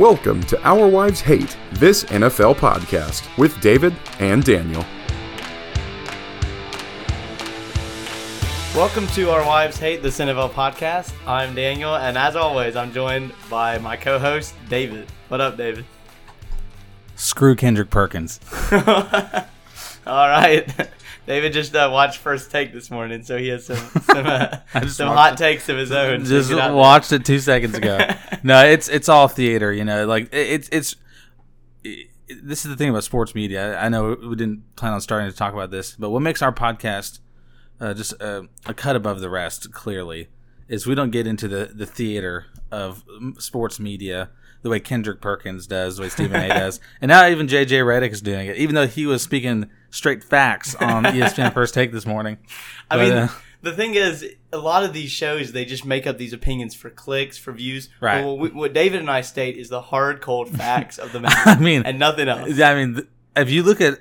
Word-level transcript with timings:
Welcome 0.00 0.42
to 0.44 0.58
Our 0.66 0.88
Wives 0.88 1.20
Hate 1.20 1.58
This 1.72 2.04
NFL 2.04 2.54
Podcast 2.54 3.28
with 3.36 3.60
David 3.60 3.94
and 4.18 4.42
Daniel. 4.42 4.82
Welcome 8.74 9.06
to 9.08 9.28
our 9.28 9.44
Wives 9.44 9.76
Hate 9.76 10.02
This 10.02 10.18
NFL 10.18 10.52
podcast. 10.52 11.12
I'm 11.26 11.54
Daniel, 11.54 11.96
and 11.96 12.16
as 12.16 12.34
always, 12.34 12.76
I'm 12.76 12.94
joined 12.94 13.34
by 13.50 13.76
my 13.76 13.94
co-host 13.94 14.54
David. 14.70 15.06
What 15.28 15.42
up, 15.42 15.58
David? 15.58 15.84
Screw 17.14 17.54
Kendrick 17.54 17.90
Perkins. 17.90 18.40
All 18.72 20.28
right, 20.30 20.66
David 21.30 21.52
just 21.52 21.76
uh, 21.76 21.88
watched 21.92 22.18
First 22.18 22.50
Take 22.50 22.72
this 22.72 22.90
morning, 22.90 23.22
so 23.22 23.38
he 23.38 23.46
has 23.50 23.64
some 23.64 23.76
some, 24.02 24.26
uh, 24.26 24.56
some 24.88 25.06
hot 25.06 25.34
it. 25.34 25.36
takes 25.38 25.68
of 25.68 25.76
his 25.76 25.92
own. 25.92 26.24
Just 26.24 26.50
get 26.50 26.58
out 26.58 26.66
there. 26.70 26.74
watched 26.76 27.12
it 27.12 27.24
two 27.24 27.38
seconds 27.38 27.76
ago. 27.76 28.00
no, 28.42 28.64
it's 28.64 28.88
it's 28.88 29.08
all 29.08 29.28
theater. 29.28 29.72
You 29.72 29.84
know, 29.84 30.06
like 30.06 30.28
it's 30.32 30.68
it's. 30.72 30.96
it- 31.84 32.08
this 32.42 32.64
is 32.64 32.70
the 32.70 32.76
thing 32.76 32.90
about 32.90 33.04
sports 33.04 33.32
media. 33.34 33.78
I 33.78 33.88
know 33.88 34.16
we 34.20 34.34
didn't 34.34 34.74
plan 34.74 34.92
on 34.92 35.00
starting 35.00 35.30
to 35.30 35.36
talk 35.36 35.52
about 35.52 35.70
this, 35.70 35.94
but 35.96 36.10
what 36.10 36.20
makes 36.20 36.42
our 36.42 36.52
podcast 36.52 37.20
uh, 37.80 37.94
just 37.94 38.12
a, 38.14 38.48
a 38.66 38.74
cut 38.74 38.94
above 38.96 39.20
the 39.20 39.30
rest, 39.30 39.72
clearly, 39.72 40.28
is 40.68 40.84
we 40.86 40.94
don't 40.96 41.10
get 41.10 41.26
into 41.28 41.46
the, 41.48 41.70
the 41.74 41.86
theater 41.86 42.46
of 42.70 43.04
mm, 43.06 43.40
sports 43.40 43.80
media 43.80 44.30
the 44.62 44.70
way 44.70 44.80
Kendrick 44.80 45.20
Perkins 45.20 45.66
does, 45.66 45.96
the 45.96 46.02
way 46.02 46.08
Stephen 46.08 46.40
A. 46.40 46.48
does, 46.48 46.80
and 47.00 47.08
now 47.08 47.26
even 47.28 47.46
JJ 47.46 47.68
Redick 47.84 48.12
is 48.12 48.20
doing 48.20 48.46
it, 48.46 48.56
even 48.56 48.74
though 48.74 48.86
he 48.86 49.06
was 49.06 49.22
speaking 49.22 49.70
straight 49.90 50.22
facts 50.22 50.74
on 50.76 51.04
ESPN 51.04 51.52
First 51.52 51.74
Take 51.74 51.92
this 51.92 52.06
morning. 52.06 52.38
I 52.90 52.96
But, 52.96 53.02
mean, 53.02 53.12
uh, 53.12 53.28
the 53.62 53.72
thing 53.72 53.94
is, 53.94 54.24
a 54.52 54.58
lot 54.58 54.84
of 54.84 54.92
these 54.92 55.10
shows 55.10 55.52
they 55.52 55.64
just 55.64 55.84
make 55.84 56.06
up 56.06 56.18
these 56.18 56.32
opinions 56.32 56.74
for 56.74 56.90
clicks, 56.90 57.36
for 57.38 57.52
views. 57.52 57.88
Right. 58.00 58.24
Well, 58.24 58.38
what, 58.38 58.54
what 58.54 58.72
David 58.72 59.00
and 59.00 59.10
I 59.10 59.20
state 59.20 59.56
is 59.56 59.68
the 59.68 59.80
hard, 59.82 60.20
cold 60.20 60.48
facts 60.48 60.98
of 60.98 61.12
the 61.12 61.20
matter, 61.20 61.50
I 61.50 61.58
mean, 61.58 61.82
and 61.84 61.98
nothing 61.98 62.28
else. 62.28 62.60
I 62.60 62.74
mean, 62.74 63.06
if 63.36 63.50
you 63.50 63.62
look 63.62 63.80
at 63.80 64.00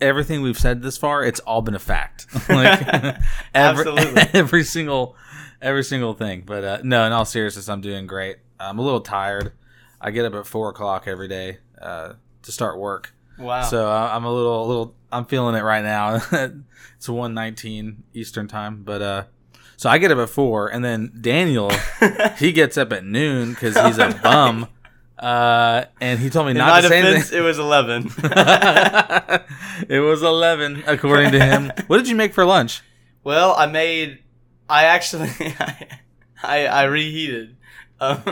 everything 0.00 0.42
we've 0.42 0.58
said 0.58 0.82
this 0.82 0.96
far, 0.96 1.24
it's 1.24 1.40
all 1.40 1.60
been 1.62 1.74
a 1.74 1.78
fact. 1.80 2.26
like 2.48 2.86
every, 2.88 3.20
Absolutely. 3.54 4.22
every 4.32 4.64
single, 4.64 5.16
every 5.60 5.84
single 5.84 6.14
thing. 6.14 6.42
But 6.46 6.64
uh, 6.64 6.78
no, 6.82 7.04
in 7.04 7.12
all 7.12 7.24
seriousness, 7.24 7.68
I'm 7.68 7.80
doing 7.80 8.06
great. 8.06 8.36
I'm 8.58 8.78
a 8.78 8.82
little 8.82 9.00
tired. 9.00 9.52
I 10.00 10.10
get 10.10 10.24
up 10.24 10.34
at 10.34 10.46
four 10.46 10.70
o'clock 10.70 11.04
every 11.06 11.28
day 11.28 11.58
uh, 11.80 12.14
to 12.42 12.52
start 12.52 12.78
work, 12.78 13.14
Wow. 13.38 13.62
so 13.62 13.88
uh, 13.88 14.10
I'm 14.12 14.24
a 14.24 14.32
little, 14.32 14.64
a 14.64 14.66
little. 14.66 14.94
I'm 15.12 15.24
feeling 15.26 15.54
it 15.56 15.62
right 15.62 15.82
now. 15.82 16.14
it's 16.96 17.08
1:19 17.08 17.96
Eastern 18.14 18.48
time, 18.48 18.82
but 18.84 19.02
uh, 19.02 19.24
so 19.76 19.90
I 19.90 19.98
get 19.98 20.10
up 20.10 20.18
at 20.18 20.28
four, 20.30 20.68
and 20.68 20.84
then 20.84 21.12
Daniel 21.20 21.70
he 22.38 22.52
gets 22.52 22.76
up 22.78 22.92
at 22.92 23.04
noon 23.04 23.50
because 23.50 23.76
he's 23.78 23.98
a 23.98 24.10
bum. 24.22 24.68
Uh, 25.18 25.84
and 26.00 26.18
he 26.18 26.30
told 26.30 26.46
me 26.46 26.52
in 26.52 26.56
not 26.56 26.80
to 26.80 26.88
say 26.88 26.98
anything. 26.98 27.14
defense, 27.20 27.32
it 27.32 27.40
was 27.42 27.58
eleven. 27.58 28.10
it 29.88 30.00
was 30.00 30.22
11 30.22 30.84
according 30.86 31.32
to 31.32 31.38
him 31.44 31.70
what 31.88 31.98
did 31.98 32.08
you 32.08 32.16
make 32.16 32.32
for 32.32 32.44
lunch 32.44 32.82
Well, 33.22 33.54
I 33.54 33.66
made. 33.66 34.20
I 34.68 34.84
actually, 34.84 35.28
I 36.42 36.66
I 36.66 36.84
reheated. 36.84 37.56
Um, 38.00 38.22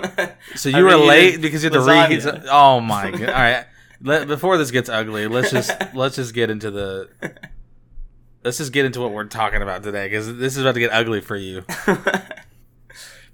so 0.55 0.71
I 0.71 0.79
you 0.79 0.85
were 0.85 0.91
reheated 0.93 1.07
late 1.09 1.41
because 1.43 1.63
you 1.63 1.71
had 1.71 1.75
to 1.75 1.81
lasagna. 1.81 2.09
reheat 2.09 2.23
some- 2.23 2.43
oh 2.51 2.81
my 2.81 3.11
god 3.13 3.23
all 3.23 3.27
right 3.35 3.67
Let, 4.03 4.27
before 4.27 4.57
this 4.57 4.71
gets 4.71 4.89
ugly 4.89 5.27
let's 5.27 5.51
just 5.51 5.71
let's 5.95 6.17
just 6.17 6.33
get 6.35 6.49
into 6.51 6.71
the 6.71 7.09
let's 8.45 8.57
just 8.59 8.73
get 8.73 8.87
into 8.87 9.01
what 9.01 9.13
we're 9.13 9.25
talking 9.27 9.61
about 9.61 9.83
today 9.83 10.07
because 10.07 10.37
this 10.39 10.57
is 10.57 10.63
about 10.63 10.73
to 10.75 10.81
get 10.81 10.91
ugly 10.93 11.21
for 11.21 11.37
you 11.37 11.65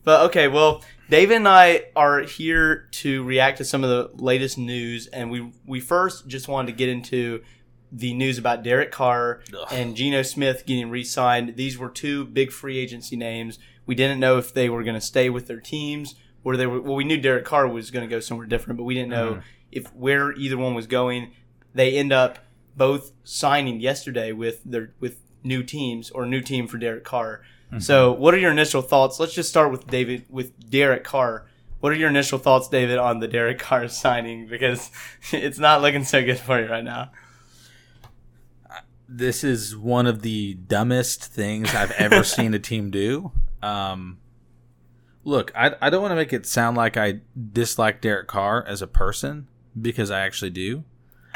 But 0.05 0.27
okay, 0.27 0.49
well, 0.49 0.85
David 1.09 1.37
and 1.39 1.49
I 1.49 1.85
are 1.97 2.21
here 2.21 2.89
to 2.93 3.23
react 3.25 3.57
to 3.59 3.65
some 3.65 3.83
of 3.83 3.89
the 3.91 4.23
latest 4.23 4.59
news, 4.59 5.07
and 5.07 5.31
we 5.31 5.51
we 5.67 5.81
first 5.81 6.27
just 6.29 6.47
wanted 6.47 6.73
to 6.73 6.77
get 6.77 6.91
into 6.91 7.43
the 7.91 8.13
news 8.13 8.37
about 8.37 8.63
Derek 8.63 8.91
Carr 8.93 9.41
Ugh. 9.59 9.67
and 9.71 9.97
Geno 9.97 10.21
Smith 10.23 10.65
getting 10.67 10.91
re-signed. 10.91 11.57
These 11.57 11.79
were 11.79 11.89
two 11.89 12.27
big 12.27 12.53
free 12.53 12.79
agency 12.79 13.17
names. 13.17 13.59
We 13.87 13.95
didn't 13.95 14.21
know 14.21 14.37
if 14.37 14.53
they 14.53 14.69
were 14.69 14.83
going 14.83 14.95
to 14.97 15.01
stay 15.01 15.31
with 15.31 15.47
their 15.47 15.61
teams 15.61 16.17
or 16.45 16.57
they 16.57 16.67
were. 16.67 16.81
Well, 16.81 16.95
we 16.95 17.05
knew 17.05 17.21
Derek 17.21 17.45
Carr 17.45 17.67
was 17.67 17.91
going 17.91 18.09
to 18.09 18.15
go 18.15 18.21
somewhere 18.21 18.47
different, 18.47 18.77
but 18.77 18.85
we 18.85 18.95
didn't 18.95 19.11
know 19.11 19.41
if 19.73 19.93
where 19.95 20.33
either 20.33 20.57
one 20.57 20.75
was 20.75 20.87
going. 20.87 21.33
They 21.75 21.97
end 21.97 22.13
up 22.13 22.39
both 22.77 23.13
signing 23.25 23.81
yesterday 23.81 24.33
with 24.33 24.63
their 24.65 24.93
with 25.01 25.21
new 25.43 25.63
teams 25.63 26.11
or 26.11 26.27
new 26.27 26.41
team 26.41 26.67
for 26.67 26.79
Derek 26.79 27.05
Carr. 27.05 27.43
So, 27.79 28.13
what 28.13 28.35
are 28.35 28.39
your 28.39 28.53
initial 28.53 28.83
thoughts? 28.83 29.19
Let's 29.19 29.35
just 29.35 29.49
start 29.49 29.73
with 29.73 29.89
David 29.89 30.27
with 30.31 30.71
Derek 30.71 31.03
Carr. 31.03 31.47
What 31.81 31.93
are 31.93 31.97
your 31.97 32.09
initial 32.09 32.39
thoughts, 32.39 32.69
David, 32.69 32.99
on 32.99 33.19
the 33.19 33.27
Derek 33.27 33.59
Carr 33.59 33.89
signing? 34.03 34.47
Because 34.47 34.93
it's 35.33 35.59
not 35.59 35.83
looking 35.83 36.05
so 36.05 36.25
good 36.25 36.39
for 36.39 36.61
you 36.61 36.69
right 36.69 36.85
now. 36.85 37.11
this 39.09 39.43
is 39.43 39.77
one 39.77 40.07
of 40.07 40.23
the 40.23 40.55
dumbest 40.55 41.25
things 41.25 41.75
I've 41.75 41.91
ever 41.93 42.23
seen 42.23 42.55
a 42.55 42.61
team 42.61 42.91
do. 42.91 43.33
Um, 43.61 44.19
look, 45.25 45.51
I, 45.55 45.75
I 45.81 45.91
don't 45.91 46.03
want 46.03 46.13
to 46.13 46.17
make 46.17 46.33
it 46.33 46.47
sound 46.47 46.77
like 46.77 46.97
I 46.97 47.21
dislike 47.53 48.01
Derek 48.01 48.29
Carr 48.29 48.65
as 48.67 48.83
a 48.83 48.87
person 48.87 49.49
because 49.81 50.11
I 50.11 50.21
actually 50.21 50.51
do. 50.51 50.85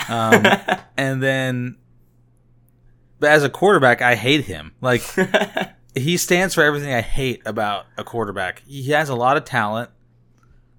Um, 0.08 0.44
and 0.96 1.22
then, 1.22 1.76
but 3.18 3.30
as 3.30 3.42
a 3.42 3.50
quarterback, 3.50 4.02
I 4.02 4.14
hate 4.14 4.44
him. 4.44 4.74
Like, 4.80 5.02
he 5.94 6.16
stands 6.16 6.54
for 6.54 6.62
everything 6.62 6.92
I 6.92 7.00
hate 7.00 7.42
about 7.44 7.86
a 7.96 8.04
quarterback. 8.04 8.62
He 8.66 8.90
has 8.90 9.08
a 9.08 9.14
lot 9.14 9.36
of 9.36 9.44
talent. 9.44 9.90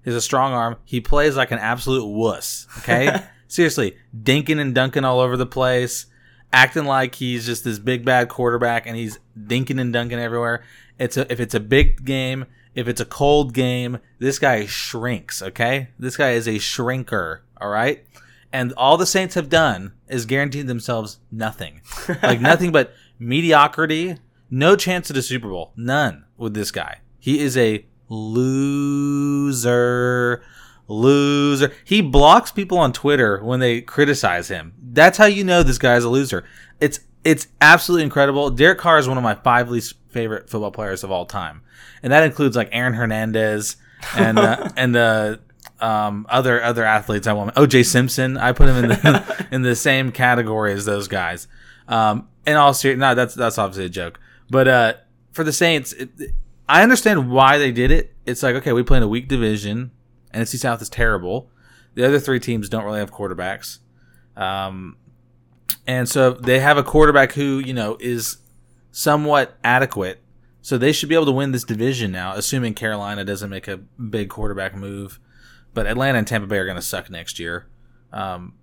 He 0.04 0.10
has 0.10 0.16
a 0.16 0.22
strong 0.22 0.52
arm. 0.52 0.76
He 0.84 1.00
plays 1.00 1.36
like 1.36 1.50
an 1.50 1.58
absolute 1.58 2.06
wuss. 2.06 2.66
Okay, 2.78 3.22
seriously, 3.48 3.96
dinking 4.16 4.58
and 4.58 4.74
dunking 4.74 5.04
all 5.04 5.20
over 5.20 5.36
the 5.36 5.46
place, 5.46 6.06
acting 6.52 6.86
like 6.86 7.16
he's 7.16 7.44
just 7.44 7.64
this 7.64 7.78
big 7.78 8.04
bad 8.04 8.30
quarterback, 8.30 8.86
and 8.86 8.96
he's 8.96 9.18
dinking 9.38 9.78
and 9.78 9.92
dunking 9.92 10.18
everywhere. 10.18 10.64
It's 10.98 11.18
a, 11.18 11.30
if 11.30 11.38
it's 11.38 11.54
a 11.54 11.60
big 11.60 12.04
game, 12.04 12.46
if 12.74 12.88
it's 12.88 13.00
a 13.00 13.06
cold 13.06 13.52
game, 13.54 13.98
this 14.18 14.38
guy 14.38 14.66
shrinks. 14.66 15.42
Okay, 15.42 15.88
this 15.98 16.16
guy 16.16 16.30
is 16.30 16.46
a 16.46 16.54
shrinker. 16.56 17.40
All 17.60 17.70
right. 17.70 18.04
And 18.52 18.72
all 18.72 18.96
the 18.96 19.06
Saints 19.06 19.36
have 19.36 19.48
done 19.48 19.92
is 20.08 20.26
guaranteed 20.26 20.66
themselves 20.66 21.20
nothing. 21.30 21.82
Like 22.22 22.40
nothing 22.40 22.72
but 22.72 22.92
mediocrity, 23.18 24.16
no 24.50 24.74
chance 24.76 25.10
at 25.10 25.16
a 25.16 25.22
Super 25.22 25.48
Bowl. 25.48 25.72
None 25.76 26.24
with 26.36 26.54
this 26.54 26.70
guy. 26.72 26.98
He 27.18 27.38
is 27.40 27.56
a 27.56 27.86
loser. 28.08 29.62
Loser. 30.88 31.72
He 31.84 32.00
blocks 32.00 32.50
people 32.50 32.78
on 32.78 32.92
Twitter 32.92 33.40
when 33.44 33.60
they 33.60 33.80
criticize 33.80 34.48
him. 34.48 34.74
That's 34.82 35.18
how 35.18 35.26
you 35.26 35.44
know 35.44 35.62
this 35.62 35.78
guy's 35.78 36.02
a 36.02 36.08
loser. 36.08 36.44
It's 36.80 36.98
it's 37.24 37.48
absolutely 37.60 38.04
incredible. 38.04 38.50
Derek 38.50 38.78
Carr 38.78 38.98
is 38.98 39.08
one 39.08 39.16
of 39.16 39.22
my 39.22 39.34
five 39.34 39.70
least 39.70 39.94
favorite 40.08 40.48
football 40.48 40.70
players 40.70 41.04
of 41.04 41.10
all 41.10 41.26
time, 41.26 41.62
and 42.02 42.12
that 42.12 42.22
includes 42.24 42.56
like 42.56 42.68
Aaron 42.72 42.94
Hernandez 42.94 43.76
and 44.16 44.38
uh, 44.38 44.68
and 44.76 44.96
uh, 44.96 45.36
um, 45.80 46.26
other 46.28 46.62
other 46.62 46.84
athletes. 46.84 47.26
I 47.26 47.32
want 47.32 47.54
OJ 47.54 47.84
Simpson. 47.84 48.36
I 48.36 48.52
put 48.52 48.68
him 48.68 48.84
in 48.84 48.88
the 48.88 49.46
in 49.50 49.62
the 49.62 49.76
same 49.76 50.12
category 50.12 50.72
as 50.72 50.84
those 50.84 51.08
guys. 51.08 51.48
Um, 51.88 52.28
and 52.46 52.56
all 52.56 52.72
serious, 52.72 52.98
no, 52.98 53.14
that's 53.14 53.34
that's 53.34 53.58
obviously 53.58 53.86
a 53.86 53.90
joke. 53.90 54.20
But 54.48 54.68
uh, 54.68 54.94
for 55.32 55.44
the 55.44 55.52
Saints, 55.52 55.92
it, 55.92 56.10
I 56.68 56.82
understand 56.82 57.30
why 57.30 57.58
they 57.58 57.72
did 57.72 57.90
it. 57.90 58.14
It's 58.26 58.42
like 58.42 58.54
okay, 58.56 58.72
we 58.72 58.82
play 58.82 58.98
in 58.98 59.02
a 59.02 59.08
weak 59.08 59.28
division. 59.28 59.90
NFC 60.32 60.56
South 60.56 60.80
is 60.80 60.88
terrible. 60.88 61.50
The 61.94 62.06
other 62.06 62.20
three 62.20 62.38
teams 62.38 62.68
don't 62.68 62.84
really 62.84 63.00
have 63.00 63.12
quarterbacks. 63.12 63.78
Um, 64.36 64.96
and 65.86 66.08
so 66.08 66.32
they 66.32 66.60
have 66.60 66.76
a 66.76 66.82
quarterback 66.82 67.32
who, 67.32 67.58
you 67.58 67.72
know, 67.72 67.96
is 68.00 68.38
somewhat 68.92 69.56
adequate. 69.64 70.20
So 70.62 70.76
they 70.76 70.92
should 70.92 71.08
be 71.08 71.14
able 71.14 71.26
to 71.26 71.32
win 71.32 71.52
this 71.52 71.64
division 71.64 72.12
now, 72.12 72.34
assuming 72.34 72.74
Carolina 72.74 73.24
doesn't 73.24 73.48
make 73.48 73.66
a 73.66 73.78
big 73.78 74.28
quarterback 74.28 74.74
move. 74.74 75.18
But 75.72 75.86
Atlanta 75.86 76.18
and 76.18 76.26
Tampa 76.26 76.46
Bay 76.46 76.58
are 76.58 76.64
going 76.64 76.76
to 76.76 76.82
suck 76.82 77.08
next 77.08 77.38
year. 77.38 77.66
Um, 78.12 78.54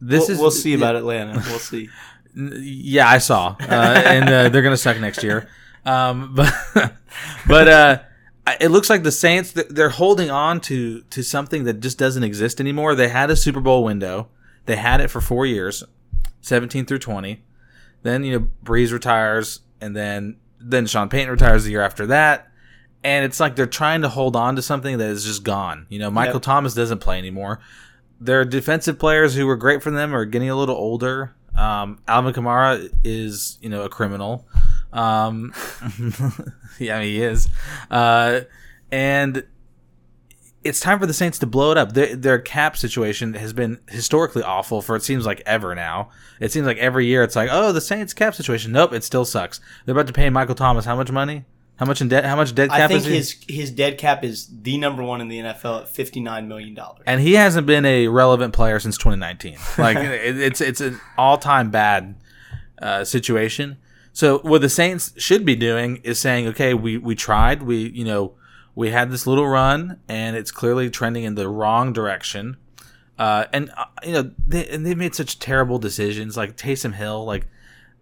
this 0.00 0.22
we'll, 0.22 0.30
is 0.30 0.38
we'll 0.38 0.50
see 0.50 0.74
about 0.74 0.96
Atlanta. 0.96 1.42
We'll 1.46 1.58
see. 1.58 1.88
Yeah, 2.38 3.08
I 3.08 3.16
saw, 3.16 3.56
uh, 3.58 3.64
and 3.64 4.28
uh, 4.28 4.48
they're 4.50 4.60
gonna 4.60 4.76
suck 4.76 5.00
next 5.00 5.22
year. 5.22 5.48
Um, 5.86 6.34
but 6.74 6.92
but 7.48 7.66
uh, 7.66 7.98
it 8.60 8.68
looks 8.68 8.90
like 8.90 9.04
the 9.04 9.10
Saints 9.10 9.52
they're 9.52 9.88
holding 9.88 10.30
on 10.30 10.60
to 10.62 11.00
to 11.00 11.22
something 11.22 11.64
that 11.64 11.80
just 11.80 11.96
doesn't 11.96 12.22
exist 12.22 12.60
anymore. 12.60 12.94
They 12.94 13.08
had 13.08 13.30
a 13.30 13.36
Super 13.36 13.60
Bowl 13.60 13.84
window. 13.84 14.28
They 14.66 14.76
had 14.76 15.00
it 15.00 15.08
for 15.08 15.20
four 15.20 15.46
years, 15.46 15.82
seventeen 16.40 16.84
through 16.84 16.98
twenty. 16.98 17.42
Then 18.02 18.22
you 18.24 18.38
know 18.38 18.48
Brees 18.64 18.92
retires, 18.92 19.60
and 19.80 19.96
then 19.96 20.36
then 20.60 20.86
Sean 20.86 21.08
Payton 21.08 21.30
retires 21.30 21.64
the 21.64 21.70
year 21.70 21.82
after 21.82 22.06
that. 22.06 22.48
And 23.04 23.24
it's 23.24 23.38
like 23.38 23.54
they're 23.54 23.66
trying 23.66 24.02
to 24.02 24.08
hold 24.08 24.34
on 24.34 24.56
to 24.56 24.62
something 24.62 24.98
that 24.98 25.08
is 25.08 25.24
just 25.24 25.44
gone. 25.44 25.86
You 25.88 26.00
know, 26.00 26.10
Michael 26.10 26.34
Yep. 26.34 26.42
Thomas 26.42 26.74
doesn't 26.74 26.98
play 26.98 27.18
anymore. 27.18 27.60
Their 28.20 28.44
defensive 28.44 28.98
players 28.98 29.34
who 29.36 29.46
were 29.46 29.56
great 29.56 29.82
for 29.82 29.90
them 29.92 30.14
are 30.14 30.24
getting 30.24 30.50
a 30.50 30.56
little 30.56 30.74
older. 30.74 31.34
Um, 31.56 32.00
Alvin 32.08 32.32
Kamara 32.34 32.90
is, 33.04 33.58
you 33.60 33.68
know, 33.68 33.82
a 33.82 33.88
criminal. 33.88 34.48
Um, 34.92 35.52
yeah, 36.78 37.00
he 37.00 37.22
is. 37.22 37.48
Uh, 37.90 38.40
and 38.90 39.44
it's 40.66 40.80
time 40.80 40.98
for 40.98 41.06
the 41.06 41.14
Saints 41.14 41.38
to 41.40 41.46
blow 41.46 41.72
it 41.72 41.78
up. 41.78 41.92
Their, 41.92 42.16
their 42.16 42.38
cap 42.38 42.76
situation 42.76 43.34
has 43.34 43.52
been 43.52 43.78
historically 43.88 44.42
awful 44.42 44.82
for 44.82 44.96
it 44.96 45.02
seems 45.02 45.26
like 45.26 45.42
ever 45.46 45.74
now. 45.74 46.10
It 46.40 46.52
seems 46.52 46.66
like 46.66 46.78
every 46.78 47.06
year 47.06 47.22
it's 47.22 47.36
like, 47.36 47.48
oh, 47.50 47.72
the 47.72 47.80
Saints 47.80 48.12
cap 48.12 48.34
situation. 48.34 48.72
Nope, 48.72 48.92
it 48.92 49.04
still 49.04 49.24
sucks. 49.24 49.60
They're 49.84 49.94
about 49.94 50.06
to 50.08 50.12
pay 50.12 50.28
Michael 50.30 50.54
Thomas 50.54 50.84
how 50.84 50.96
much 50.96 51.10
money? 51.10 51.44
How 51.76 51.84
much 51.84 52.00
in 52.00 52.08
debt? 52.08 52.24
How 52.24 52.36
much 52.36 52.54
dead 52.54 52.70
cap 52.70 52.80
I 52.80 52.88
think 52.88 53.00
is 53.00 53.06
he? 53.06 53.14
his 53.14 53.36
his 53.48 53.70
dead 53.70 53.98
cap 53.98 54.24
is 54.24 54.48
the 54.62 54.78
number 54.78 55.02
one 55.02 55.20
in 55.20 55.28
the 55.28 55.38
NFL 55.38 55.82
at 55.82 55.88
fifty 55.88 56.20
nine 56.20 56.48
million 56.48 56.74
dollars. 56.74 57.02
and 57.06 57.20
he 57.20 57.34
hasn't 57.34 57.66
been 57.66 57.84
a 57.84 58.08
relevant 58.08 58.54
player 58.54 58.80
since 58.80 58.96
2019. 58.96 59.58
Like 59.78 59.98
it, 59.98 60.38
it's 60.38 60.62
it's 60.62 60.80
an 60.80 60.98
all 61.18 61.36
time 61.36 61.70
bad 61.70 62.16
uh, 62.80 63.04
situation. 63.04 63.76
So 64.14 64.38
what 64.38 64.62
the 64.62 64.70
Saints 64.70 65.12
should 65.18 65.44
be 65.44 65.54
doing 65.54 65.96
is 65.96 66.18
saying, 66.18 66.46
okay, 66.48 66.72
we 66.72 66.96
we 66.96 67.14
tried, 67.14 67.62
we 67.62 67.90
you 67.90 68.06
know 68.06 68.32
we 68.76 68.90
had 68.90 69.10
this 69.10 69.26
little 69.26 69.48
run, 69.48 69.98
and 70.08 70.36
it's 70.36 70.52
clearly 70.52 70.88
trending 70.90 71.24
in 71.24 71.34
the 71.34 71.48
wrong 71.48 71.92
direction. 71.92 72.56
Uh, 73.18 73.46
and 73.52 73.70
uh, 73.76 73.86
you 74.04 74.12
know 74.12 74.30
they 74.46 74.68
and 74.68 74.84
they 74.86 74.94
made 74.94 75.14
such 75.16 75.38
terrible 75.40 75.78
decisions, 75.78 76.36
like 76.36 76.56
Taysom 76.56 76.94
Hill, 76.94 77.24
like 77.24 77.46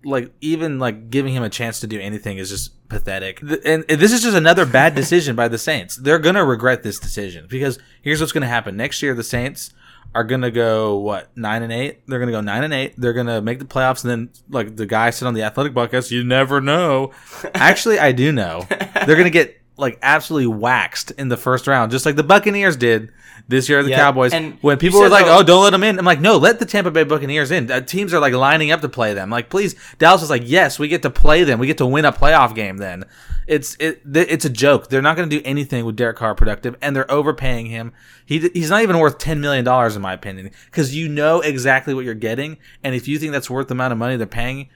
like 0.04 0.32
even 0.42 0.78
like 0.78 1.08
giving 1.08 1.32
him 1.34 1.42
a 1.42 1.48
chance 1.48 1.80
to 1.80 1.86
do 1.86 1.98
anything 2.00 2.36
is 2.36 2.50
just 2.50 2.86
pathetic. 2.88 3.40
Th- 3.40 3.60
And 3.64 3.84
this 3.88 4.12
is 4.12 4.22
just 4.22 4.36
another 4.36 4.66
bad 4.66 4.94
decision 5.00 5.34
by 5.36 5.48
the 5.48 5.56
Saints. 5.56 5.96
They're 5.96 6.18
gonna 6.18 6.44
regret 6.44 6.82
this 6.82 6.98
decision 6.98 7.46
because 7.48 7.78
here's 8.02 8.20
what's 8.20 8.32
gonna 8.32 8.48
happen 8.48 8.76
next 8.76 9.00
year. 9.02 9.14
The 9.14 9.22
Saints 9.22 9.72
are 10.14 10.24
gonna 10.24 10.50
go 10.50 10.98
what 10.98 11.34
nine 11.36 11.62
and 11.62 11.72
eight. 11.72 12.06
They're 12.08 12.18
gonna 12.18 12.32
go 12.32 12.40
nine 12.40 12.64
and 12.64 12.74
eight. 12.74 12.94
They're 12.98 13.12
gonna 13.14 13.40
make 13.40 13.60
the 13.60 13.64
playoffs, 13.64 14.02
and 14.04 14.10
then 14.10 14.30
like 14.50 14.74
the 14.76 14.84
guy 14.86 15.10
said 15.10 15.26
on 15.26 15.34
the 15.34 15.42
Athletic 15.44 15.72
podcast, 15.74 16.10
you 16.10 16.24
never 16.24 16.60
know. 16.60 17.12
Actually, 17.54 17.98
I 18.00 18.10
do 18.12 18.30
know. 18.32 18.66
They're 19.06 19.16
gonna 19.16 19.30
get 19.30 19.60
like 19.76 19.98
absolutely 20.02 20.46
waxed 20.46 21.10
in 21.12 21.28
the 21.28 21.36
first 21.36 21.66
round, 21.66 21.90
just 21.90 22.06
like 22.06 22.16
the 22.16 22.22
Buccaneers 22.22 22.76
did 22.76 23.10
this 23.48 23.68
year. 23.68 23.82
The 23.82 23.90
Cowboys. 23.92 24.32
and 24.32 24.56
when 24.60 24.78
people 24.78 25.00
were 25.00 25.08
like, 25.08 25.26
"Oh, 25.26 25.42
don't 25.42 25.64
let 25.64 25.70
them 25.70 25.82
in," 25.82 25.98
I'm 25.98 26.04
like, 26.04 26.20
"No, 26.20 26.36
let 26.36 26.58
the 26.58 26.64
Tampa 26.66 26.90
Bay 26.90 27.04
Buccaneers 27.04 27.50
in." 27.50 27.70
Uh, 27.70 27.80
teams 27.80 28.14
are 28.14 28.20
like 28.20 28.34
lining 28.34 28.70
up 28.70 28.80
to 28.82 28.88
play 28.88 29.14
them. 29.14 29.30
Like, 29.30 29.50
please, 29.50 29.74
Dallas 29.98 30.20
was 30.20 30.30
like, 30.30 30.42
"Yes, 30.44 30.78
we 30.78 30.88
get 30.88 31.02
to 31.02 31.10
play 31.10 31.44
them. 31.44 31.58
We 31.58 31.66
get 31.66 31.78
to 31.78 31.86
win 31.86 32.04
a 32.04 32.12
playoff 32.12 32.54
game." 32.54 32.76
Then 32.76 33.04
it's 33.46 33.76
it 33.80 34.00
it's 34.14 34.44
a 34.44 34.50
joke. 34.50 34.88
They're 34.88 35.02
not 35.02 35.16
going 35.16 35.28
to 35.28 35.36
do 35.36 35.42
anything 35.44 35.84
with 35.84 35.96
Derek 35.96 36.16
Carr 36.16 36.34
productive, 36.34 36.76
and 36.80 36.94
they're 36.94 37.10
overpaying 37.10 37.66
him. 37.66 37.92
He 38.24 38.48
he's 38.54 38.70
not 38.70 38.82
even 38.82 38.98
worth 38.98 39.18
ten 39.18 39.40
million 39.40 39.64
dollars 39.64 39.96
in 39.96 40.02
my 40.02 40.12
opinion 40.12 40.50
because 40.66 40.94
you 40.94 41.08
know 41.08 41.40
exactly 41.40 41.94
what 41.94 42.04
you're 42.04 42.14
getting, 42.14 42.58
and 42.82 42.94
if 42.94 43.08
you 43.08 43.18
think 43.18 43.32
that's 43.32 43.50
worth 43.50 43.68
the 43.68 43.74
amount 43.74 43.92
of 43.92 43.98
money 43.98 44.16
they're 44.16 44.26
paying, 44.26 44.68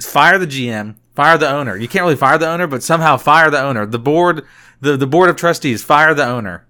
fire 0.00 0.38
the 0.38 0.46
GM, 0.46 0.96
fire 1.18 1.36
the 1.36 1.50
owner. 1.50 1.76
You 1.76 1.88
can't 1.88 2.04
really 2.04 2.14
fire 2.16 2.38
the 2.38 2.48
owner, 2.48 2.66
but 2.68 2.82
somehow 2.84 3.16
fire 3.16 3.50
the 3.50 3.60
owner. 3.60 3.84
The 3.86 3.98
board, 3.98 4.44
the 4.80 4.96
the 4.96 5.06
board 5.06 5.28
of 5.30 5.36
trustees, 5.36 5.82
fire 5.82 6.14
the 6.14 6.24
owner. 6.26 6.66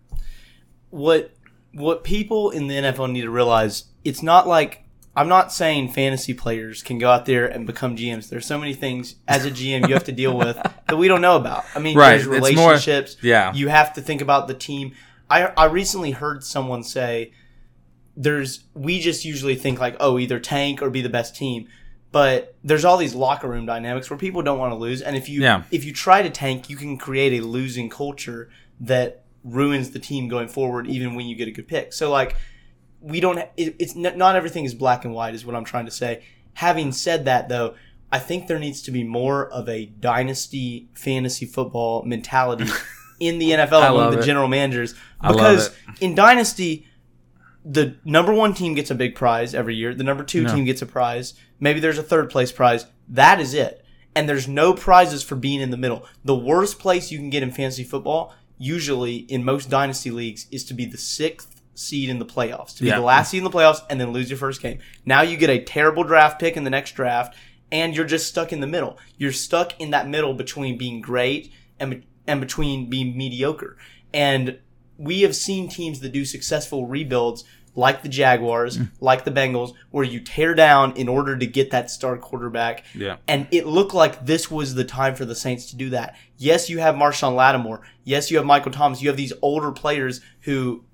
what 0.90 1.32
what 1.74 2.02
people 2.02 2.50
in 2.50 2.66
the 2.66 2.74
NFL 2.76 3.12
need 3.12 3.22
to 3.22 3.30
realize, 3.30 3.84
it's 4.04 4.22
not 4.22 4.48
like 4.48 4.84
I'm 5.14 5.28
not 5.28 5.52
saying 5.52 5.92
fantasy 5.92 6.32
players 6.32 6.82
can 6.82 6.96
go 6.98 7.10
out 7.10 7.26
there 7.26 7.46
and 7.46 7.66
become 7.66 7.96
GMs. 7.96 8.28
There's 8.30 8.46
so 8.46 8.56
many 8.58 8.72
things 8.72 9.16
as 9.26 9.44
a 9.44 9.50
GM 9.50 9.86
you 9.88 9.94
have 9.94 10.04
to 10.04 10.12
deal 10.12 10.36
with 10.36 10.56
that 10.88 10.96
we 10.96 11.08
don't 11.08 11.20
know 11.20 11.36
about. 11.36 11.64
I 11.74 11.78
mean, 11.80 11.96
Right, 11.96 12.20
there's 12.22 12.26
it's 12.26 12.56
more- 12.56 12.70
relationships. 12.70 13.16
yeah. 13.22 13.52
You 13.52 13.68
have 13.68 13.92
to 13.94 14.00
think 14.00 14.20
about 14.22 14.48
the 14.48 14.54
team. 14.54 14.94
I 15.28 15.46
I 15.56 15.66
recently 15.66 16.12
heard 16.12 16.42
someone 16.42 16.82
say 16.82 17.32
there's 18.16 18.64
we 18.74 19.00
just 19.00 19.24
usually 19.24 19.54
think 19.56 19.78
like, 19.80 19.96
oh, 20.00 20.18
either 20.18 20.40
tank 20.40 20.80
or 20.82 20.90
be 20.90 21.02
the 21.02 21.08
best 21.10 21.36
team. 21.36 21.68
But 22.10 22.54
there's 22.64 22.84
all 22.86 22.96
these 22.96 23.14
locker 23.14 23.48
room 23.48 23.66
dynamics 23.66 24.08
where 24.08 24.18
people 24.18 24.40
don't 24.42 24.58
want 24.58 24.72
to 24.72 24.76
lose, 24.76 25.02
and 25.02 25.14
if 25.16 25.28
you 25.28 25.42
Yeah. 25.42 25.64
if 25.70 25.84
you 25.84 25.92
try 25.92 26.22
to 26.22 26.30
tank, 26.30 26.70
you 26.70 26.76
can 26.76 26.96
create 26.96 27.38
a 27.40 27.44
losing 27.44 27.90
culture 27.90 28.48
that 28.80 29.24
ruins 29.44 29.90
the 29.90 29.98
team 29.98 30.26
going 30.28 30.48
forward, 30.48 30.86
even 30.86 31.14
when 31.14 31.26
you 31.26 31.36
get 31.36 31.48
a 31.48 31.50
good 31.50 31.68
pick. 31.68 31.92
So 31.92 32.10
like, 32.10 32.34
we 33.00 33.20
don't. 33.20 33.38
It, 33.56 33.76
it's 33.78 33.94
n- 33.94 34.16
not 34.16 34.36
everything 34.36 34.64
is 34.64 34.74
black 34.74 35.04
and 35.04 35.12
white, 35.14 35.34
is 35.34 35.44
what 35.44 35.54
I'm 35.54 35.64
trying 35.64 35.84
to 35.84 35.90
say. 35.90 36.22
Having 36.54 36.92
said 36.92 37.26
that, 37.26 37.48
though, 37.50 37.74
I 38.10 38.18
think 38.18 38.46
there 38.48 38.58
needs 38.58 38.80
to 38.82 38.90
be 38.90 39.04
more 39.04 39.46
of 39.48 39.68
a 39.68 39.84
dynasty 39.86 40.88
fantasy 40.94 41.44
football 41.44 42.02
mentality 42.04 42.64
in 43.20 43.38
the 43.38 43.50
NFL 43.50 43.90
among 43.90 44.12
the 44.12 44.20
it. 44.20 44.24
general 44.24 44.48
managers 44.48 44.94
because 45.22 45.70
in 46.00 46.14
dynasty 46.14 46.86
the 47.64 47.96
number 48.04 48.32
one 48.32 48.54
team 48.54 48.72
gets 48.74 48.90
a 48.90 48.94
big 48.94 49.14
prize 49.14 49.54
every 49.54 49.74
year. 49.76 49.92
The 49.94 50.04
number 50.04 50.24
two 50.24 50.44
No. 50.44 50.54
team 50.54 50.64
gets 50.64 50.80
a 50.80 50.86
prize. 50.86 51.34
Maybe 51.60 51.80
there's 51.80 51.98
a 51.98 52.02
third 52.02 52.30
place 52.30 52.52
prize. 52.52 52.86
That 53.08 53.40
is 53.40 53.54
it. 53.54 53.84
And 54.14 54.28
there's 54.28 54.48
no 54.48 54.72
prizes 54.74 55.22
for 55.22 55.36
being 55.36 55.60
in 55.60 55.70
the 55.70 55.76
middle. 55.76 56.06
The 56.24 56.34
worst 56.36 56.78
place 56.78 57.10
you 57.10 57.18
can 57.18 57.30
get 57.30 57.42
in 57.42 57.50
fantasy 57.52 57.84
football, 57.84 58.34
usually 58.58 59.16
in 59.16 59.44
most 59.44 59.70
dynasty 59.70 60.10
leagues, 60.10 60.46
is 60.50 60.64
to 60.64 60.74
be 60.74 60.84
the 60.84 60.98
sixth 60.98 61.62
seed 61.74 62.08
in 62.08 62.18
the 62.18 62.26
playoffs. 62.26 62.74
To 62.76 62.82
be 62.82 62.88
Yeah. 62.88 62.96
the 62.96 63.02
last 63.04 63.30
seed 63.30 63.38
in 63.38 63.44
the 63.44 63.50
playoffs 63.50 63.82
and 63.88 64.00
then 64.00 64.12
lose 64.12 64.28
your 64.28 64.38
first 64.38 64.60
game. 64.60 64.78
Now 65.04 65.22
you 65.22 65.36
get 65.36 65.50
a 65.50 65.62
terrible 65.62 66.02
draft 66.02 66.40
pick 66.40 66.56
in 66.56 66.64
the 66.64 66.70
next 66.70 66.92
draft, 66.92 67.36
and 67.70 67.94
you're 67.94 68.06
just 68.06 68.26
stuck 68.26 68.52
in 68.52 68.60
the 68.60 68.66
middle. 68.66 68.98
You're 69.16 69.30
stuck 69.32 69.78
in 69.80 69.90
that 69.90 70.08
middle 70.08 70.34
between 70.34 70.76
being 70.78 71.00
great 71.00 71.52
and 71.78 72.02
and 72.26 72.40
between 72.40 72.90
being 72.90 73.16
mediocre. 73.16 73.78
And 74.12 74.58
we 74.98 75.20
have 75.22 75.34
seen 75.36 75.68
teams 75.68 76.00
that 76.00 76.12
do 76.12 76.24
successful 76.24 76.86
rebuilds 76.86 77.44
like 77.78 78.02
the 78.02 78.08
Jaguars, 78.08 78.76
Mm. 78.78 78.90
like 79.00 79.24
the 79.24 79.30
Bengals, 79.30 79.72
where 79.92 80.04
you 80.04 80.18
tear 80.20 80.52
down 80.54 80.92
in 80.96 81.06
order 81.08 81.36
to 81.38 81.46
get 81.46 81.70
that 81.70 81.90
star 81.90 82.16
quarterback. 82.16 82.84
Yeah. 82.94 83.16
And 83.28 83.46
it 83.52 83.66
looked 83.66 83.94
like 83.94 84.26
this 84.26 84.50
was 84.50 84.74
the 84.74 84.82
time 84.84 85.14
for 85.14 85.24
the 85.24 85.34
Saints 85.36 85.66
to 85.70 85.76
do 85.76 85.90
that. 85.90 86.16
Yes, 86.38 86.68
you 86.68 86.78
have 86.80 86.96
Marshon 86.96 87.36
Lattimore. 87.36 87.82
Yes, 88.02 88.30
you 88.30 88.36
have 88.38 88.46
Michael 88.46 88.72
Thomas. 88.72 89.00
You 89.00 89.08
have 89.10 89.16
these 89.16 89.32
older 89.42 89.70
players 89.70 90.20
who 90.40 90.84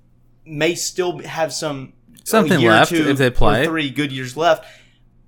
may 0.45 0.75
still 0.75 1.19
have 1.23 1.51
some 1.51 1.93
Something 2.23 2.57
a 2.57 2.61
year 2.61 2.71
or 2.71 2.75
left 2.75 2.91
two 2.91 3.09
if 3.09 3.17
they 3.17 3.29
play. 3.31 3.65
three 3.65 3.89
good 3.89 4.11
years 4.11 4.37
left. 4.37 4.65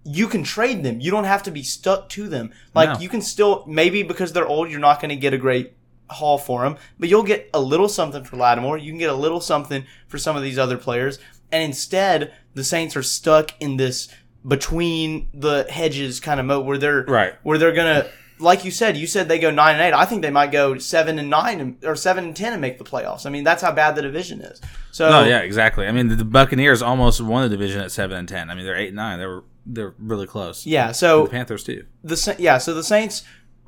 You 0.03 0.27
can 0.27 0.43
trade 0.43 0.83
them. 0.83 1.01
You 1.01 1.09
don't 1.11 1.23
have 1.25 1.43
to 1.43 1.51
be 1.51 1.63
stuck 1.63 2.07
to 2.09 2.29
them. 2.29 2.51
Like 2.75 2.89
No. 2.93 2.99
you 2.99 3.09
can 3.09 3.21
still 3.21 3.63
maybe 3.67 4.03
because 4.03 4.31
they're 4.31 4.47
old, 4.47 4.69
you're 4.69 4.79
not 4.79 5.01
going 5.01 5.09
to 5.09 5.15
get 5.15 5.33
a 5.33 5.37
great 5.37 5.73
haul 6.09 6.37
for 6.37 6.63
them, 6.63 6.77
but 6.97 7.09
you'll 7.09 7.23
get 7.23 7.49
a 7.53 7.59
little 7.59 7.89
something 7.89 8.23
for 8.23 8.37
Lattimore. 8.37 8.77
You 8.77 8.91
can 8.91 8.97
get 8.99 9.09
a 9.09 9.13
little 9.15 9.41
something 9.41 9.83
for 10.07 10.17
some 10.17 10.37
of 10.37 10.43
these 10.43 10.57
other 10.57 10.77
players, 10.77 11.19
and 11.51 11.63
instead 11.63 12.33
the 12.53 12.63
Saints 12.63 12.95
are 12.95 13.03
stuck 13.03 13.51
in 13.61 13.77
this 13.77 14.09
between 14.47 15.29
the 15.33 15.65
hedges 15.69 16.19
kind 16.19 16.39
of 16.39 16.45
mode 16.45 16.65
where 16.65 16.77
they're 16.77 17.03
Right. 17.03 17.33
where 17.43 17.57
they're 17.57 17.73
gonna. 17.73 18.07
Like 18.39 18.63
you 18.63 18.69
said, 18.69 18.95
you 18.97 19.07
said 19.07 19.27
they 19.27 19.39
go 19.39 19.49
nine 19.49 19.73
and 19.75 19.81
eight. 19.83 19.93
I 19.97 20.05
think 20.05 20.21
they 20.21 20.29
might 20.29 20.51
go 20.51 20.77
seven 20.77 21.17
and 21.17 21.27
nine 21.27 21.59
and, 21.59 21.83
or 21.83 21.95
seven 21.95 22.23
and 22.25 22.35
ten 22.35 22.53
and 22.53 22.61
make 22.61 22.77
the 22.77 22.83
playoffs. 22.83 23.25
I 23.25 23.31
mean, 23.31 23.43
that's 23.43 23.63
how 23.63 23.71
bad 23.71 23.95
the 23.95 24.03
division 24.03 24.41
is. 24.41 24.61
So 24.91 25.09
No, 25.09 25.23
yeah, 25.23 25.39
exactly. 25.39 25.87
I 25.87 25.91
mean, 25.91 26.07
the, 26.09 26.15
the 26.17 26.23
Buccaneers 26.23 26.83
almost 26.83 27.19
won 27.19 27.41
the 27.41 27.49
division 27.49 27.81
at 27.81 27.91
seven 27.91 28.15
and 28.15 28.29
ten. 28.29 28.51
I 28.51 28.53
mean, 28.53 28.63
they're 28.63 28.77
eight 28.77 28.89
and 28.89 28.95
nine. 28.95 29.17
They 29.17 29.25
were 29.25 29.43
they're 29.65 29.95
really 29.97 30.27
close. 30.27 30.67
yeah. 30.67 30.91
So 30.91 31.23
the 31.23 31.31
Panthers 31.31 31.63
too. 31.63 31.85
the 32.03 32.35
yeah, 32.37 32.59
so 32.59 32.75
the 32.75 32.83
Saints 32.83 33.23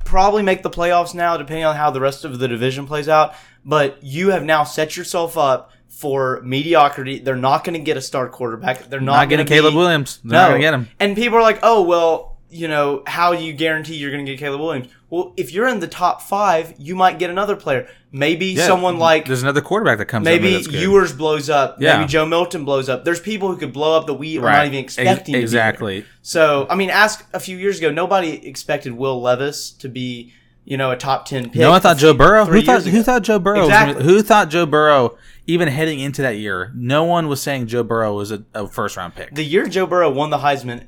probably 0.05 0.43
make 0.43 0.61
the 0.61 0.69
playoffs 0.69 1.15
now, 1.15 1.35
depending 1.35 1.65
on 1.65 1.75
how 1.75 1.89
the 1.89 1.99
rest 1.99 2.23
of 2.23 2.37
the 2.37 2.47
division 2.47 2.85
plays 2.85 3.09
out. 3.09 3.33
But 3.65 3.97
you 4.03 4.29
have 4.29 4.43
now 4.43 4.63
set 4.65 4.95
yourself 4.95 5.35
up 5.35 5.71
for 5.99 6.41
mediocrity. 6.43 7.19
They're 7.19 7.35
not 7.35 7.63
going 7.63 7.73
to 7.73 7.83
get 7.83 7.97
a 7.97 8.01
star 8.01 8.29
quarterback. 8.29 8.89
They're 8.89 9.01
not, 9.01 9.13
Not, 9.17 9.29
gonna 9.29 9.43
get 9.43 9.53
Caleb 9.53 9.73
be- 9.73 9.77
Williams. 9.77 10.19
They're 10.23 10.33
No, 10.33 10.41
not 10.43 10.47
gonna 10.49 10.59
get 10.61 10.73
him. 10.73 10.87
And 10.99 11.15
people 11.15 11.37
are 11.37 11.41
like, 11.41 11.59
"Oh, 11.61 11.81
well, 11.83 12.37
you 12.49 12.67
know, 12.67 13.03
how 13.05 13.33
you 13.33 13.51
guarantee 13.53 13.95
you're 13.95 14.11
going 14.11 14.25
to 14.25 14.31
get 14.31 14.39
Caleb 14.39 14.61
Williams?" 14.61 14.87
Well, 15.09 15.33
if 15.37 15.51
you're 15.51 15.67
in 15.67 15.79
the 15.79 15.87
top 15.87 16.21
five, 16.21 16.73
you 16.77 16.95
might 16.95 17.17
get 17.19 17.29
another 17.31 17.55
player. 17.55 17.87
Maybe 18.11 18.47
Yeah, 18.47 18.67
someone 18.67 18.97
like 18.97 19.25
there's 19.25 19.41
another 19.43 19.61
quarterback 19.61 19.97
that 19.97 20.05
comes. 20.05 20.23
maybe 20.23 20.49
up 20.49 20.53
that's 20.61 20.67
good. 20.67 20.81
Ewers 20.81 21.13
blows 21.13 21.49
up. 21.49 21.77
Yeah. 21.79 21.97
Maybe 21.97 22.07
Joe 22.09 22.25
Milton 22.25 22.63
blows 22.63 22.89
up. 22.89 23.03
There's 23.05 23.19
people 23.19 23.49
who 23.51 23.57
could 23.57 23.73
blow 23.73 23.97
up 23.97 24.05
that 24.07 24.13
we 24.13 24.37
are 24.37 24.41
not 24.41 24.47
Right. 24.47 24.67
even 24.67 24.79
Ex- 24.85 24.97
expecting. 24.97 25.33
to 25.33 25.39
exactly. 25.39 26.05
So, 26.21 26.65
I 26.69 26.75
mean, 26.75 26.89
ask 26.91 27.25
a 27.33 27.39
few 27.39 27.57
years 27.57 27.77
ago, 27.79 27.91
nobody 27.91 28.47
expected 28.47 28.93
Will 28.93 29.19
Levis 29.21 29.71
to 29.79 29.89
be, 29.89 30.31
you 30.65 30.77
know, 30.77 30.91
a 30.91 30.95
top 30.95 31.25
10 31.25 31.45
pick. 31.49 31.55
No 31.55 31.71
one 31.71 31.81
thought 31.81 31.97
Joe 31.97 32.13
Burrow. 32.13 32.45
Who 32.45 32.61
thought 32.61 32.83
who 32.83 33.01
thought 33.03 33.23
Joe 33.23 33.39
Burrow? 33.39 33.63
Exactly. 33.65 33.93
gonna, 33.95 34.05
who 34.05 34.21
thought 34.21 34.49
Joe 34.49 34.65
Burrow? 34.67 35.17
Even 35.49 35.67
heading 35.67 35.99
into 35.99 36.21
that 36.21 36.37
year, 36.37 36.71
no 36.75 37.03
one 37.03 37.27
was 37.27 37.41
saying 37.41 37.67
Joe 37.67 37.83
Burrow 37.83 38.15
was 38.15 38.31
a, 38.31 38.43
a 38.53 38.67
first 38.67 38.95
round 38.97 39.15
pick. 39.15 39.33
The 39.33 39.43
year 39.43 39.67
Joe 39.67 39.85
Burrow 39.87 40.09
won 40.11 40.29
the 40.29 40.37
Heisman, 40.37 40.85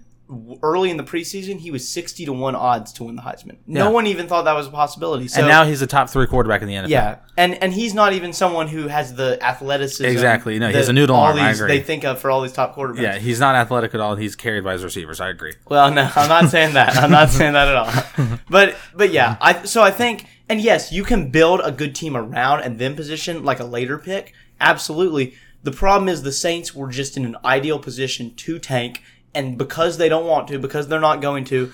early 0.63 0.89
in 0.89 0.95
the 0.97 1.03
preseason, 1.03 1.59
he 1.59 1.71
was 1.71 1.87
60 1.89 2.23
to 2.25 2.31
1 2.31 2.55
odds 2.55 2.93
to 2.93 3.03
win 3.03 3.15
the 3.17 3.21
Heisman. 3.21 3.57
No 3.67 3.85
Yeah. 3.87 3.89
one 3.89 4.07
even 4.07 4.27
thought 4.27 4.43
that 4.45 4.53
was 4.55 4.67
a 4.67 4.71
possibility. 4.71 5.27
So, 5.27 5.39
and 5.41 5.47
now 5.49 5.65
he's 5.65 5.81
a 5.81 5.87
top 5.87 6.09
three 6.09 6.25
quarterback 6.27 6.61
in 6.61 6.67
the 6.69 6.75
NFL. 6.75 6.89
yeah. 6.89 7.17
And 7.37 7.55
and 7.63 7.73
he's 7.73 7.93
not 7.93 8.13
even 8.13 8.31
someone 8.33 8.67
who 8.67 8.87
has 8.87 9.13
the 9.15 9.37
athleticism. 9.43 10.05
Exactly. 10.05 10.57
No, 10.59 10.69
he 10.69 10.75
has 10.75 10.89
a 10.89 10.93
noodle 10.93 11.15
all 11.15 11.23
arm. 11.23 11.37
I 11.39 11.51
agree. 11.51 11.67
They 11.67 11.79
think 11.83 12.05
of 12.05 12.19
for 12.19 12.29
all 12.31 12.41
these 12.41 12.53
top 12.53 12.75
quarterbacks. 12.75 13.01
yeah, 13.01 13.17
he's 13.17 13.39
not 13.39 13.55
athletic 13.55 13.93
at 13.93 13.99
all. 13.99 14.15
He's 14.15 14.35
carried 14.35 14.63
by 14.63 14.73
his 14.73 14.83
receivers. 14.83 15.19
I 15.19 15.29
agree. 15.29 15.53
Well, 15.67 15.91
no, 15.91 16.09
I'm 16.15 16.29
not 16.29 16.49
saying 16.51 16.75
that. 16.75 16.95
I'm 16.97 17.09
not 17.11 17.29
saying 17.29 17.53
that 17.53 17.67
at 17.67 17.75
all. 17.75 18.37
But 18.49 18.75
but 18.93 19.11
yeah, 19.11 19.37
I 19.41 19.63
so 19.63 19.81
I 19.81 19.91
think 19.91 20.25
and 20.49 20.61
yes, 20.61 20.91
you 20.91 21.03
can 21.03 21.29
build 21.31 21.61
a 21.63 21.71
good 21.71 21.95
team 21.95 22.15
around 22.15 22.61
and 22.61 22.77
then 22.77 22.95
position 22.95 23.43
like 23.43 23.59
a 23.59 23.65
later 23.65 23.97
pick. 23.97 24.33
Absolutely. 24.61 25.35
The 25.63 25.71
problem 25.71 26.07
is 26.07 26.23
the 26.23 26.31
Saints 26.31 26.73
were 26.73 26.89
just 26.89 27.17
in 27.17 27.25
an 27.25 27.37
ideal 27.43 27.79
position 27.79 28.33
to 28.35 28.59
tank 28.59 29.03
and 29.33 29.57
because 29.57 29.97
they 29.97 30.09
don't 30.09 30.25
want 30.25 30.47
to, 30.49 30.59
because 30.59 30.87
they're 30.87 30.99
not 30.99 31.21
going 31.21 31.45
to, 31.45 31.71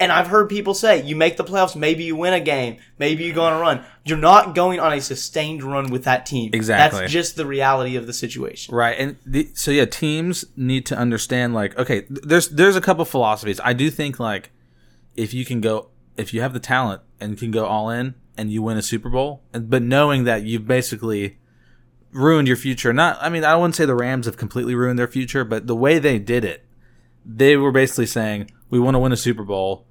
And 0.00 0.10
I've 0.12 0.28
heard 0.28 0.48
people 0.48 0.72
say, 0.72 1.02
you 1.02 1.14
make 1.14 1.36
the 1.36 1.44
playoffs, 1.44 1.76
maybe 1.76 2.04
you 2.04 2.16
win 2.16 2.32
a 2.32 2.40
game, 2.40 2.78
maybe 2.98 3.24
you 3.24 3.34
go 3.34 3.42
on 3.42 3.52
a 3.52 3.58
run. 3.58 3.84
You're 4.04 4.16
not 4.16 4.54
going 4.54 4.80
on 4.80 4.92
a 4.92 5.00
sustained 5.00 5.62
run 5.62 5.90
with 5.90 6.04
that 6.04 6.24
team. 6.24 6.50
Exactly. 6.54 7.00
That's 7.00 7.12
just 7.12 7.36
the 7.36 7.44
reality 7.44 7.96
of 7.96 8.06
the 8.06 8.12
situation. 8.12 8.74
Right, 8.74 8.96
and 8.98 9.16
the, 9.26 9.50
so 9.54 9.70
yeah, 9.70 9.84
teams 9.84 10.46
need 10.56 10.86
to 10.86 10.96
understand 10.96 11.52
like 11.52 11.76
okay, 11.76 12.06
there's 12.08 12.48
there's 12.48 12.76
a 12.76 12.80
couple 12.80 13.04
philosophies. 13.04 13.60
I 13.62 13.74
do 13.74 13.90
think 13.90 14.18
like 14.18 14.50
if 15.16 15.34
you 15.34 15.44
can 15.44 15.60
go 15.60 15.88
if 16.16 16.32
you 16.32 16.40
have 16.40 16.54
the 16.54 16.60
talent 16.60 17.02
and 17.20 17.36
can 17.36 17.50
go 17.50 17.66
all 17.66 17.90
in 17.90 18.14
and 18.38 18.50
you 18.50 18.62
win 18.62 18.78
a 18.78 18.82
Super 18.82 19.10
Bowl, 19.10 19.42
and, 19.52 19.68
but 19.68 19.82
knowing 19.82 20.24
that 20.24 20.44
you've 20.44 20.66
basically 20.66 21.38
ruined 22.12 22.48
your 22.48 22.56
future. 22.56 22.92
Not, 22.92 23.18
I 23.20 23.28
mean, 23.28 23.44
I 23.44 23.56
wouldn't 23.56 23.74
say 23.74 23.84
the 23.84 23.94
Rams 23.94 24.26
have 24.26 24.36
completely 24.36 24.74
ruined 24.74 24.98
their 24.98 25.08
future, 25.08 25.44
but 25.44 25.66
the 25.66 25.76
way 25.76 25.98
they 25.98 26.18
did 26.18 26.44
it, 26.44 26.64
they 27.24 27.56
were 27.56 27.72
basically 27.72 28.06
saying 28.06 28.50
we 28.70 28.78
want 28.78 28.94
to 28.94 28.98
win 28.98 29.12
a 29.12 29.16
Super 29.16 29.44
Bowl. 29.44 29.86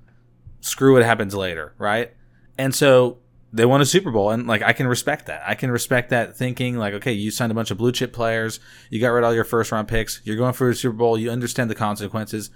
Screw 0.61 0.93
what 0.93 1.03
happens 1.03 1.35
later, 1.35 1.73
right? 1.77 2.13
And 2.57 2.73
so 2.73 3.19
they 3.53 3.65
won 3.65 3.81
a 3.81 3.85
Super 3.85 4.11
Bowl, 4.11 4.31
and 4.31 4.47
like 4.47 4.61
I 4.61 4.73
can 4.73 4.87
respect 4.87 5.27
that. 5.27 5.41
I 5.45 5.55
can 5.55 5.71
respect 5.71 6.09
that 6.09 6.35
thinking. 6.35 6.77
Like, 6.77 6.95
okay, 6.95 7.13
you 7.13 7.31
signed 7.31 7.51
a 7.51 7.55
bunch 7.55 7.71
of 7.71 7.77
blue 7.77 7.91
chip 7.91 8.11
players, 8.11 8.59
you 8.89 8.99
got 8.99 9.09
rid 9.09 9.23
of 9.23 9.27
all 9.27 9.33
your 9.33 9.43
first 9.43 9.71
round 9.71 9.87
picks, 9.87 10.21
you're 10.23 10.35
going 10.35 10.53
for 10.53 10.69
a 10.69 10.75
Super 10.75 10.95
Bowl, 10.95 11.17
you 11.17 11.29
understand 11.29 11.69
the 11.69 11.75
consequences, 11.75 12.49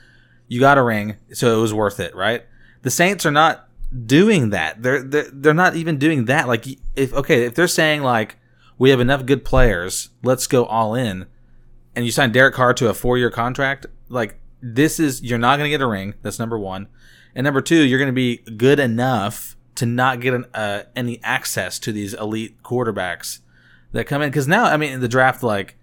you 0.47 0.59
got 0.59 0.77
a 0.77 0.83
ring, 0.83 1.17
so 1.31 1.57
it 1.57 1.61
was 1.61 1.73
worth 1.73 1.99
it, 1.99 2.15
right? 2.15 2.43
The 2.81 2.91
Saints 2.91 3.25
are 3.25 3.31
not 3.31 3.67
doing 4.05 4.49
that. 4.49 4.81
They're 4.81 5.03
they're, 5.03 5.29
they're 5.31 5.53
not 5.53 5.75
even 5.75 5.97
doing 5.97 6.25
that. 6.25 6.47
Like, 6.47 6.65
if 6.95 7.13
okay, 7.13 7.45
if 7.45 7.55
they're 7.55 7.67
saying 7.67 8.01
like 8.01 8.37
we 8.81 8.89
have 8.89 8.99
enough 8.99 9.27
good 9.27 9.45
players, 9.45 10.09
let's 10.23 10.47
go 10.47 10.65
all 10.65 10.95
in, 10.95 11.27
and 11.95 12.03
you 12.03 12.11
sign 12.11 12.31
Derek 12.31 12.55
Carr 12.55 12.73
to 12.73 12.89
a 12.89 12.95
four 12.95 13.15
year 13.15 13.29
contract, 13.29 13.85
like 14.09 14.39
this 14.59 14.99
is 14.99 15.21
you're 15.21 15.37
not 15.37 15.57
going 15.57 15.67
to 15.67 15.69
get 15.69 15.83
a 15.83 15.87
ring. 15.87 16.15
That's 16.23 16.39
number 16.39 16.57
one, 16.57 16.87
and 17.35 17.43
number 17.43 17.61
two, 17.61 17.83
you're 17.83 17.99
going 17.99 18.07
to 18.07 18.11
be 18.11 18.37
good 18.37 18.79
enough 18.79 19.55
to 19.75 19.85
not 19.85 20.19
get 20.19 20.33
an, 20.33 20.45
uh, 20.55 20.81
any 20.95 21.23
access 21.23 21.77
to 21.77 21.91
these 21.91 22.15
elite 22.15 22.63
quarterbacks 22.63 23.41
that 23.91 24.05
come 24.05 24.23
in. 24.23 24.31
Because 24.31 24.47
now, 24.47 24.63
I 24.63 24.77
mean, 24.77 24.93
in 24.93 24.99
the 24.99 25.07
draft, 25.07 25.43
like 25.43 25.77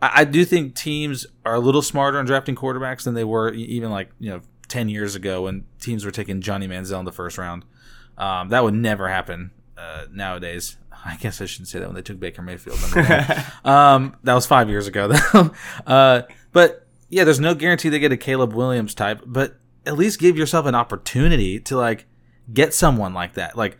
I, 0.00 0.20
I 0.20 0.24
do 0.24 0.44
think 0.44 0.76
teams 0.76 1.26
are 1.44 1.56
a 1.56 1.60
little 1.60 1.82
smarter 1.82 2.16
on 2.16 2.26
drafting 2.26 2.54
quarterbacks 2.54 3.02
than 3.02 3.14
they 3.14 3.24
were 3.24 3.52
even 3.54 3.90
like 3.90 4.10
you 4.20 4.30
know 4.30 4.40
ten 4.68 4.88
years 4.88 5.16
ago 5.16 5.42
when 5.42 5.64
teams 5.80 6.04
were 6.04 6.12
taking 6.12 6.40
Johnny 6.40 6.68
Manziel 6.68 7.00
in 7.00 7.06
the 7.06 7.10
first 7.10 7.38
round. 7.38 7.64
Um, 8.16 8.50
that 8.50 8.62
would 8.62 8.74
never 8.74 9.08
happen 9.08 9.50
uh, 9.76 10.06
nowadays. 10.12 10.76
I 11.06 11.16
guess 11.16 11.40
I 11.40 11.46
shouldn't 11.46 11.68
say 11.68 11.78
that 11.78 11.86
when 11.86 11.94
they 11.94 12.02
took 12.02 12.18
Baker 12.18 12.42
Mayfield. 12.42 12.78
um, 13.64 14.16
that 14.24 14.34
was 14.34 14.46
five 14.46 14.68
years 14.68 14.88
ago, 14.88 15.08
though. 15.32 15.50
uh, 15.86 16.22
but 16.52 16.86
yeah, 17.08 17.24
there's 17.24 17.40
no 17.40 17.54
guarantee 17.54 17.88
they 17.88 17.98
get 17.98 18.12
a 18.12 18.16
Caleb 18.16 18.52
Williams 18.52 18.94
type, 18.94 19.22
but 19.24 19.56
at 19.84 19.96
least 19.96 20.18
give 20.18 20.36
yourself 20.36 20.66
an 20.66 20.74
opportunity 20.74 21.60
to 21.60 21.76
like 21.76 22.06
get 22.52 22.74
someone 22.74 23.14
like 23.14 23.34
that. 23.34 23.56
Like, 23.56 23.78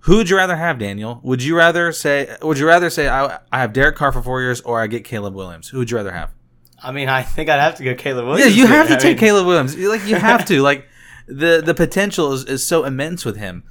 who 0.00 0.16
would 0.16 0.30
you 0.30 0.36
rather 0.36 0.56
have, 0.56 0.78
Daniel? 0.78 1.20
Would 1.22 1.42
you 1.42 1.56
rather 1.56 1.92
say? 1.92 2.36
Would 2.40 2.58
you 2.58 2.66
rather 2.66 2.90
say 2.90 3.08
I, 3.08 3.38
I 3.52 3.60
have 3.60 3.72
Derek 3.72 3.96
Carr 3.96 4.10
for 4.10 4.22
four 4.22 4.40
years, 4.40 4.60
or 4.62 4.80
I 4.80 4.86
get 4.86 5.04
Caleb 5.04 5.34
Williams? 5.34 5.68
Who 5.68 5.78
would 5.78 5.90
you 5.90 5.96
rather 5.98 6.12
have? 6.12 6.32
I 6.82 6.90
mean, 6.90 7.08
I 7.08 7.22
think 7.22 7.48
I'd 7.48 7.60
have 7.60 7.76
to 7.76 7.84
go 7.84 7.94
Caleb 7.94 8.26
Williams. 8.26 8.56
Yeah, 8.56 8.62
you 8.62 8.66
have 8.66 8.88
to 8.88 8.94
I 8.94 8.96
take 8.96 9.16
mean, 9.16 9.18
Caleb 9.18 9.46
Williams. 9.46 9.76
Like 9.76 10.06
you 10.06 10.16
have 10.16 10.44
to. 10.46 10.62
Like 10.62 10.86
the 11.28 11.62
the 11.64 11.74
potential 11.74 12.32
is, 12.32 12.44
is 12.44 12.66
so 12.66 12.84
immense 12.84 13.24
with 13.24 13.36
him. 13.36 13.62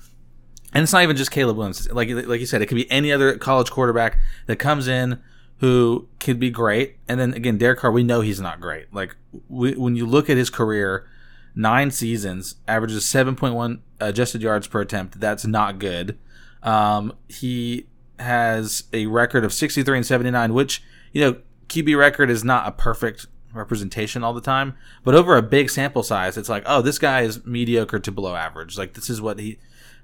And 0.74 0.84
it's 0.84 0.94
not 0.94 1.04
even 1.04 1.16
just 1.18 1.32
Caleb 1.32 1.58
Williams. 1.58 1.90
Like 1.92 2.10
like 2.10 2.40
you 2.40 2.46
said, 2.46 2.62
it 2.62 2.68
could 2.68 2.76
be 2.76 2.90
any 2.90 3.12
other 3.12 3.38
college 3.38 3.70
quarterback 3.70 4.20
that 4.46 4.58
comes 4.58 4.88
in 4.88 5.22
who 5.58 6.08
could 6.20 6.40
be 6.40 6.50
great. 6.50 6.98
And 7.08 7.20
then 7.20 7.34
again, 7.34 7.58
Derek 7.58 7.80
Carr, 7.80 7.92
we 7.92 8.04
know 8.04 8.22
he's 8.22 8.40
not 8.40 8.60
great. 8.60 8.94
Like 8.94 9.16
we, 9.48 9.76
when 9.76 9.96
you 9.96 10.06
look 10.06 10.30
at 10.30 10.38
his 10.38 10.50
career, 10.50 11.08
nine 11.56 11.92
seasons, 11.92 12.56
averages 12.68 13.06
seven 13.06 13.36
point 13.36 13.54
one 13.54 13.82
adjusted 14.00 14.42
yards 14.42 14.68
per 14.68 14.82
attempt. 14.82 15.20
That's 15.20 15.46
not 15.46 15.78
good. 15.78 16.18
Um, 16.64 17.14
he 17.28 17.88
has 18.18 18.84
a 18.94 19.08
record 19.08 19.44
of 19.44 19.54
sixty 19.54 19.84
three 19.84 19.98
and 19.98 20.06
seventy 20.06 20.32
nine, 20.32 20.54
which 20.54 20.82
you 21.12 21.22
know 21.22 21.38
QB 21.68 21.98
record 21.98 22.30
is 22.30 22.44
not 22.44 22.68
a 22.68 22.72
perfect 22.72 23.28
representation 23.54 24.24
all 24.24 24.34
the 24.34 24.42
time, 24.42 24.76
but 25.04 25.16
over 25.16 25.38
a 25.38 25.42
big 25.42 25.70
sample 25.70 26.04
size, 26.04 26.38
it's 26.38 26.50
like, 26.50 26.64
oh, 26.66 26.82
this 26.82 27.00
guy 27.00 27.22
is 27.22 27.46
mediocre 27.46 28.00
to 28.00 28.12
below 28.12 28.36
average. 28.36 28.78
Like 28.78 28.94
this 28.94 29.10
is 29.10 29.22
what 29.22 29.40
he, 29.40 29.60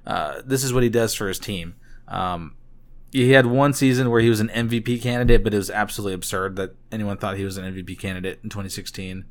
uh, 0.08 0.42
this 0.46 0.64
is 0.64 0.74
what 0.74 0.84
he 0.84 0.90
does 0.90 1.14
for 1.14 1.28
his 1.28 1.38
team. 1.38 1.76
Um, 2.08 2.56
he 3.12 3.32
had 3.32 3.46
one 3.46 3.74
season 3.74 4.10
where 4.10 4.22
he 4.22 4.30
was 4.30 4.40
an 4.40 4.48
MVP 4.50 5.02
candidate, 5.02 5.44
but 5.44 5.54
it 5.54 5.58
was 5.58 5.70
absolutely 5.70 6.14
absurd 6.14 6.56
that 6.56 6.76
anyone 6.92 7.18
thought 7.18 7.38
he 7.38 7.44
was 7.44 7.58
an 7.58 7.74
MVP 7.74 8.00
candidate 8.00 8.40
in 8.42 8.50
2016. 8.50 9.26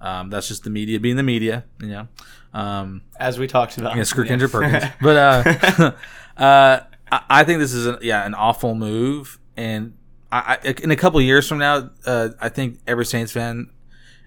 Um, 0.00 0.30
that's 0.30 0.48
just 0.48 0.62
the 0.62 0.70
media 0.70 1.00
being 1.00 1.16
the 1.16 1.22
media, 1.22 1.64
you 1.80 1.88
know. 1.88 2.08
Um, 2.54 3.02
as 3.18 3.38
we 3.38 3.46
talked 3.46 3.76
about. 3.76 3.96
yeah, 3.96 4.04
screw 4.04 4.24
Kendrick 4.24 4.52
Perkins. 4.52 4.84
But 5.00 5.16
uh, 5.16 5.92
uh, 6.42 6.80
I, 7.10 7.44
think 7.44 7.58
this 7.58 7.72
is 7.72 7.86
a, 7.86 7.98
yeah 8.00 8.24
an 8.24 8.34
awful 8.34 8.74
move, 8.74 9.38
and 9.56 9.94
I, 10.32 10.58
I 10.62 10.74
in 10.82 10.90
a 10.90 10.96
couple 10.96 11.20
years 11.20 11.48
from 11.48 11.58
now, 11.58 11.90
uh, 12.06 12.30
I 12.40 12.48
think 12.48 12.78
every 12.86 13.04
Saints 13.04 13.32
fan 13.32 13.70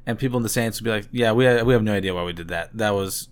and 0.06 0.20
people 0.20 0.38
in 0.38 0.44
the 0.44 0.50
Saints 0.50 0.80
will 0.80 0.86
be 0.86 0.92
like, 0.92 1.08
yeah, 1.12 1.32
we 1.32 1.46
we 1.64 1.74
have 1.74 1.84
no 1.84 1.94
idea 1.94 2.14
why 2.14 2.24
we 2.24 2.34
did 2.34 2.50
that. 2.50 2.76
That 2.78 2.92
was 2.92 3.30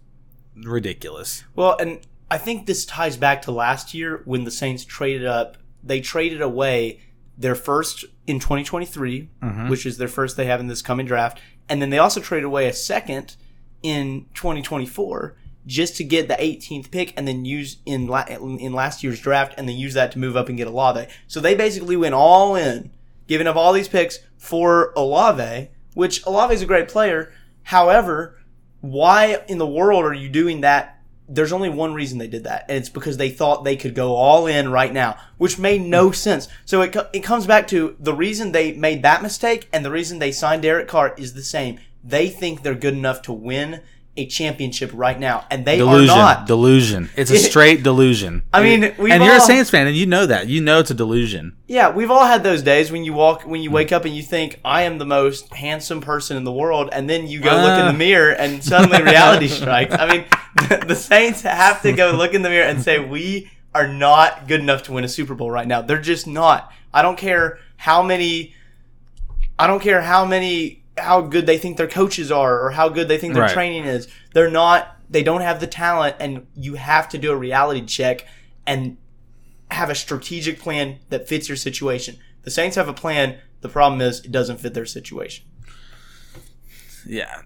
ridiculous. 0.55 1.43
Well, 1.55 1.77
and 1.79 1.99
I 2.31 2.37
think 2.37 2.65
this 2.65 2.85
ties 2.85 3.17
back 3.17 3.41
to 3.41 3.51
last 3.51 3.93
year 3.93 4.21
when 4.23 4.45
the 4.45 4.51
Saints 4.51 4.85
traded 4.85 5.27
up. 5.27 5.57
They 5.83 5.99
traded 5.99 6.41
away 6.41 7.01
their 7.37 7.55
first 7.55 8.05
in 8.25 8.39
2023, 8.39 9.29
mm-hmm. 9.43 9.69
which 9.69 9.85
is 9.85 9.97
their 9.97 10.07
first 10.07 10.37
they 10.37 10.45
have 10.45 10.61
in 10.61 10.67
this 10.67 10.81
coming 10.81 11.05
draft, 11.05 11.41
and 11.67 11.81
then 11.81 11.89
they 11.89 11.97
also 11.97 12.21
traded 12.21 12.45
away 12.45 12.67
a 12.67 12.73
second 12.73 13.35
in 13.83 14.27
2024 14.33 15.35
just 15.67 15.97
to 15.97 16.05
get 16.05 16.29
the 16.29 16.35
18th 16.35 16.89
pick 16.89 17.13
and 17.17 17.27
then 17.27 17.43
use 17.43 17.77
in 17.85 18.07
la- 18.07 18.23
in 18.23 18.71
last 18.71 19.03
year's 19.03 19.19
draft 19.19 19.53
and 19.57 19.67
then 19.67 19.75
use 19.75 19.93
that 19.93 20.13
to 20.13 20.19
move 20.19 20.37
up 20.37 20.47
and 20.47 20.57
get 20.57 20.67
Olave. 20.67 21.07
So 21.27 21.41
they 21.41 21.53
basically 21.53 21.97
went 21.97 22.15
all 22.15 22.55
in, 22.55 22.91
giving 23.27 23.45
up 23.45 23.57
all 23.57 23.73
these 23.73 23.89
picks 23.89 24.19
for 24.37 24.93
Olave, 24.95 25.69
which 25.95 26.25
Olave 26.25 26.53
is 26.53 26.61
a 26.61 26.65
great 26.65 26.87
player. 26.87 27.33
However, 27.63 28.39
why 28.79 29.43
in 29.49 29.57
the 29.57 29.67
world 29.67 30.05
are 30.05 30.13
you 30.13 30.29
doing 30.29 30.61
that? 30.61 31.00
There's 31.33 31.53
only 31.53 31.69
one 31.69 31.93
reason 31.93 32.17
they 32.17 32.27
did 32.27 32.43
that, 32.43 32.65
and 32.67 32.77
it's 32.77 32.89
because 32.89 33.17
they 33.17 33.29
thought 33.29 33.63
they 33.63 33.75
could 33.75 33.95
go 33.95 34.15
all 34.15 34.47
in 34.47 34.69
right 34.69 34.91
now, 34.91 35.17
which 35.37 35.57
made 35.57 35.81
no 35.81 36.07
hmm. 36.07 36.13
sense. 36.13 36.47
So 36.65 36.81
it, 36.81 36.91
co- 36.91 37.09
it 37.13 37.21
comes 37.21 37.47
back 37.47 37.67
to 37.69 37.95
the 37.99 38.13
reason 38.13 38.51
they 38.51 38.73
made 38.73 39.01
that 39.03 39.21
mistake 39.21 39.69
and 39.71 39.85
the 39.85 39.91
reason 39.91 40.19
they 40.19 40.31
signed 40.31 40.63
Derek 40.63 40.87
Carr 40.87 41.15
is 41.17 41.33
the 41.33 41.43
same. 41.43 41.79
They 42.03 42.29
think 42.29 42.63
they're 42.63 42.75
good 42.75 42.95
enough 42.95 43.21
to 43.23 43.33
win 43.33 43.81
a 44.17 44.25
championship 44.25 44.91
right 44.93 45.17
now, 45.17 45.45
and 45.49 45.63
they 45.63 45.77
Delusion, 45.77 46.09
are 46.13 46.17
not. 46.35 46.45
delusion. 46.47 47.09
It's 47.15 47.31
a 47.31 47.37
straight 47.49 47.81
delusion. 47.81 48.43
I 48.51 48.61
mean, 48.61 48.93
we've 48.97 49.13
and 49.13 49.23
you're 49.23 49.35
a 49.35 49.39
Saints 49.39 49.69
fan, 49.69 49.87
and 49.87 49.95
you 49.95 50.05
know 50.05 50.25
that. 50.25 50.47
You 50.47 50.59
know 50.61 50.79
it's 50.79 50.91
a 50.91 50.93
delusion. 50.93 51.55
Yeah, 51.67 51.91
we've 51.91 52.11
all 52.11 52.25
had 52.25 52.43
those 52.43 52.61
days 52.61 52.91
when 52.91 53.05
you 53.05 53.13
walk, 53.13 53.43
when 53.43 53.61
you 53.61 53.71
wake 53.71 53.93
up 53.93 54.03
and 54.03 54.13
you 54.13 54.21
think, 54.21 54.59
I 54.65 54.81
am 54.83 54.97
the 54.97 55.05
most 55.05 55.53
handsome 55.53 56.01
person 56.01 56.35
in 56.35 56.43
the 56.43 56.51
world, 56.51 56.89
and 56.91 57.09
then 57.09 57.27
you 57.27 57.39
go 57.39 57.51
look 57.51 57.79
in 57.79 57.85
Uh. 57.85 57.91
the 57.93 57.97
mirror 57.97 58.31
and 58.31 58.61
suddenly 58.61 59.01
reality 59.01 59.47
strikes. 59.59 59.95
I 59.95 60.05
mean, 60.11 60.25
the, 60.67 60.83
the 60.89 60.95
Saints 60.95 61.41
have 61.43 61.81
to 61.83 61.93
go 61.93 62.11
look 62.11 62.33
in 62.33 62.41
the 62.41 62.49
mirror 62.49 62.67
and 62.67 62.81
say, 62.83 62.99
we 62.99 63.49
are 63.73 63.87
not 63.87 64.47
good 64.49 64.59
enough 64.59 64.83
to 64.83 64.91
win 64.91 65.05
a 65.05 65.09
Super 65.09 65.35
Bowl 65.35 65.49
right 65.49 65.65
now. 65.67 65.81
They're 65.81 66.01
just 66.01 66.27
not. 66.27 66.69
I 66.93 67.01
don't 67.01 67.17
care 67.17 67.59
how 67.77 68.03
many, 68.03 68.53
I 69.57 69.67
don't 69.67 69.81
care 69.81 70.01
how 70.01 70.25
many, 70.25 70.80
how 71.01 71.21
good 71.21 71.45
they 71.45 71.57
think 71.57 71.77
their 71.77 71.87
coaches 71.87 72.31
are 72.31 72.59
or 72.65 72.71
how 72.71 72.89
good 72.89 73.07
they 73.07 73.17
think 73.17 73.33
their 73.33 73.43
Right. 73.43 73.53
training 73.53 73.85
is. 73.85 74.07
They're 74.33 74.49
not, 74.51 74.95
they 75.09 75.23
don't 75.23 75.41
have 75.41 75.59
the 75.59 75.67
talent, 75.67 76.15
and 76.19 76.47
you 76.55 76.75
have 76.75 77.09
to 77.09 77.17
do 77.17 77.31
a 77.31 77.35
reality 77.35 77.85
check 77.85 78.25
and 78.65 78.97
have 79.69 79.89
a 79.89 79.95
strategic 79.95 80.59
plan 80.59 80.99
that 81.09 81.27
fits 81.27 81.47
your 81.49 81.55
situation. 81.57 82.17
The 82.43 82.51
Saints 82.51 82.75
have 82.75 82.87
a 82.87 82.93
plan. 82.93 83.37
The 83.61 83.69
problem 83.69 84.01
is 84.01 84.19
it 84.21 84.31
doesn't 84.31 84.59
fit 84.59 84.73
their 84.73 84.85
situation. 84.85 85.45
yeah 87.05 87.41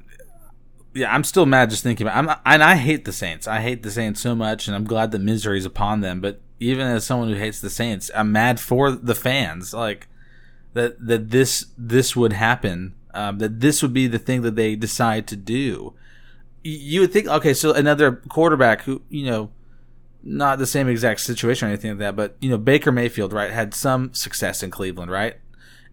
yeah 0.93 1.13
i'm 1.13 1.23
still 1.23 1.45
mad 1.45 1.69
just 1.69 1.83
thinking 1.83 2.05
about 2.07 2.17
i'm 2.17 2.37
and 2.45 2.63
i 2.63 2.75
hate 2.75 3.05
the 3.05 3.13
saints 3.13 3.47
i 3.47 3.61
hate 3.61 3.83
the 3.83 3.91
saints 3.91 4.19
so 4.21 4.35
much 4.35 4.67
and 4.67 4.75
i'm 4.75 4.83
glad 4.85 5.11
that 5.11 5.19
misery 5.19 5.57
is 5.57 5.65
upon 5.65 6.01
them 6.01 6.19
but 6.21 6.41
even 6.59 6.85
as 6.87 7.05
someone 7.05 7.29
who 7.29 7.35
hates 7.35 7.59
the 7.61 7.69
saints 7.69 8.11
i'm 8.15 8.31
mad 8.31 8.59
for 8.59 8.91
the 8.91 9.15
fans 9.15 9.73
like 9.73 10.07
that 10.73 11.05
that 11.05 11.29
this 11.31 11.67
this 11.77 12.15
would 12.15 12.33
happen 12.33 12.93
um, 13.15 13.37
that 13.39 13.59
this 13.59 13.81
would 13.81 13.93
be 13.93 14.07
the 14.07 14.19
thing 14.19 14.41
that 14.41 14.55
they 14.55 14.75
decide 14.75 15.27
to 15.27 15.35
do 15.35 15.93
you 16.63 17.01
would 17.01 17.13
think 17.13 17.27
okay 17.27 17.53
so 17.53 17.73
another 17.73 18.13
quarterback 18.29 18.81
who 18.83 19.01
you 19.09 19.25
know 19.25 19.51
not 20.23 20.57
the 20.57 20.65
same 20.65 20.87
exact 20.87 21.19
situation 21.19 21.67
or 21.67 21.71
anything 21.71 21.91
like 21.91 21.99
that 21.99 22.15
but 22.15 22.35
you 22.41 22.49
know 22.49 22.57
baker 22.57 22.91
mayfield 22.91 23.31
right 23.31 23.51
had 23.51 23.73
some 23.73 24.13
success 24.13 24.63
in 24.63 24.71
cleveland 24.71 25.11
right 25.11 25.35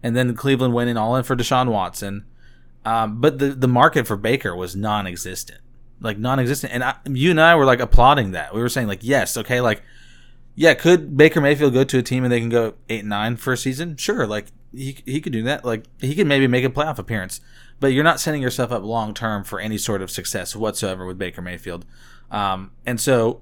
and 0.01 0.15
then 0.15 0.35
cleveland 0.35 0.73
went 0.73 0.89
in 0.89 0.97
all 0.97 1.15
in 1.15 1.23
for 1.23 1.35
deshaun 1.35 1.69
watson 1.69 2.25
um, 2.85 3.21
but 3.21 3.39
the 3.39 3.47
the 3.47 3.67
market 3.67 4.07
for 4.07 4.17
Baker 4.17 4.55
was 4.55 4.75
non-existent, 4.75 5.59
like 6.01 6.17
non-existent. 6.17 6.73
And 6.73 6.83
I, 6.83 6.95
you 7.05 7.31
and 7.31 7.39
I 7.39 7.55
were 7.55 7.65
like 7.65 7.79
applauding 7.79 8.31
that. 8.31 8.53
We 8.53 8.61
were 8.61 8.69
saying 8.69 8.87
like, 8.87 9.03
yes, 9.03 9.37
okay, 9.37 9.61
like, 9.61 9.81
yeah, 10.55 10.73
could 10.73 11.15
Baker 11.15 11.39
Mayfield 11.39 11.73
go 11.73 11.83
to 11.83 11.97
a 11.99 12.03
team 12.03 12.23
and 12.23 12.31
they 12.31 12.39
can 12.39 12.49
go 12.49 12.75
eight 12.89 13.05
nine 13.05 13.37
for 13.37 13.53
a 13.53 13.57
season? 13.57 13.95
Sure, 13.95 14.27
like 14.27 14.47
he 14.75 14.97
he 15.05 15.21
could 15.21 15.33
do 15.33 15.43
that. 15.43 15.63
Like 15.65 15.85
he 15.99 16.15
could 16.15 16.27
maybe 16.27 16.47
make 16.47 16.65
a 16.65 16.69
playoff 16.69 16.97
appearance. 16.97 17.41
but 17.79 17.87
you're 17.87 18.03
not 18.03 18.19
setting 18.19 18.41
yourself 18.41 18.71
up 18.71 18.83
long 18.83 19.13
term 19.13 19.43
for 19.43 19.59
any 19.59 19.77
sort 19.77 20.01
of 20.01 20.09
success 20.09 20.55
whatsoever 20.55 21.05
with 21.05 21.17
Baker 21.17 21.41
Mayfield. 21.41 21.85
Um, 22.31 22.71
and 22.85 22.99
so, 22.99 23.41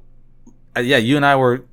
uh, 0.76 0.82
yeah, 0.82 0.98
you 0.98 1.16
and 1.16 1.26
I 1.26 1.36
were 1.36 1.66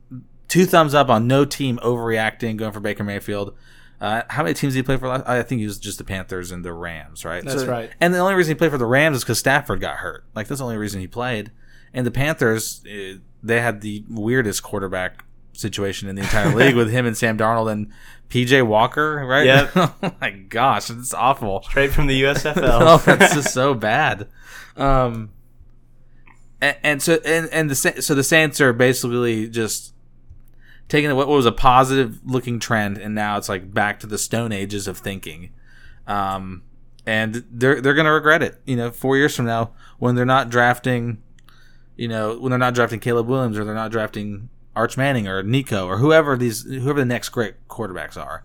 two 0.49 0.67
thumbs 0.67 0.95
up 0.95 1.09
on 1.09 1.27
no 1.27 1.45
team 1.45 1.79
overreacting, 1.83 2.57
going 2.57 2.73
for 2.73 2.81
Baker 2.81 3.05
Mayfield. 3.05 3.55
Uh, 4.01 4.23
how 4.29 4.45
many 4.45 4.55
teams 4.55 4.75
did 4.75 4.79
he 4.79 4.83
play 4.85 4.97
for? 4.97 5.09
Last? 5.09 5.27
I 5.27 5.43
think 5.43 5.61
he 5.61 5.67
was 5.67 5.79
just 5.79 5.99
the 5.99 6.05
Panthers 6.05 6.53
and 6.53 6.65
the 6.65 6.73
Rams, 6.73 7.25
right? 7.25 7.45
That's 7.45 7.65
right. 7.65 7.91
And 8.01 8.15
the 8.15 8.19
only 8.19 8.35
reason 8.35 8.55
he 8.55 8.59
played 8.59 8.71
for 8.71 8.79
the 8.79 8.87
Rams 8.87 9.17
is 9.17 9.25
because 9.25 9.41
Stafford 9.41 9.81
got 9.81 9.97
hurt. 9.97 10.25
Like 10.35 10.47
that's 10.47 10.61
the 10.61 10.65
only 10.65 10.77
reason 10.77 11.01
he 11.01 11.09
played. 11.09 11.51
And 11.93 12.07
the 12.07 12.11
Panthers, 12.13 12.85
uh, 12.87 13.19
they 13.43 13.61
had 13.61 13.81
the 13.81 14.05
weirdest 14.09 14.63
quarterback 14.63 15.25
situation 15.53 16.09
in 16.09 16.15
the 16.15 16.23
entire 16.23 16.55
league 16.55 16.77
with 16.77 16.91
him 16.91 17.07
and 17.07 17.17
Sam 17.17 17.37
Darnold 17.37 17.73
and 17.73 17.91
PJ 18.29 18.67
Walker, 18.67 19.25
right? 19.27 19.47
Yep. 19.47 19.71
oh 19.77 20.15
my 20.21 20.31
gosh, 20.31 20.91
it's 20.91 21.15
awful. 21.15 21.63
Straight 21.63 21.93
from 21.93 22.07
the 22.07 22.23
USFL. 22.23 22.57
oh, 22.63 22.99
that's 22.99 23.35
just 23.35 23.53
so 23.53 23.75
bad. 23.75 24.29
Um, 24.77 25.31
and, 26.61 26.77
and 26.83 27.03
so 27.03 27.19
and 27.25 27.49
and 27.51 27.71
the 27.71 27.75
so 27.75 28.15
the 28.15 28.25
Saints 28.25 28.61
are 28.61 28.73
basically 28.73 29.49
just 29.49 29.95
taking 30.89 31.15
what 31.15 31.29
was 31.29 31.47
a 31.47 31.53
positive 31.53 32.21
looking 32.25 32.59
trend, 32.59 32.99
and 32.99 33.15
now 33.15 33.39
it's 33.39 33.49
like 33.49 33.73
back 33.73 34.01
to 34.01 34.07
the 34.07 34.19
Stone 34.19 34.53
Ages 34.53 34.87
of 34.89 34.99
thinking. 34.99 35.51
Um, 36.07 36.63
and 37.07 37.45
they're 37.51 37.81
they're 37.81 37.95
gonna 37.95 38.13
regret 38.13 38.43
it. 38.43 38.61
You 38.67 38.77
know, 38.77 38.91
four 38.91 39.17
years 39.17 39.35
from 39.35 39.47
now 39.47 39.73
when 39.99 40.15
they're 40.15 40.27
not 40.27 40.51
drafting, 40.51 41.23
you 41.97 42.09
know, 42.09 42.39
when 42.39 42.51
they're 42.51 42.59
not 42.59 42.75
drafting 42.75 43.01
Caleb 43.01 43.27
Williams 43.27 43.59
or 43.59 43.65
they're 43.65 43.75
not 43.75 43.91
drafting 43.91 44.51
Arch 44.79 44.97
Manning 44.97 45.27
or 45.27 45.43
Nico 45.43 45.87
or 45.87 45.99
whoever 45.99 46.37
these 46.37 46.63
whoever 46.63 47.01
the 47.01 47.05
next 47.05 47.31
great 47.31 47.67
quarterbacks 47.69 48.17
are, 48.17 48.45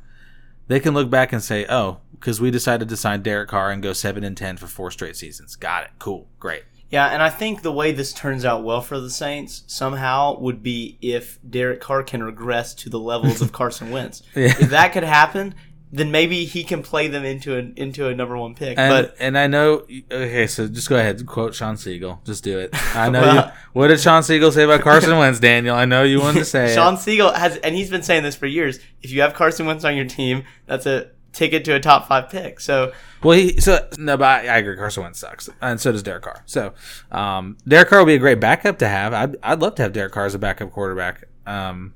they 0.68 0.80
can 0.80 0.96
look 0.96 1.10
back 1.10 1.32
and 1.32 1.44
say, 1.44 1.66
"Oh, 1.70 2.00
because 2.13 2.42
we 2.42 2.50
decided 2.50 2.90
to 2.90 2.98
sign 2.98 3.22
Derek 3.22 3.50
Carr 3.50 3.70
and 3.70 3.84
go 3.84 3.94
seven 3.94 4.24
and 4.24 4.36
ten 4.36 4.58
for 4.58 4.66
four 4.66 4.90
straight 4.90 5.16
seasons. 5.16 5.56
Got 5.56 5.84
it. 5.84 5.92
Cool. 6.00 6.28
Great." 6.40 6.63
Yeah, 6.90 7.08
and 7.08 7.22
I 7.24 7.30
think 7.30 7.62
the 7.62 7.72
way 7.72 7.92
this 7.92 8.13
turns 8.13 8.46
out 8.46 8.63
well 8.63 8.82
for 8.82 9.00
the 9.00 9.10
Saints 9.10 9.63
somehow 9.68 10.40
would 10.40 10.62
be 10.62 10.98
if 11.02 11.40
Derek 11.48 11.82
Carr 11.82 12.04
can 12.04 12.24
regress 12.24 12.74
to 12.75 12.90
the 12.90 13.00
levels 13.00 13.42
of 13.42 13.52
Carson 13.60 13.92
Wentz. 13.92 14.24
Yeah. 14.36 14.54
If 14.60 14.70
that 14.70 14.94
could 14.94 15.04
happen, 15.04 15.56
then 15.96 16.10
maybe 16.10 16.44
he 16.46 16.64
can 16.64 16.82
play 16.82 17.08
them 17.08 17.24
into 17.24 17.56
an 17.56 17.76
into 17.78 18.08
a 18.08 18.16
number 18.16 18.36
one 18.36 18.56
pick. 18.56 18.78
And, 18.80 18.90
but 18.90 19.16
and 19.20 19.38
I 19.38 19.46
know. 19.48 19.86
Okay, 20.12 20.48
so 20.48 20.68
just 20.68 20.90
go 20.90 20.98
ahead. 20.98 21.24
Quote 21.28 21.54
Sean 21.54 21.78
Siegel. 21.78 22.20
Just 22.26 22.44
do 22.44 22.58
it. 22.60 22.72
I 22.96 23.10
know. 23.10 23.22
Well- 23.22 23.46
you, 23.46 23.52
what 23.74 23.88
did 23.88 24.00
Sean 24.00 24.24
Siegel 24.24 24.52
say 24.52 24.64
about 24.64 24.82
Carson 24.90 25.18
Wentz, 25.18 25.40
Daniel? 25.40 25.76
I 25.76 25.86
know 25.86 26.04
you 26.04 26.20
wanted 26.20 26.40
to 26.40 26.46
say 26.46 26.74
Sean 26.74 26.96
it. 26.96 26.98
Siegel 26.98 27.32
has, 27.32 27.58
and 27.58 27.76
he's 27.76 27.90
been 27.90 28.04
saying 28.04 28.24
this 28.24 28.36
for 28.36 28.48
years. 28.48 28.80
If 29.02 29.12
you 29.12 29.22
have 29.22 29.34
Carson 29.34 29.66
Wentz 29.68 29.86
on 29.86 29.96
your 29.96 30.06
team, 30.06 30.44
that's 30.66 30.86
a 30.88 31.12
ticket 31.32 31.64
to 31.66 31.74
a 31.76 31.80
top 31.80 32.08
five 32.08 32.30
pick. 32.30 32.60
So 32.60 32.92
Well, 33.24 33.38
he 33.38 33.60
so 33.62 33.88
no, 33.98 34.18
but 34.18 34.26
I, 34.46 34.56
I 34.56 34.58
agree. 34.58 34.76
Carson 34.76 35.04
Wentz 35.04 35.20
sucks, 35.20 35.50
and 35.62 35.80
so 35.80 35.92
does 35.92 36.04
Derek 36.04 36.24
Carr. 36.24 36.44
So, 36.46 36.74
um, 37.12 37.58
Derek 37.68 37.90
Carr 37.90 38.00
would 38.00 38.08
be 38.08 38.16
a 38.16 38.20
great 38.20 38.40
backup 38.40 38.80
to 38.80 38.88
have. 38.88 39.14
I'd 39.14 39.38
I'd 39.44 39.60
love 39.60 39.76
to 39.76 39.84
have 39.84 39.94
Derek 39.94 40.12
Carr 40.14 40.26
as 40.26 40.34
a 40.36 40.40
backup 40.40 40.72
quarterback. 40.72 41.26
Um, 41.46 41.94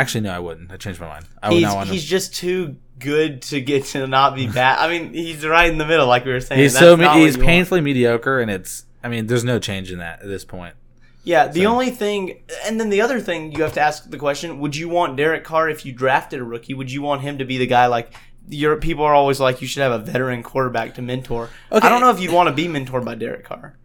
actually, 0.00 0.22
no, 0.22 0.30
I 0.32 0.38
wouldn't. 0.38 0.70
I 0.72 0.76
changed 0.76 1.00
my 1.00 1.08
mind. 1.08 1.26
I 1.42 1.48
would 1.48 1.54
he's 1.54 1.62
not 1.62 1.76
want 1.76 1.88
he's 1.90 2.02
him. 2.04 2.08
just 2.08 2.34
too 2.34 2.76
good 2.98 3.42
to 3.42 3.60
get 3.60 3.84
to 3.86 4.06
not 4.06 4.34
be 4.34 4.46
bad. 4.48 4.78
I 4.78 4.88
mean, 4.88 5.12
he's 5.12 5.46
right 5.46 5.70
in 5.70 5.78
the 5.78 5.86
middle, 5.86 6.06
like 6.06 6.24
we 6.24 6.32
were 6.32 6.40
saying. 6.40 6.60
He's 6.60 6.72
That's 6.74 6.84
so 6.84 6.96
me- 6.96 7.06
he's 7.24 7.34
you 7.36 7.40
want. 7.42 7.46
painfully 7.48 7.80
mediocre, 7.80 8.40
and 8.40 8.50
it's. 8.50 8.84
I 9.02 9.08
mean, 9.08 9.26
there's 9.26 9.44
no 9.44 9.58
change 9.58 9.92
in 9.92 9.98
that 10.00 10.22
at 10.22 10.26
this 10.28 10.44
point. 10.44 10.74
Yeah, 11.24 11.48
the 11.48 11.62
So- 11.64 11.70
only 11.70 11.90
thing, 11.90 12.40
and 12.64 12.80
then 12.80 12.88
the 12.90 13.00
other 13.02 13.20
thing 13.20 13.52
you 13.52 13.62
have 13.62 13.74
to 13.74 13.80
ask 13.80 14.08
the 14.10 14.16
question: 14.18 14.58
Would 14.60 14.74
you 14.76 14.88
want 14.88 15.16
Derek 15.16 15.44
Carr 15.44 15.68
if 15.68 15.84
you 15.86 15.92
drafted 15.92 16.40
a 16.40 16.44
rookie? 16.44 16.74
Would 16.74 16.90
you 16.90 17.02
want 17.02 17.20
him 17.22 17.38
to 17.38 17.44
be 17.44 17.58
the 17.58 17.66
guy 17.66 17.86
like? 17.86 18.12
Your 18.50 18.76
people 18.76 19.04
are 19.04 19.14
always 19.14 19.40
like, 19.40 19.60
you 19.60 19.68
should 19.68 19.82
have 19.82 19.92
a 19.92 19.98
veteran 19.98 20.42
quarterback 20.42 20.94
to 20.94 21.02
mentor. 21.02 21.50
Okay. 21.70 21.86
I 21.86 21.88
don't 21.90 22.00
know 22.00 22.10
if 22.10 22.20
you'd 22.20 22.32
want 22.32 22.48
to 22.48 22.54
be 22.54 22.66
mentored 22.66 23.04
by 23.04 23.14
Derek 23.14 23.44
Carr. 23.44 23.76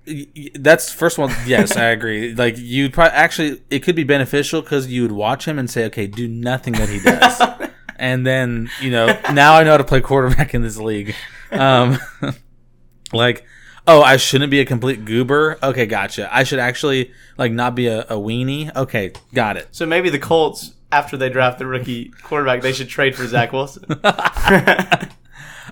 That's 0.56 0.92
first 0.92 1.18
one. 1.18 1.34
Yes, 1.46 1.76
I 1.76 1.86
agree. 1.86 2.34
Like 2.44 2.58
you'd 2.58 2.94
probably 2.94 3.14
actually, 3.14 3.62
it 3.70 3.80
could 3.80 3.96
be 3.96 4.04
beneficial 4.04 4.62
because 4.62 4.88
you 4.88 5.02
would 5.04 5.12
watch 5.12 5.46
him 5.48 5.58
and 5.60 5.70
say, 5.70 5.86
okay, 5.86 6.08
do 6.08 6.28
nothing 6.28 6.74
that 6.74 6.90
he 6.90 7.00
does, 7.00 7.42
and 7.96 8.26
then 8.26 8.70
you 8.82 8.92
know 8.92 9.18
now 9.32 9.56
I 9.56 9.64
know 9.64 9.72
how 9.72 9.78
to 9.78 9.84
play 9.84 10.02
quarterback 10.02 10.54
in 10.54 10.62
this 10.62 10.78
league. 10.78 11.16
Um, 11.52 12.00
like, 13.14 13.46
oh, 13.88 14.02
I 14.02 14.18
shouldn't 14.18 14.52
be 14.52 14.60
a 14.60 14.66
complete 14.66 15.06
goober. 15.06 15.58
Okay, 15.64 15.86
gotcha. 15.86 16.34
I 16.36 16.44
should 16.44 16.60
actually 16.60 17.12
like 17.38 17.52
not 17.52 17.76
be 17.76 17.88
a, 17.88 18.02
a 18.02 18.16
weenie. 18.16 18.76
Okay, 18.76 19.14
got 19.34 19.58
it. 19.58 19.68
So 19.72 19.86
maybe 19.86 20.10
the 20.10 20.20
Colts, 20.20 20.74
after 20.94 21.18
they 21.18 21.30
draft 21.30 21.58
the 21.60 21.66
rookie 21.66 22.10
quarterback, 22.22 22.62
they 22.62 22.72
should 22.72 22.88
trade 22.88 23.16
for 23.16 23.28
Zach 23.28 23.52
Wilson. 23.52 23.86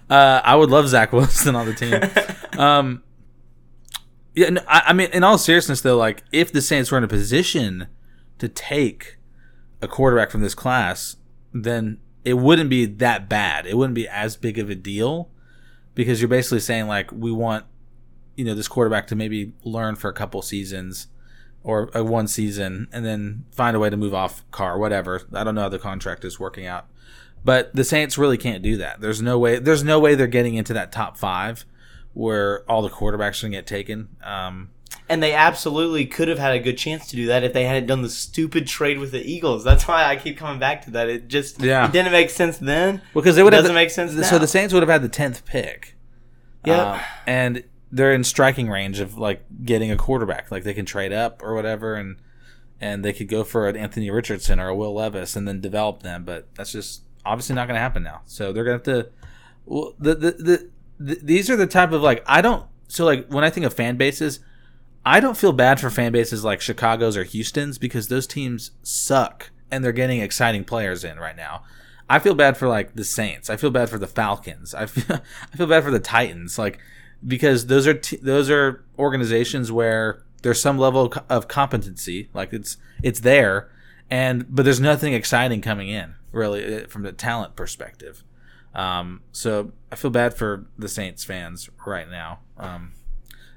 Uh, 0.09 0.41
I 0.43 0.57
would 0.57 0.69
love 0.69 0.89
Zach 0.89 1.13
Wilson 1.13 1.55
on 1.55 1.65
the 1.65 1.73
team. 1.73 2.01
um, 2.59 3.01
yeah, 4.35 4.49
no, 4.49 4.61
I, 4.67 4.83
I 4.87 4.93
mean, 4.93 5.09
in 5.13 5.23
all 5.23 5.37
seriousness, 5.37 5.79
though, 5.79 5.95
like 5.95 6.23
if 6.33 6.51
the 6.51 6.61
Saints 6.61 6.91
were 6.91 6.97
in 6.97 7.05
a 7.05 7.07
position 7.07 7.87
to 8.37 8.49
take 8.49 9.17
a 9.81 9.87
quarterback 9.87 10.29
from 10.29 10.41
this 10.41 10.53
class, 10.53 11.15
then 11.53 11.97
it 12.25 12.33
wouldn't 12.33 12.69
be 12.69 12.85
that 12.85 13.29
bad. 13.29 13.65
It 13.65 13.77
wouldn't 13.77 13.95
be 13.95 14.05
as 14.05 14.35
big 14.35 14.59
of 14.59 14.69
a 14.69 14.75
deal 14.75 15.29
because 15.95 16.19
you're 16.19 16.27
basically 16.27 16.59
saying 16.59 16.87
like 16.87 17.09
we 17.13 17.31
want, 17.31 17.65
you 18.35 18.43
know, 18.43 18.53
this 18.53 18.67
quarterback 18.67 19.07
to 19.07 19.15
maybe 19.15 19.53
learn 19.63 19.95
for 19.95 20.09
a 20.09 20.13
couple 20.13 20.41
seasons 20.41 21.07
or 21.63 21.89
a 21.93 22.03
one 22.03 22.27
season 22.27 22.87
and 22.91 23.05
then 23.05 23.45
find 23.51 23.75
a 23.75 23.79
way 23.79 23.89
to 23.89 23.97
move 23.97 24.13
off 24.13 24.43
Carr, 24.51 24.77
whatever. 24.77 25.21
I 25.33 25.43
don't 25.43 25.55
know 25.55 25.61
how 25.61 25.69
the 25.69 25.79
contract 25.79 26.25
is 26.25 26.39
working 26.39 26.65
out. 26.65 26.87
But 27.43 27.73
the 27.75 27.83
Saints 27.83 28.17
really 28.17 28.37
can't 28.37 28.61
do 28.63 28.77
that. 28.77 29.01
There's 29.01 29.21
no 29.21 29.39
way. 29.39 29.57
There's 29.59 29.83
no 29.83 29.99
way 29.99 30.13
they're 30.15 30.27
getting 30.27 30.55
into 30.55 30.73
that 30.73 30.91
top 30.91 31.17
five 31.17 31.65
where 32.13 32.63
all 32.69 32.81
the 32.81 32.89
quarterbacks 32.89 33.39
are 33.39 33.47
going 33.47 33.51
to 33.53 33.57
get 33.57 33.67
taken. 33.67 34.09
Um, 34.23 34.69
and 35.09 35.23
they 35.23 35.33
absolutely 35.33 36.05
could 36.05 36.27
have 36.27 36.37
had 36.39 36.53
a 36.53 36.59
good 36.59 36.77
chance 36.77 37.07
to 37.07 37.15
do 37.15 37.25
that 37.27 37.43
if 37.43 37.53
they 37.53 37.63
hadn't 37.65 37.87
done 37.87 38.01
the 38.01 38.09
stupid 38.09 38.67
trade 38.67 38.99
with 38.99 39.11
the 39.11 39.21
Eagles. 39.23 39.63
That's 39.63 39.87
why 39.87 40.03
I 40.05 40.15
keep 40.17 40.37
coming 40.37 40.59
back 40.59 40.83
to 40.85 40.91
that. 40.91 41.09
It 41.09 41.27
just 41.27 41.61
Yeah. 41.61 41.85
it 41.87 41.91
didn't 41.91 42.11
make 42.11 42.29
sense 42.29 42.57
then. 42.57 43.01
because 43.13 43.35
they 43.35 43.43
would 43.43 43.51
doesn't 43.51 43.67
the- 43.69 43.73
make 43.73 43.89
sense 43.89 44.11
So 44.29 44.37
the 44.37 44.47
Saints 44.47 44.73
would 44.73 44.83
have 44.83 44.89
had 44.89 45.01
the 45.01 45.09
tenth 45.09 45.45
pick. 45.45 45.95
Yeah, 46.63 46.91
Um, 46.93 46.99
and 47.25 47.63
they're 47.91 48.13
in 48.13 48.23
striking 48.23 48.69
range 48.69 48.99
of 48.99 49.17
like 49.17 49.43
getting 49.63 49.91
a 49.91 49.97
quarterback. 49.97 50.51
Like 50.51 50.63
they 50.63 50.73
can 50.73 50.85
trade 50.85 51.11
up 51.11 51.43
or 51.43 51.53
whatever, 51.53 51.95
and 51.95 52.17
and 52.79 53.03
they 53.05 53.13
could 53.13 53.27
go 53.27 53.43
for 53.43 53.67
an 53.67 53.75
Anthony 53.75 54.09
Richardson 54.09 54.59
or 54.59 54.69
a 54.69 54.75
Will 54.75 54.93
Levis 54.93 55.35
and 55.35 55.47
then 55.47 55.61
develop 55.61 56.01
them. 56.01 56.23
But 56.23 56.53
that's 56.55 56.71
just 56.71 57.03
obviously 57.25 57.55
not 57.55 57.67
going 57.67 57.75
to 57.75 57.81
happen 57.81 58.03
now. 58.03 58.21
So 58.25 58.51
they're 58.51 58.63
going 58.63 58.79
to 58.79 58.91
have 58.91 59.03
to. 59.05 59.11
Well, 59.65 59.93
the, 59.99 60.15
the 60.15 60.31
the 60.31 60.69
the 60.99 61.19
these 61.21 61.49
are 61.49 61.55
the 61.55 61.67
type 61.67 61.91
of 61.91 62.01
like 62.01 62.23
I 62.25 62.41
don't. 62.41 62.65
So 62.87 63.05
like 63.05 63.27
when 63.27 63.43
I 63.43 63.49
think 63.49 63.65
of 63.65 63.73
fan 63.73 63.97
bases, 63.97 64.39
I 65.05 65.19
don't 65.19 65.37
feel 65.37 65.53
bad 65.53 65.79
for 65.79 65.89
fan 65.89 66.11
bases 66.11 66.43
like 66.43 66.61
Chicago's 66.61 67.17
or 67.17 67.23
Houston's 67.23 67.77
because 67.77 68.07
those 68.07 68.27
teams 68.27 68.71
suck 68.83 69.51
and 69.69 69.83
they're 69.83 69.91
getting 69.91 70.19
exciting 70.19 70.63
players 70.63 71.03
in 71.03 71.19
right 71.19 71.35
now. 71.35 71.63
I 72.09 72.19
feel 72.19 72.35
bad 72.35 72.57
for 72.57 72.67
like 72.67 72.95
the 72.95 73.05
Saints. 73.05 73.49
I 73.49 73.55
feel 73.55 73.71
bad 73.71 73.89
for 73.89 73.97
the 73.97 74.07
Falcons. 74.07 74.73
I 74.73 74.85
feel 74.85 75.21
I 75.53 75.57
feel 75.57 75.67
bad 75.67 75.83
for 75.83 75.91
the 75.91 75.99
Titans. 75.99 76.57
Like 76.57 76.79
because 77.25 77.67
those 77.67 77.87
are 77.87 77.93
t- 77.93 78.17
those 78.17 78.49
are 78.49 78.83
organizations 78.97 79.71
where 79.71 80.23
there's 80.41 80.61
some 80.61 80.77
level 80.77 81.13
of 81.29 81.47
competency. 81.47 82.29
Like 82.33 82.53
it's 82.53 82.77
it's 83.03 83.21
there, 83.21 83.69
and 84.09 84.45
but 84.49 84.63
there's 84.63 84.79
nothing 84.79 85.13
exciting 85.13 85.61
coming 85.61 85.89
in 85.89 86.15
really 86.31 86.63
eh, 86.63 86.85
from 86.87 87.03
the 87.03 87.11
talent 87.11 87.55
perspective. 87.55 88.23
Um, 88.73 89.21
so 89.31 89.73
I 89.91 89.95
feel 89.95 90.11
bad 90.11 90.33
for 90.33 90.65
the 90.77 90.87
Saints 90.87 91.23
fans 91.23 91.69
right 91.85 92.09
now. 92.09 92.39
Um, 92.57 92.93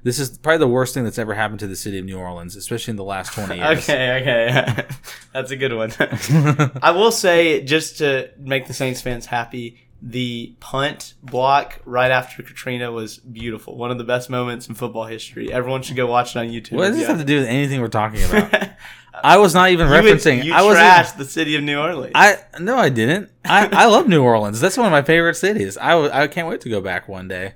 this 0.03 0.19
is 0.19 0.37
probably 0.37 0.59
the 0.59 0.67
worst 0.67 0.93
thing 0.93 1.03
that's 1.03 1.17
ever 1.17 1.33
happened 1.33 1.61
to 1.61 1.67
the 1.67 1.75
city 1.75 1.97
of 1.97 2.05
New 2.05 2.19
Orleans, 2.19 2.55
especially 2.55 2.91
in 2.91 2.97
the 2.97 3.03
last 3.03 3.33
20 3.33 3.55
years. 3.57 3.89
Okay, 3.89 4.21
okay. 4.21 4.85
That's 5.33 5.49
a 5.49 5.55
good 5.55 5.73
one. 5.73 5.91
I 6.81 6.91
will 6.91 7.11
say, 7.11 7.63
just 7.63 7.97
to 7.99 8.29
make 8.37 8.67
the 8.67 8.73
Saints 8.73 9.01
fans 9.01 9.25
happy, 9.25 9.84
the 10.01 10.55
punt 10.59 11.15
block 11.23 11.79
right 11.85 12.11
after 12.11 12.43
Katrina 12.43 12.91
was 12.91 13.17
beautiful. 13.17 13.75
One 13.77 13.91
of 13.91 13.97
the 13.97 14.03
best 14.03 14.29
moments 14.29 14.67
in 14.69 14.75
football 14.75 15.05
history. 15.05 15.51
Everyone 15.51 15.81
should 15.81 15.95
go 15.95 16.05
watch 16.07 16.35
it 16.35 16.39
on 16.39 16.47
YouTube. 16.47 16.73
What 16.73 16.87
does 16.87 16.97
this 16.97 17.03
Yeah. 17.03 17.07
have 17.09 17.17
to 17.19 17.23
do 17.25 17.39
with 17.39 17.47
anything 17.47 17.81
we're 17.81 17.87
talking 17.87 18.23
about? 18.29 18.69
I 19.23 19.37
was 19.37 19.53
not 19.53 19.69
even 19.71 19.87
You, 19.87 19.93
would- 19.93 20.03
referencing. 20.03 20.43
you 20.43 20.53
I 20.53 20.61
was 20.61 20.77
trashed 20.77 21.17
the 21.17 21.25
city 21.25 21.55
of 21.55 21.63
New 21.63 21.79
Orleans. 21.79 22.11
I 22.15 22.37
no, 22.59 22.75
I 22.77 22.89
didn't. 22.89 23.31
I, 23.45 23.67
I 23.71 23.85
love 23.85 24.07
New 24.07 24.21
Orleans. 24.21 24.59
That's 24.59 24.77
one 24.77 24.85
of 24.85 24.91
my 24.91 25.01
favorite 25.03 25.35
cities. 25.35 25.77
I, 25.77 25.91
w- 25.91 26.11
I 26.13 26.27
can't 26.27 26.47
wait 26.49 26.61
to 26.61 26.69
go 26.69 26.81
back 26.81 27.07
one 27.07 27.27
day. 27.27 27.53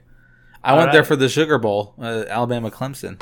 I 0.63 0.71
All 0.71 0.77
went 0.77 0.91
there 0.93 1.03
for 1.03 1.15
the 1.17 1.29
Sugar 1.29 1.57
Bowl, 1.57 1.95
uh, 2.01 2.23
Alabama 2.29 2.71
Clemson. 2.71 3.21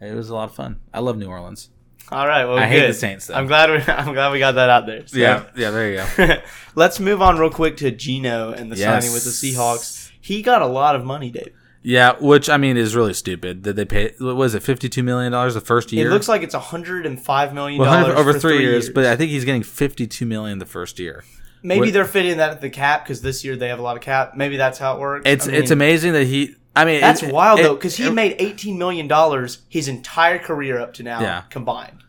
It 0.00 0.14
was 0.14 0.28
a 0.30 0.34
lot 0.34 0.48
of 0.48 0.54
fun. 0.54 0.80
I 0.92 0.98
love 1.00 1.16
New 1.16 1.28
Orleans. 1.28 1.70
All 2.10 2.26
right, 2.26 2.44
well, 2.44 2.58
I 2.58 2.66
hate 2.66 2.80
good. 2.80 2.90
the 2.90 2.94
Saints, 2.94 3.26
though. 3.28 3.34
I'm 3.34 3.46
glad 3.46 3.70
we 3.70 3.76
I'm 3.92 4.14
glad 4.14 4.32
we 4.32 4.38
got 4.38 4.52
that 4.56 4.68
out 4.70 4.86
there. 4.86 5.06
So- 5.06 5.16
yeah, 5.18 5.44
there 5.54 5.90
you 5.90 6.26
go. 6.26 6.36
Let's 6.74 6.98
move 7.00 7.22
on 7.22 7.38
real 7.38 7.50
quick 7.50 7.76
to 7.78 7.90
Geno 7.90 8.52
and 8.52 8.70
the 8.70 8.76
Yes. 8.76 9.02
signing 9.04 9.12
with 9.14 9.24
the 9.24 9.30
Seahawks. 9.30 10.10
He 10.20 10.42
got 10.42 10.62
a 10.62 10.66
lot 10.66 10.96
of 10.96 11.04
money, 11.04 11.30
Dave. 11.30 11.52
Yeah, 11.82 12.16
which 12.20 12.50
I 12.50 12.58
mean 12.58 12.76
is 12.76 12.94
really 12.94 13.14
stupid. 13.14 13.62
Did 13.62 13.74
they 13.76 13.86
pay? 13.86 14.12
What 14.18 14.36
was 14.36 14.54
it? 14.54 14.62
Fifty-two 14.62 15.02
million 15.02 15.32
dollars 15.32 15.54
the 15.54 15.62
first 15.62 15.92
year? 15.92 16.08
It 16.08 16.10
looks 16.10 16.28
like 16.28 16.42
it's 16.42 16.52
105 16.54 17.54
million 17.54 17.80
well, 17.80 18.02
dollars 18.02 18.18
over 18.18 18.34
for 18.34 18.38
three, 18.38 18.60
years, 18.60 18.90
but 18.90 19.06
I 19.06 19.16
think 19.16 19.30
he's 19.30 19.46
getting 19.46 19.62
fifty-two 19.62 20.26
million 20.26 20.58
the 20.58 20.66
first 20.66 20.98
year, 20.98 21.24
Maybe 21.62 21.80
What- 21.86 21.92
they're 21.94 22.04
fitting 22.04 22.36
that 22.36 22.50
at 22.50 22.60
the 22.60 22.68
cap 22.70 23.04
because 23.04 23.22
this 23.22 23.44
year 23.44 23.56
they 23.56 23.68
have 23.68 23.78
a 23.78 23.82
lot 23.82 23.96
of 23.96 24.02
cap. 24.02 24.34
Maybe 24.36 24.56
that's 24.58 24.78
how 24.78 24.96
it 24.96 25.00
works. 25.00 25.22
It's 25.26 25.48
I 25.48 25.52
it's 25.52 25.70
amazing 25.70 26.12
that 26.12 26.24
he. 26.26 26.54
I 26.76 26.84
mean, 26.84 27.00
That's 27.00 27.22
it- 27.22 27.32
wild 27.32 27.60
it- 27.60 27.62
though 27.64 27.74
because 27.76 27.96
he 27.96 28.06
it- 28.08 28.12
made 28.12 28.36
eighteen 28.38 28.76
million 28.78 29.08
dollars 29.08 29.62
his 29.70 29.88
entire 29.88 30.38
career 30.38 30.78
up 30.78 30.92
to 30.94 31.02
now 31.02 31.20
Yeah. 31.22 31.42
combined. 31.48 31.99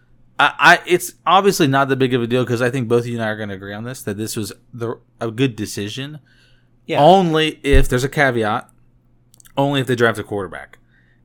I, 0.41 0.53
I 0.57 0.79
it's 0.87 1.13
obviously 1.23 1.67
not 1.67 1.87
that 1.89 1.97
big 1.97 2.15
of 2.15 2.23
a 2.23 2.27
deal 2.27 2.43
because 2.43 2.63
I 2.63 2.71
think 2.71 2.87
both 2.87 3.01
of 3.01 3.07
you 3.07 3.13
and 3.13 3.23
I 3.23 3.27
are 3.27 3.37
going 3.37 3.49
to 3.49 3.55
agree 3.55 3.75
on 3.75 3.83
this 3.83 4.01
that 4.03 4.17
this 4.17 4.35
was 4.35 4.51
the 4.73 4.99
a 5.19 5.29
good 5.29 5.55
decision. 5.55 6.19
Yeah. 6.87 6.99
Only 6.99 7.59
if 7.61 7.87
there's 7.87 8.03
a 8.03 8.09
caveat. 8.09 8.67
Only 9.55 9.81
if 9.81 9.87
they 9.87 9.95
draft 9.95 10.17
a 10.17 10.23
quarterback. 10.23 10.79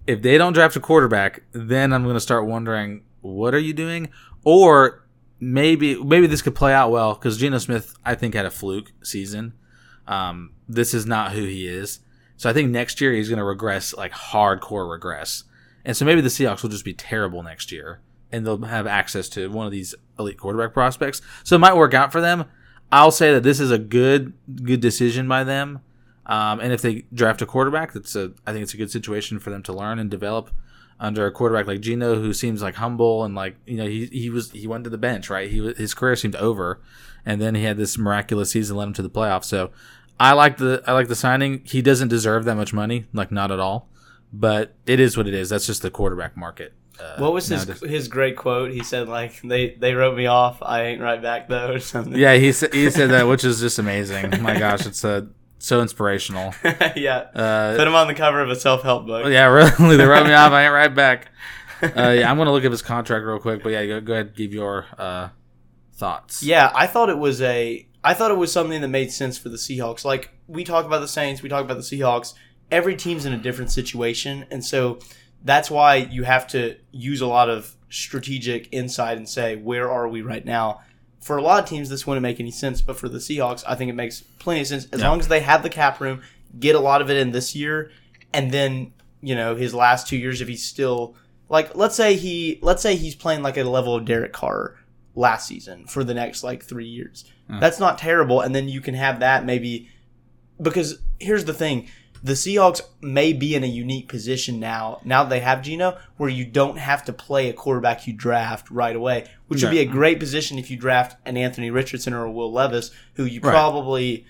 If 0.07 0.21
they 0.21 0.37
don't 0.37 0.53
draft 0.53 0.77
a 0.77 0.81
quarterback, 0.81 1.45
then 1.53 1.95
I'm 1.95 2.03
going 2.03 2.15
to 2.15 2.21
start 2.21 2.45
wondering 2.47 3.05
what 3.23 3.55
are 3.55 3.59
you 3.59 3.73
doing, 3.73 4.11
or 4.45 5.07
maybe 5.41 6.01
maybe 6.03 6.27
this 6.27 6.43
could 6.43 6.55
play 6.55 6.75
out 6.75 6.91
well 6.91 7.15
because 7.15 7.39
Geno 7.39 7.57
Smith 7.57 7.95
I 8.05 8.15
think 8.17 8.35
had 8.35 8.45
a 8.45 8.51
fluke 8.51 8.93
season. 9.03 9.55
Um, 10.07 10.53
this 10.69 10.93
is 10.93 11.07
not 11.07 11.33
who 11.33 11.45
he 11.45 11.67
is. 11.67 12.01
So 12.37 12.51
I 12.51 12.53
think 12.53 12.71
next 12.71 13.01
year 13.01 13.15
he's 13.15 13.31
going 13.31 13.39
to 13.39 13.45
regress, 13.45 13.95
like 13.95 14.13
hardcore 14.13 14.91
regress. 14.91 15.45
And 15.87 15.97
so 15.97 16.05
maybe 16.05 16.21
the 16.21 16.29
Seahawks 16.29 16.63
will 16.63 16.69
just 16.69 16.85
be 16.85 16.93
terrible 16.93 17.43
next 17.43 17.73
year 17.73 18.03
and 18.33 18.47
they'll 18.47 18.63
have 18.63 18.87
access 18.87 19.29
to 19.31 19.49
one 19.51 19.67
of 19.67 19.73
these 19.73 19.95
elite 20.19 20.39
quarterback 20.39 20.73
prospects. 20.73 21.23
So 21.45 21.57
it 21.57 21.61
might 21.61 21.77
work 21.77 21.95
out 21.95 22.13
for 22.13 22.21
them. 22.21 22.47
I'll 22.91 23.11
say 23.11 23.33
that 23.33 23.43
this 23.43 23.61
is 23.61 23.71
a 23.71 23.79
good 23.79 24.33
good 24.63 24.81
decision 24.81 25.27
by 25.29 25.45
them. 25.45 25.81
Um, 26.27 26.61
and 26.61 26.73
if 26.73 26.83
they 26.83 27.05
draft 27.13 27.43
a 27.43 27.47
quarterback, 27.47 27.93
that's 27.93 28.17
a 28.17 28.33
I 28.47 28.53
think 28.53 28.63
it's 28.63 28.75
a 28.75 28.79
good 28.79 28.91
situation 28.91 29.39
for 29.39 29.51
them 29.51 29.63
to 29.65 29.73
learn 29.73 29.99
and 29.99 30.11
develop 30.11 30.51
under 30.99 31.27
a 31.27 31.33
quarterback 31.33 31.67
like 31.67 31.81
Geno, 31.81 32.17
who 32.17 32.33
seems 32.33 32.63
like 32.63 32.77
humble 32.77 33.25
and 33.25 33.35
like 33.35 33.57
you 33.67 33.77
know 33.77 33.87
he 33.87 34.07
he 34.07 34.31
was 34.31 34.51
he 34.51 34.67
went 34.67 34.85
to 34.85 34.91
the 34.91 34.99
bench 34.99 35.31
right. 35.31 35.51
He 35.51 35.73
his 35.77 35.95
career 35.95 36.17
seemed 36.17 36.37
over, 36.37 36.81
and 37.25 37.41
then 37.41 37.55
he 37.55 37.65
had 37.65 37.77
this 37.77 37.99
miraculous 37.99 38.51
season 38.51 38.77
led 38.77 38.89
him 38.89 38.93
to 38.95 39.03
the 39.03 39.11
playoffs. 39.11 39.45
So 39.45 39.71
I 40.19 40.33
like 40.33 40.57
the 40.57 40.83
I 40.87 40.93
like 40.93 41.09
the 41.09 41.17
signing. 41.17 41.63
He 41.65 41.83
doesn't 41.83 42.09
deserve 42.09 42.45
that 42.45 42.57
much 42.57 42.73
money, 42.73 43.07
like 43.13 43.31
not 43.31 43.51
at 43.51 43.61
all. 43.61 43.89
But 44.33 44.75
it 44.87 44.99
is 44.99 45.17
what 45.17 45.29
it 45.29 45.35
is. 45.35 45.51
That's 45.51 45.67
just 45.67 45.83
the 45.83 45.91
quarterback 45.91 46.37
market. 46.37 46.73
Uh, 47.01 47.17
What 47.19 47.33
was 47.33 47.47
his 47.49 47.65
his 47.83 48.09
great 48.09 48.37
quote? 48.37 48.71
He 48.73 48.83
said 48.83 49.09
like 49.09 49.41
they 49.43 49.71
they 49.79 49.95
wrote 49.95 50.17
me 50.17 50.27
off. 50.27 50.59
I 50.63 50.83
ain't 50.85 51.01
write 51.01 51.23
back 51.23 51.49
though 51.49 51.73
or 51.75 51.79
something. 51.81 52.15
Yeah, 52.15 52.35
he 52.35 52.53
said 52.53 52.73
he 52.75 52.91
said 52.91 53.11
that, 53.11 53.27
which 53.29 53.45
is 53.45 53.61
just 53.61 53.79
amazing. 53.79 54.43
My 54.43 54.59
gosh, 54.59 54.87
it's 54.87 55.05
uh, 55.05 55.23
so 55.59 55.81
inspirational. 55.83 56.55
yeah. 56.97 57.27
Uh, 57.35 57.77
Put 57.77 57.87
him 57.87 57.95
on 57.95 58.07
the 58.07 58.15
cover 58.15 58.41
of 58.41 58.51
a 58.51 58.57
self 58.57 58.83
help 58.83 59.07
book. 59.07 59.27
yeah, 59.31 59.45
really, 59.47 59.97
they 59.97 60.07
wrote 60.07 60.27
me 60.27 60.33
off. 60.33 60.53
I 60.53 60.65
ain't 60.65 60.73
write 60.73 60.95
back. 60.95 61.29
Uh, 61.83 62.15
yeah, 62.19 62.31
I'm 62.31 62.39
gonna 62.39 62.53
look 62.53 62.65
at 62.65 62.71
his 62.71 62.83
contract 62.83 63.27
real 63.27 63.39
quick, 63.39 63.63
but 63.63 63.69
yeah, 63.71 63.85
go, 63.85 64.01
go 64.01 64.13
ahead, 64.15 64.35
give 64.35 64.55
your 64.55 64.87
uh, 64.99 65.29
thoughts. 65.95 66.43
Yeah, 66.43 66.73
I 66.75 66.87
thought 66.87 67.11
it 67.11 67.19
was 67.19 67.43
a 67.43 67.87
I 68.03 68.15
thought 68.15 68.31
it 68.31 68.39
was 68.39 68.53
something 68.53 68.81
that 68.81 68.89
made 68.89 69.13
sense 69.13 69.37
for 69.37 69.49
the 69.51 69.57
Seahawks. 69.59 70.05
Like 70.05 70.31
we 70.47 70.65
talk 70.65 70.87
about 70.87 71.01
the 71.01 71.09
Saints, 71.09 71.43
we 71.43 71.49
talk 71.49 71.65
about 71.65 71.77
the 71.77 71.83
Seahawks. 71.83 72.33
Every 72.71 72.97
team's 72.97 73.27
in 73.27 73.33
a 73.33 73.39
different 73.39 73.71
situation, 73.71 74.47
and 74.51 74.65
so 74.65 74.99
that's 75.47 75.71
why 75.71 75.95
you 75.95 76.25
have 76.25 76.49
to 76.49 76.77
use 76.91 77.21
a 77.21 77.27
lot 77.27 77.49
of 77.49 77.77
strategic 77.89 78.69
insight 78.73 79.17
and 79.17 79.29
say 79.29 79.55
where 79.57 79.91
are 79.91 80.09
we 80.09 80.21
right 80.21 80.45
now. 80.45 80.81
For 81.21 81.37
a 81.37 81.43
lot 81.43 81.63
of 81.63 81.69
teams, 81.69 81.89
this 81.89 82.07
wouldn't 82.07 82.23
make 82.23 82.41
any 82.41 82.51
sense, 82.51 82.83
but 82.83 82.97
for 82.97 83.09
the 83.09 83.19
Seahawks, 83.19 83.65
I 83.67 83.77
think 83.77 83.89
it 83.89 83.95
makes 83.95 84.21
plenty 84.21 84.61
of 84.61 84.67
sense 84.67 84.87
as 84.93 85.01
long 85.01 85.21
as 85.21 85.29
they 85.29 85.41
have 85.41 85.63
the 85.63 85.71
cap 85.71 86.01
room, 86.01 86.23
get 86.59 86.75
a 86.75 86.81
lot 86.81 87.01
of 87.01 87.11
it 87.11 87.17
in 87.17 87.31
this 87.31 87.55
year, 87.55 87.91
and 88.33 88.51
then 88.51 88.93
you 89.23 89.35
know 89.35 89.55
his 89.55 89.73
last 89.73 90.09
two 90.09 90.17
years 90.17 90.41
if 90.41 90.49
he's 90.49 90.65
still 90.65 91.17
like 91.49 91.75
let's 91.75 91.95
say 91.95 92.17
he 92.17 92.59
let's 92.61 92.83
say 92.83 92.97
he's 92.97 93.15
playing 93.15 93.43
like 93.43 93.57
a 93.57 93.65
level 93.65 93.95
of 93.95 94.05
Derek 94.05 94.33
Carr 94.33 94.77
last 95.15 95.47
season 95.47 95.87
for 95.87 96.05
the 96.05 96.15
next 96.15 96.43
like 96.43 96.63
three 96.63 96.87
years. 96.87 97.25
That's 97.61 97.79
not 97.79 97.99
terrible, 97.99 98.41
and 98.41 98.53
then 98.55 98.69
you 98.69 98.81
can 98.81 98.95
have 98.95 99.21
that 99.21 99.45
maybe 99.45 99.89
because 100.61 100.99
here's 101.21 101.45
the 101.45 101.55
thing. 101.55 101.89
The 102.23 102.33
Seahawks 102.33 102.81
may 103.01 103.33
be 103.33 103.55
in 103.55 103.63
a 103.65 103.69
unique 103.69 104.09
position 104.09 104.59
now, 104.61 105.01
now 105.05 105.23
that 105.25 105.31
they 105.31 105.41
have 105.41 105.63
Geno, 105.63 105.99
where 106.17 106.29
you 106.31 106.45
don't 106.45 106.79
have 106.79 107.05
to 107.05 107.13
play 107.13 107.49
a 107.49 107.53
quarterback 107.53 108.07
you 108.07 108.13
draft 108.13 108.71
right 108.71 108.95
away, 108.97 109.27
which 109.49 109.63
would 109.63 109.71
be 109.71 109.79
a 109.81 109.85
great 109.85 110.19
position 110.19 110.59
if 110.59 110.71
you 110.71 110.77
draft 110.77 111.17
an 111.25 111.37
Anthony 111.37 111.71
Richardson 111.71 112.13
or 112.15 112.25
a 112.25 112.31
Will 112.31 112.53
Levis, 112.53 112.91
who 113.15 113.25
you 113.25 113.41
Right. 113.41 113.51
probably 113.53 114.27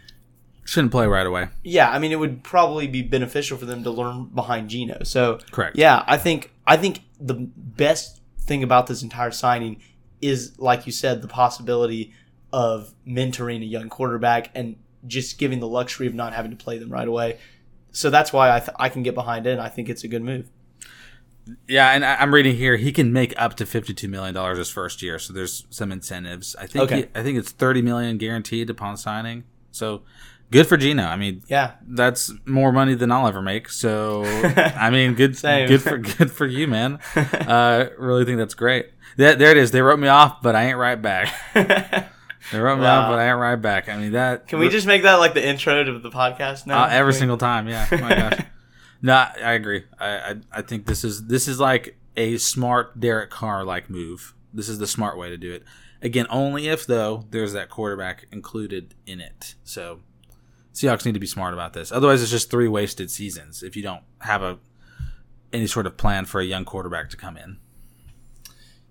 Shouldn't 0.64 0.90
play 0.90 1.06
right 1.06 1.26
away. 1.26 1.48
yeah, 1.62 1.90
I 1.90 1.98
mean, 2.00 2.10
it 2.12 2.18
would 2.18 2.42
probably 2.42 2.88
be 2.88 3.00
beneficial 3.02 3.56
for 3.56 3.66
them 3.66 3.84
to 3.84 3.90
learn 3.90 4.24
behind 4.34 4.68
Geno. 4.68 5.04
So, 5.04 5.38
Correct. 5.52 5.76
Yeah, 5.78 6.02
I 6.06 6.16
think 6.16 6.52
I 6.66 6.76
think 6.76 7.02
the 7.20 7.34
best 7.34 8.20
thing 8.40 8.62
about 8.64 8.86
this 8.88 9.02
entire 9.02 9.30
signing 9.30 9.80
is, 10.20 10.58
like 10.58 10.84
you 10.86 10.92
said, 10.92 11.22
the 11.22 11.28
possibility 11.28 12.12
of 12.52 12.94
mentoring 13.06 13.60
a 13.62 13.64
young 13.66 13.88
quarterback 13.88 14.50
and 14.54 14.76
just 15.06 15.38
giving 15.38 15.60
the 15.60 15.68
luxury 15.68 16.06
of 16.08 16.14
not 16.14 16.32
having 16.32 16.50
to 16.50 16.56
play 16.56 16.78
them 16.78 16.90
right 16.90 17.06
away. 17.06 17.38
So 17.96 18.10
that's 18.10 18.32
why 18.32 18.54
I, 18.54 18.58
th- 18.60 18.76
I 18.78 18.88
can 18.90 19.02
get 19.02 19.14
behind 19.14 19.46
it. 19.46 19.52
and 19.52 19.60
I 19.60 19.68
think 19.68 19.88
it's 19.88 20.04
a 20.04 20.08
good 20.08 20.22
move. 20.22 20.48
Yeah, 21.68 21.92
and 21.92 22.04
I- 22.04 22.16
I'm 22.16 22.34
reading 22.34 22.56
here 22.56 22.76
he 22.76 22.92
can 22.92 23.12
make 23.12 23.32
up 23.40 23.54
to 23.56 23.66
52 23.66 24.06
million 24.08 24.34
dollars 24.34 24.58
his 24.58 24.68
first 24.68 25.00
year. 25.00 25.18
So 25.18 25.32
there's 25.32 25.64
some 25.70 25.90
incentives. 25.92 26.54
I 26.58 26.66
think 26.66 26.84
Okay. 26.84 26.96
he- 27.02 27.06
I 27.14 27.22
think 27.22 27.38
it's 27.38 27.50
30 27.52 27.82
million 27.82 28.18
guaranteed 28.18 28.68
upon 28.68 28.96
signing. 28.96 29.44
So 29.70 30.02
good 30.50 30.66
for 30.66 30.76
Geno. 30.76 31.04
I 31.04 31.16
mean, 31.16 31.42
Yeah, 31.48 31.72
that's 31.86 32.32
more 32.44 32.72
money 32.72 32.94
than 32.94 33.10
I'll 33.12 33.28
ever 33.28 33.40
make. 33.42 33.68
So 33.70 34.24
I 34.24 34.90
mean, 34.90 35.14
good, 35.14 35.36
good 35.40 35.80
for 35.82 35.98
good 35.98 36.30
for 36.30 36.46
you, 36.46 36.66
man. 36.66 36.98
Uh, 37.14 37.86
really 37.96 38.24
think 38.24 38.38
that's 38.38 38.54
great. 38.54 38.90
That 39.16 39.38
there 39.38 39.50
it 39.52 39.56
is. 39.56 39.70
They 39.70 39.80
wrote 39.82 39.98
me 40.00 40.08
off, 40.08 40.42
but 40.42 40.54
I 40.54 40.64
ain't 40.64 40.76
write 40.78 41.00
back. 41.00 41.32
They 42.52 42.58
wrote 42.60 42.76
me 42.76 42.82
Wow. 42.82 43.02
off, 43.02 43.10
but 43.10 43.18
I 43.18 43.28
ain't 43.30 43.38
write 43.38 43.56
back. 43.56 43.88
I 43.88 43.96
mean 43.96 44.12
that. 44.12 44.46
can 44.46 44.58
we 44.58 44.68
just 44.68 44.86
make 44.86 45.02
that 45.02 45.14
like 45.16 45.34
the 45.34 45.46
intro 45.46 45.82
to 45.82 45.98
the 45.98 46.10
podcast 46.10 46.66
now? 46.66 46.84
uh, 46.84 46.88
every 46.88 47.12
single 47.12 47.36
time? 47.38 47.68
Yeah. 47.68 47.86
Oh 47.90 47.96
my 47.98 48.14
gosh. 48.14 48.40
No, 49.02 49.12
I 49.12 49.52
agree. 49.52 49.84
I, 50.00 50.06
I 50.08 50.36
I 50.52 50.62
think 50.62 50.86
this 50.86 51.04
is 51.04 51.26
this 51.26 51.48
is 51.48 51.60
like 51.60 51.98
a 52.16 52.38
smart 52.38 52.98
Derek 52.98 53.28
Carr 53.30 53.62
like 53.62 53.90
move. 53.90 54.34
This 54.54 54.70
is 54.70 54.78
the 54.78 54.86
smart 54.86 55.18
way 55.18 55.28
to 55.28 55.36
do 55.36 55.52
it. 55.52 55.64
Again, 56.00 56.26
only 56.30 56.68
if 56.68 56.86
though 56.86 57.26
there's 57.30 57.52
that 57.52 57.68
quarterback 57.68 58.26
included 58.32 58.94
in 59.06 59.20
it. 59.20 59.54
So 59.64 60.00
Seahawks 60.72 61.04
need 61.04 61.12
to 61.12 61.20
be 61.20 61.26
smart 61.26 61.52
about 61.52 61.74
this. 61.74 61.92
Otherwise, 61.92 62.22
it's 62.22 62.30
just 62.30 62.50
three 62.50 62.68
wasted 62.68 63.10
seasons 63.10 63.62
if 63.62 63.76
you 63.76 63.82
don't 63.82 64.02
have 64.20 64.42
a 64.42 64.58
any 65.52 65.66
sort 65.66 65.86
of 65.86 65.98
plan 65.98 66.24
for 66.24 66.40
a 66.40 66.44
young 66.44 66.64
quarterback 66.64 67.10
to 67.10 67.16
come 67.18 67.36
in. 67.36 67.58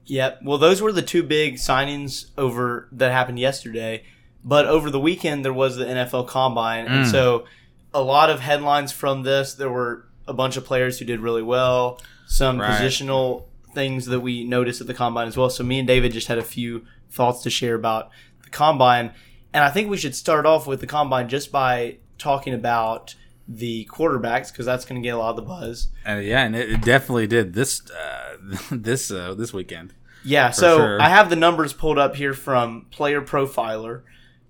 Yep. 0.05 0.41
Well, 0.43 0.57
those 0.57 0.81
were 0.81 0.91
the 0.91 1.01
two 1.01 1.23
big 1.23 1.55
signings 1.55 2.27
over 2.37 2.87
that 2.91 3.11
happened 3.11 3.39
yesterday. 3.39 4.03
But 4.43 4.67
over 4.67 4.91
the 4.91 4.99
weekend, 4.99 5.43
there 5.43 5.53
was 5.53 5.75
the 5.77 5.85
NFL 5.85 6.27
Combine, 6.27 6.85
and 6.85 7.05
Mm. 7.05 7.11
so 7.11 7.45
a 7.93 8.01
lot 8.01 8.29
of 8.29 8.41
headlines 8.41 8.91
from 8.91 9.23
this. 9.23 9.53
There 9.55 9.69
were 9.71 10.05
a 10.27 10.33
bunch 10.33 10.57
of 10.57 10.65
players 10.65 10.99
who 10.99 11.05
did 11.05 11.19
really 11.19 11.41
well. 11.41 11.99
Some 12.27 12.59
Right. 12.61 12.69
positional 12.79 13.45
things 13.73 14.05
that 14.05 14.19
we 14.19 14.43
noticed 14.43 14.81
at 14.81 14.87
the 14.87 14.93
Combine 14.93 15.27
as 15.27 15.35
well. 15.37 15.49
So 15.49 15.63
me 15.63 15.79
and 15.79 15.87
David 15.87 16.11
just 16.13 16.27
had 16.27 16.37
a 16.37 16.43
few 16.43 16.85
thoughts 17.09 17.41
to 17.43 17.49
share 17.49 17.73
about 17.75 18.09
the 18.43 18.49
Combine, 18.49 19.11
and 19.53 19.63
I 19.63 19.69
think 19.69 19.89
we 19.89 19.97
should 19.97 20.15
start 20.15 20.45
off 20.45 20.67
with 20.67 20.79
the 20.81 20.87
Combine 20.87 21.27
just 21.29 21.51
by 21.51 21.97
talking 22.19 22.53
about 22.53 23.15
the 23.47 23.87
quarterbacks 23.91 24.51
because 24.51 24.65
that's 24.65 24.85
going 24.85 25.01
to 25.01 25.05
get 25.05 25.13
a 25.15 25.17
lot 25.17 25.31
of 25.31 25.35
the 25.35 25.41
buzz. 25.43 25.89
And 26.05 26.23
yeah, 26.25 26.43
and 26.43 26.55
it, 26.55 26.69
it 26.71 26.81
definitely 26.81 27.27
did 27.27 27.53
this 27.53 27.81
uh, 27.91 28.37
this 28.71 29.11
uh, 29.11 29.33
this 29.35 29.53
weekend. 29.53 29.93
Yeah, 30.23 30.49
so 30.49 30.77
sure. 30.77 31.01
I 31.01 31.09
have 31.09 31.29
the 31.29 31.35
numbers 31.35 31.71
pulled 31.73 31.99
up 31.99 32.15
here 32.15 32.33
from 32.33 32.87
Player 32.89 33.21
Profiler. 33.21 34.01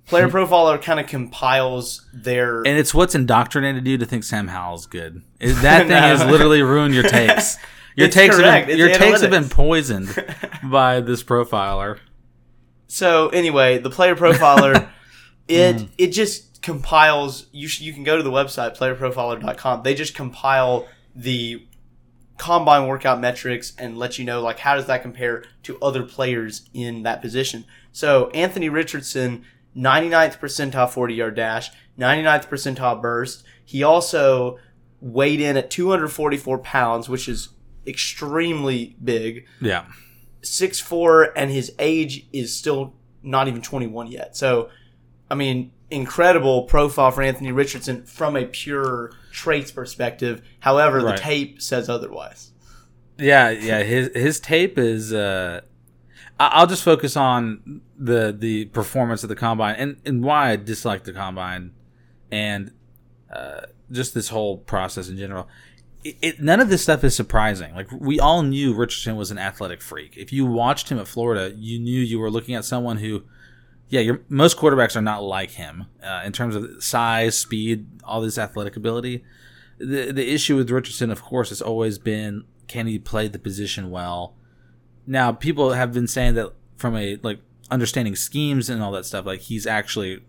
Player 0.08 0.28
Profiler 0.30 0.82
kind 0.82 1.00
of 1.02 1.08
compiles 1.08 2.08
their. 2.14 2.60
And 2.60 2.78
it's 2.78 2.94
what's 2.94 3.14
indoctrinated 3.16 3.86
you 3.86 3.98
to 3.98 4.06
think 4.06 4.24
Sam 4.24 4.48
Howell's 4.48 4.86
good. 4.86 5.22
Is- 5.40 5.62
That 5.62 5.88
thing 5.88 5.92
has 5.98 6.24
literally 6.24 6.62
ruined 6.62 6.94
your 6.94 7.04
takes. 7.04 7.58
Your 7.98 8.08
It's 8.08 8.16
takes 8.16 8.36
correct. 8.38 8.68
have 8.70 8.78
been, 8.78 8.80
It's 8.80 9.00
your 9.00 9.10
takes 9.10 9.22
have 9.22 9.32
been 9.32 9.50
poisoned 9.50 10.08
by 10.64 11.02
this 11.02 11.24
profiler. 11.24 12.00
so 12.88 13.30
anyway, 13.30 13.78
the 13.78 13.90
Player 13.90 14.16
Profiler, 14.16 14.90
it 15.48 15.88
it 15.98 16.08
just 16.08 16.45
compiles. 16.66 17.46
You 17.52 17.68
sh- 17.68 17.82
you 17.82 17.94
can 17.94 18.04
go 18.04 18.18
to 18.18 18.24
the 18.24 18.32
website 18.32 18.76
playerprofiler.com. 18.76 19.84
They 19.84 19.94
just 19.94 20.16
compile 20.16 20.88
the 21.16 21.66
combine 22.38 22.88
workout 22.88 23.22
metrics 23.22 23.74
and 23.78 23.98
let 23.98 24.20
you 24.20 24.26
know 24.26 24.42
like 24.42 24.60
how 24.60 24.76
does 24.76 24.88
that 24.88 25.02
compare 25.02 25.46
to 25.64 25.80
other 25.80 26.04
players 26.04 26.68
in 26.74 27.04
that 27.04 27.22
position. 27.22 27.66
So 27.92 28.30
Anthony 28.32 28.68
Richardson, 28.68 29.46
99th 29.78 30.40
percentile 30.40 30.90
40 30.90 31.14
yard 31.14 31.36
dash, 31.36 31.70
99th 31.98 32.50
percentile 32.50 33.00
burst. 33.00 33.44
He 33.64 33.84
also 33.84 34.58
weighed 35.00 35.40
in 35.40 35.56
at 35.56 35.70
244 35.70 36.58
pounds, 36.60 37.08
which 37.08 37.30
is 37.30 37.50
extremely 37.86 38.96
big. 39.04 39.46
Yeah. 39.62 39.86
Six 40.42 40.80
four, 40.80 41.32
and 41.38 41.52
his 41.52 41.74
age 41.80 42.28
is 42.34 42.56
still 42.56 42.94
not 43.24 43.48
even 43.48 43.62
21 43.62 44.08
yet. 44.08 44.36
So, 44.38 44.70
I 45.30 45.36
mean, 45.36 45.72
incredible 45.96 46.64
profile 46.64 47.12
for 47.12 47.22
Anthony 47.24 47.52
Richardson 47.52 48.04
from 48.06 48.36
a 48.36 48.46
pure 48.46 49.12
traits 49.32 49.72
perspective. 49.72 50.42
However, 50.60 51.00
Right. 51.02 51.16
the 51.16 51.22
tape 51.22 51.62
says 51.62 51.90
otherwise. 51.90 52.52
Yeah, 53.18 53.50
yeah. 53.50 53.82
His 53.84 54.10
his 54.14 54.40
tape 54.40 54.78
is 54.78 55.14
uh 55.14 55.62
I'll 56.40 56.68
just 56.68 56.84
focus 56.84 57.16
on 57.16 57.82
the 57.98 58.36
the 58.38 58.66
performance 58.66 59.24
of 59.24 59.30
the 59.30 59.36
combine 59.36 59.76
and 59.76 59.98
and 60.06 60.24
why 60.24 60.52
I 60.52 60.56
dislike 60.58 61.06
the 61.06 61.14
combine, 61.14 61.72
and 62.30 62.72
uh, 63.34 63.62
just 63.92 64.14
this 64.14 64.30
whole 64.30 64.58
process 64.58 65.08
in 65.08 65.18
general. 65.18 65.48
It, 66.04 66.18
it, 66.22 66.42
none 66.42 66.60
of 66.60 66.70
this 66.70 66.84
stuff 66.84 67.04
is 67.06 67.16
surprising. 67.16 67.74
Like 67.74 67.88
we 67.92 68.20
all 68.20 68.44
knew 68.44 68.74
Richardson 68.74 69.16
was 69.16 69.32
an 69.32 69.38
athletic 69.38 69.82
freak. 69.82 70.18
If 70.18 70.34
you 70.34 70.46
watched 70.46 70.90
him 70.90 71.00
at 71.00 71.08
Florida, 71.08 71.54
you 71.58 71.80
knew 71.80 72.00
you 72.02 72.20
were 72.20 72.30
looking 72.30 72.54
at 72.54 72.66
someone 72.66 72.98
who, 72.98 73.24
yeah, 73.90 74.02
your 74.02 74.22
most 74.30 74.58
quarterbacks 74.58 74.96
are 74.96 75.02
not 75.02 75.24
like 75.24 75.52
him 75.52 75.86
uh, 76.04 76.24
in 76.26 76.32
terms 76.32 76.56
of 76.56 76.84
size, 76.84 77.38
speed, 77.38 77.88
all 78.04 78.22
this 78.22 78.38
athletic 78.38 78.76
ability. 78.76 79.24
The 79.78 80.12
the 80.12 80.34
issue 80.34 80.56
with 80.56 80.72
Richardson, 80.72 81.12
of 81.12 81.22
course, 81.22 81.50
has 81.50 81.62
always 81.62 81.98
been 82.00 82.46
can 82.68 82.88
he 82.88 82.98
play 82.98 83.28
the 83.28 83.40
position 83.40 83.92
well. 83.92 84.36
Now, 85.06 85.32
people 85.32 85.74
have 85.74 85.94
been 85.94 86.08
saying 86.08 86.34
that 86.36 86.54
from 86.78 86.96
a 86.96 87.18
like 87.22 87.40
understanding 87.70 88.16
schemes 88.16 88.70
and 88.70 88.82
all 88.82 88.92
that 88.94 89.06
stuff, 89.06 89.26
like 89.26 89.42
he's 89.42 89.68
actually 89.68 90.24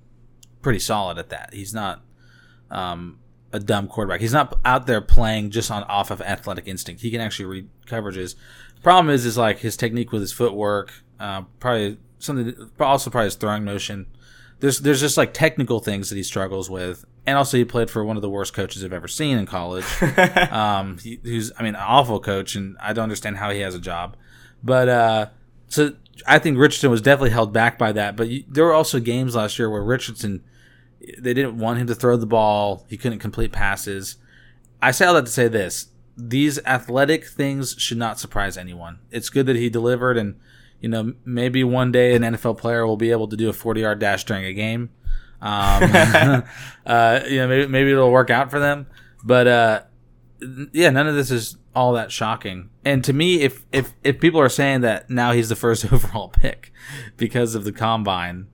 pretty 0.61 0.79
solid 0.79 1.19
at 1.19 1.31
that. 1.31 1.55
He's 1.55 1.73
not 1.73 2.03
um, 2.71 3.19
a 3.53 3.61
dumb 3.61 3.89
quarterback. 3.89 4.21
He's 4.21 4.33
not 4.33 4.59
out 4.65 4.87
there 4.87 5.01
playing 5.01 5.51
just 5.51 5.71
on 5.71 5.83
off 5.85 6.11
of 6.11 6.21
athletic 6.21 6.69
instinct. 6.69 7.03
He 7.03 7.11
can 7.11 7.21
actually 7.21 7.47
read 7.47 7.69
coverages. 7.87 8.35
Problem 8.83 9.15
is, 9.15 9.25
is 9.25 9.39
like 9.39 9.61
his 9.61 9.77
technique 9.77 10.13
with 10.13 10.21
his 10.21 10.33
footwork, 10.33 10.93
uh, 11.19 11.43
probably 11.59 11.99
something. 12.19 12.71
Also, 12.81 13.11
probably 13.11 13.27
his 13.27 13.35
throwing 13.35 13.65
motion. 13.65 14.07
There's 14.61 14.81
there's 14.81 15.01
just 15.01 15.17
like 15.17 15.35
technical 15.35 15.81
things 15.81 16.09
that 16.09 16.17
he 16.17 16.23
struggles 16.23 16.71
with, 16.71 17.05
and 17.27 17.37
also 17.37 17.57
he 17.57 17.65
played 17.65 17.91
for 17.91 18.05
one 18.05 18.17
of 18.17 18.23
the 18.23 18.31
worst 18.31 18.55
coaches 18.55 18.85
I've 18.85 18.93
ever 18.93 19.09
seen 19.09 19.39
in 19.39 19.47
college. 19.47 19.85
um, 20.51 20.99
he, 20.99 21.21
who's 21.23 21.53
I 21.59 21.63
mean, 21.63 21.75
an 21.75 21.83
awful 21.83 22.21
coach, 22.21 22.55
and 22.55 22.77
I 22.81 22.93
don't 22.93 23.05
understand 23.05 23.37
how 23.37 23.51
he 23.51 23.61
has 23.61 23.75
a 23.75 23.81
job. 23.81 24.17
But 24.63 24.89
uh, 24.89 25.27
so 25.69 25.93
I 26.27 26.39
think 26.39 26.59
Richardson 26.59 26.91
was 26.91 27.03
definitely 27.03 27.31
held 27.31 27.53
back 27.53 27.79
by 27.79 27.93
that. 27.93 28.17
But 28.17 28.29
you, 28.29 28.45
there 28.49 28.65
were 28.65 28.73
also 28.73 28.99
games 29.01 29.35
last 29.35 29.59
year 29.59 29.69
where 29.69 29.83
Richardson 29.83 30.43
they 31.19 31.35
didn't 31.35 31.59
want 31.59 31.79
him 31.79 31.87
to 31.87 31.95
throw 31.95 32.17
the 32.17 32.27
ball. 32.27 32.85
He 32.89 32.97
couldn't 32.97 33.19
complete 33.19 33.53
passes. 33.53 34.17
I 34.83 34.91
say 34.91 35.07
all 35.07 35.15
that 35.15 35.27
to 35.27 35.33
say 35.33 35.49
this: 35.49 35.89
these 36.17 36.59
athletic 36.65 37.27
things 37.27 37.75
should 37.79 37.99
not 37.99 38.19
surprise 38.19 38.57
anyone. 38.57 39.01
It's 39.11 39.29
good 39.29 39.47
that 39.47 39.57
he 39.57 39.69
delivered, 39.69 40.17
and 40.17 40.41
you 40.81 40.89
know 40.89 41.15
maybe 41.25 41.65
one 41.65 41.93
day 41.93 42.15
an 42.15 42.23
NFL 42.23 42.59
player 42.59 42.87
will 42.87 42.97
be 42.97 43.11
able 43.11 43.29
to 43.29 43.37
do 43.37 43.49
a 43.49 43.53
forty-yard 43.53 43.99
dash 43.99 44.25
during 44.25 44.45
a 44.45 44.53
game. 44.53 44.91
Um, 45.41 45.83
uh, 46.87 47.21
you 47.29 47.37
know, 47.39 47.49
maybe, 47.49 47.67
maybe 47.67 47.93
it'll 47.93 48.11
work 48.11 48.31
out 48.31 48.51
for 48.51 48.59
them. 48.59 48.87
But 49.25 49.47
uh, 49.47 49.83
yeah, 50.73 50.91
none 50.91 51.07
of 51.07 51.15
this 51.15 51.31
is 51.31 51.57
all 51.75 51.93
that 51.93 52.11
shocking. 52.11 52.71
And 52.85 53.05
to 53.05 53.13
me, 53.13 53.43
if 53.43 53.65
if 53.73 53.93
if 54.03 54.21
people 54.21 54.41
are 54.41 54.49
saying 54.49 54.81
that 54.83 55.11
now 55.11 55.33
he's 55.33 55.49
the 55.49 55.57
first 55.57 55.85
overall 55.93 56.29
pick 56.29 56.73
because 57.17 57.55
of 57.55 57.65
the 57.65 57.73
combine, 57.73 58.49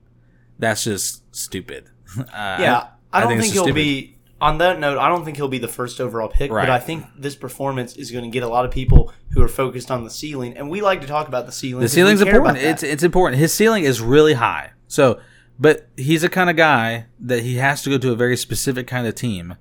that's 0.59 0.83
just 0.83 1.23
stupid. 1.35 1.89
Uh, 2.17 2.23
Yeah, 2.59 2.87
I, 3.11 3.21
don't 3.21 3.29
think, 3.29 3.39
it's 3.39 3.47
just 3.47 3.53
he'll 3.53 3.63
stupid. 3.63 3.75
be. 3.75 4.17
On 4.43 4.57
that 4.57 4.79
note, 4.79 4.97
I 4.97 5.07
don't 5.07 5.23
think 5.23 5.37
he'll 5.37 5.47
be 5.47 5.57
the 5.57 5.67
first 5.69 6.01
overall 6.01 6.27
pick, 6.27 6.51
Right. 6.51 6.63
but 6.63 6.69
I 6.69 6.79
think 6.79 7.05
this 7.17 7.35
performance 7.35 7.95
is 7.95 8.11
going 8.11 8.25
to 8.25 8.29
get 8.29 8.43
a 8.43 8.47
lot 8.47 8.65
of 8.65 8.71
people 8.71 9.13
who 9.31 9.41
are 9.41 9.47
focused 9.47 9.89
on 9.89 10.03
the 10.03 10.09
ceiling, 10.09 10.57
and 10.57 10.69
we 10.69 10.81
like 10.81 10.99
to 11.01 11.07
talk 11.07 11.27
about 11.29 11.45
the 11.45 11.51
ceiling. 11.53 11.81
The 11.81 11.87
ceiling's 11.89 12.21
important. 12.21 12.57
It's 12.57 12.83
it's 12.83 13.03
important. 13.03 13.39
His 13.39 13.53
ceiling 13.53 13.85
is 13.85 14.01
really 14.01 14.33
high. 14.33 14.71
So, 14.87 15.19
but 15.57 15.87
he's 15.95 16.23
a 16.23 16.29
kind 16.29 16.49
of 16.49 16.55
guy 16.57 17.05
that 17.21 17.41
he 17.43 17.55
has 17.55 17.83
to 17.83 17.89
go 17.89 17.97
to 17.97 18.11
a 18.11 18.15
very 18.15 18.35
specific 18.35 18.85
kind 18.85 19.07
of 19.07 19.15
team 19.15 19.55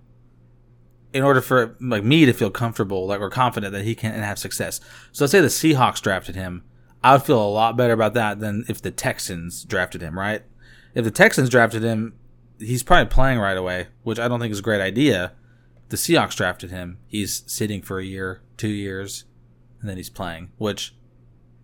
in 1.13 1.23
order 1.23 1.41
for 1.41 1.77
like 1.81 2.03
me 2.03 2.27
to 2.27 2.33
feel 2.33 2.51
comfortable, 2.51 3.07
like 3.07 3.21
or 3.21 3.31
confident 3.31 3.73
that 3.73 3.85
he 3.85 3.95
can 3.95 4.13
have 4.15 4.39
success. 4.39 4.81
So 5.13 5.25
let's 5.25 5.33
say 5.33 5.41
the 5.41 5.47
Seahawks 5.49 6.01
drafted 6.01 6.35
him. 6.35 6.65
I 7.05 7.13
would 7.13 7.23
feel 7.23 7.41
a 7.41 7.47
lot 7.49 7.77
better 7.77 7.93
about 7.93 8.15
that 8.15 8.41
than 8.41 8.65
if 8.69 8.81
the 8.83 8.91
Texans 8.91 9.65
drafted 9.65 10.03
him, 10.03 10.19
right? 10.19 10.43
If 10.95 11.05
the 11.05 11.11
Texans 11.11 11.49
drafted 11.49 11.83
him, 11.83 12.15
he's 12.63 12.83
probably 12.83 13.11
playing 13.11 13.39
right 13.39 13.57
away, 13.57 13.89
which 14.03 14.19
I 14.19 14.29
don't 14.29 14.41
think 14.41 14.53
is 14.53 14.59
a 14.61 14.63
great 14.63 14.81
idea. 14.81 15.33
The 15.89 15.97
Seahawks 15.97 16.37
drafted 16.37 16.71
him, 16.71 16.99
he's 17.07 17.43
sitting 17.47 17.83
for 17.83 17.99
a 17.99 18.05
year, 18.05 18.41
two 18.57 18.69
years, 18.69 19.25
and 19.81 19.91
then 19.91 19.97
he's 19.99 20.09
playing, 20.11 20.53
which 20.57 20.95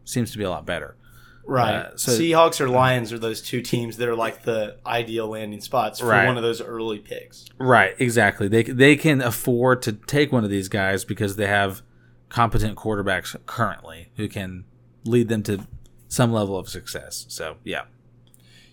seems 0.05 0.31
to 0.33 0.39
be 0.39 0.45
a 0.45 0.51
lot 0.51 0.67
better. 0.67 0.97
right. 1.47 1.75
uh, 1.77 1.97
so- 1.97 2.13
Seahawks 2.13 2.61
or 2.61 2.69
Lions 2.69 3.11
are 3.11 3.19
those 3.19 3.41
two 3.41 3.63
teams 3.63 3.97
that 3.97 4.07
are 4.09 4.15
like 4.15 4.43
the 4.43 4.77
ideal 4.85 5.29
landing 5.29 5.63
spots 5.63 6.01
for 6.01 6.07
Right. 6.07 6.27
one 6.27 6.37
of 6.37 6.43
those 6.43 6.61
early 6.61 6.99
picks. 6.99 7.47
Right, 7.59 7.95
exactly. 7.99 8.49
They 8.49 8.65
they 8.65 8.97
can 8.97 9.23
afford 9.23 9.81
to 9.83 9.93
take 9.93 10.31
one 10.31 10.45
of 10.45 10.51
these 10.51 10.69
guys 10.69 11.07
because 11.07 11.37
they 11.37 11.47
have 11.47 11.81
competent 12.29 12.77
quarterbacks 12.77 13.35
currently 13.47 14.11
who 14.17 14.29
can 14.29 14.65
lead 15.07 15.29
them 15.29 15.43
to 15.45 15.67
some 16.09 16.33
level 16.35 16.59
of 16.59 16.69
success. 16.69 17.25
So, 17.31 17.57
yeah. 17.65 17.85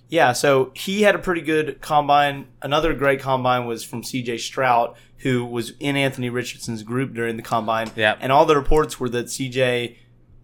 Yeah, 0.09 0.33
so 0.33 0.71
he 0.75 1.01
had 1.01 1.15
a 1.15 1.19
pretty 1.19 1.41
good 1.41 1.81
combine. 1.81 2.47
Another 2.61 2.93
great 2.93 3.19
combine 3.21 3.65
was 3.65 3.83
from 3.83 4.03
CJ 4.03 4.39
Stroud, 4.39 4.95
who 5.19 5.43
was 5.45 5.73
in 5.79 5.95
Anthony 5.95 6.29
Richardson's 6.29 6.83
group 6.83 7.13
during 7.13 7.37
the 7.37 7.41
combine. 7.43 7.89
Yep. 7.95 8.19
And 8.21 8.31
all 8.31 8.45
the 8.45 8.55
reports 8.55 8.99
were 8.99 9.09
that 9.09 9.25
CJ, 9.27 9.95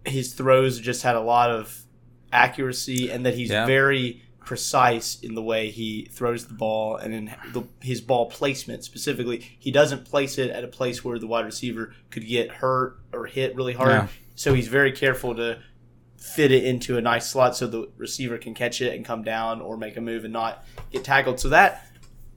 his 0.06 0.34
throws 0.34 0.80
just 0.80 1.04
had 1.04 1.15
a 1.15 1.21
lot 1.21 1.52
of 1.52 1.84
accuracy 2.34 3.10
and 3.12 3.26
that 3.26 3.36
he's 3.36 3.50
Yeah. 3.50 3.65
very 3.65 4.21
precise 4.43 5.19
in 5.21 5.36
the 5.36 5.41
way 5.41 5.69
he 5.69 6.08
throws 6.12 6.45
the 6.47 6.54
ball 6.54 6.95
and 6.97 7.13
in 7.13 7.34
the, 7.54 7.63
his 7.82 8.02
ball 8.02 8.26
placement 8.30 8.84
specifically. 8.84 9.56
He 9.60 9.71
doesn't 9.71 10.06
place 10.06 10.38
it 10.38 10.50
at 10.50 10.63
a 10.63 10.67
place 10.67 11.04
where 11.06 11.19
the 11.19 11.28
wide 11.28 11.45
receiver 11.45 11.93
could 12.10 12.28
get 12.28 12.50
hurt 12.50 13.00
or 13.13 13.28
hit 13.28 13.56
really 13.56 13.74
hard. 13.74 13.91
Yeah. 13.91 14.08
So 14.36 14.54
he's 14.54 14.67
very 14.67 14.91
careful 14.91 15.36
to 15.36 15.60
fit 16.21 16.51
it 16.51 16.63
into 16.63 16.97
a 16.97 17.01
nice 17.01 17.27
slot 17.27 17.55
so 17.55 17.65
the 17.65 17.89
receiver 17.97 18.38
can 18.38 18.53
catch 18.53 18.79
it 18.79 18.93
and 18.93 19.03
come 19.03 19.23
down 19.23 19.60
or 19.60 19.75
make 19.75 19.97
a 19.97 20.01
move 20.01 20.23
and 20.23 20.31
not 20.31 20.63
get 20.91 21.03
tackled. 21.03 21.39
So 21.39 21.49
that 21.49 21.88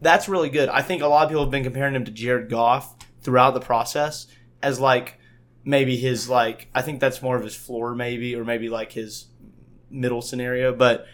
that's 0.00 0.28
really 0.28 0.48
good. 0.48 0.70
I 0.70 0.80
think 0.80 1.02
a 1.02 1.06
lot 1.06 1.24
of 1.24 1.28
people 1.28 1.44
have 1.44 1.50
been 1.50 1.62
comparing 1.62 1.94
him 1.94 2.04
to 2.06 2.10
Jared 2.10 2.48
Goff 2.48 2.96
throughout 3.20 3.52
the 3.52 3.60
process 3.60 4.26
as 4.62 4.80
like 4.80 5.18
maybe 5.64 5.96
his 5.96 6.30
like 6.30 6.68
I 6.74 6.80
think 6.80 6.98
that's 6.98 7.20
more 7.20 7.36
of 7.36 7.44
his 7.44 7.54
floor 7.54 7.94
maybe 7.94 8.34
or 8.34 8.42
maybe 8.42 8.70
like 8.70 8.92
his 8.92 9.26
middle 9.90 10.22
scenario, 10.22 10.74
but 10.74 11.06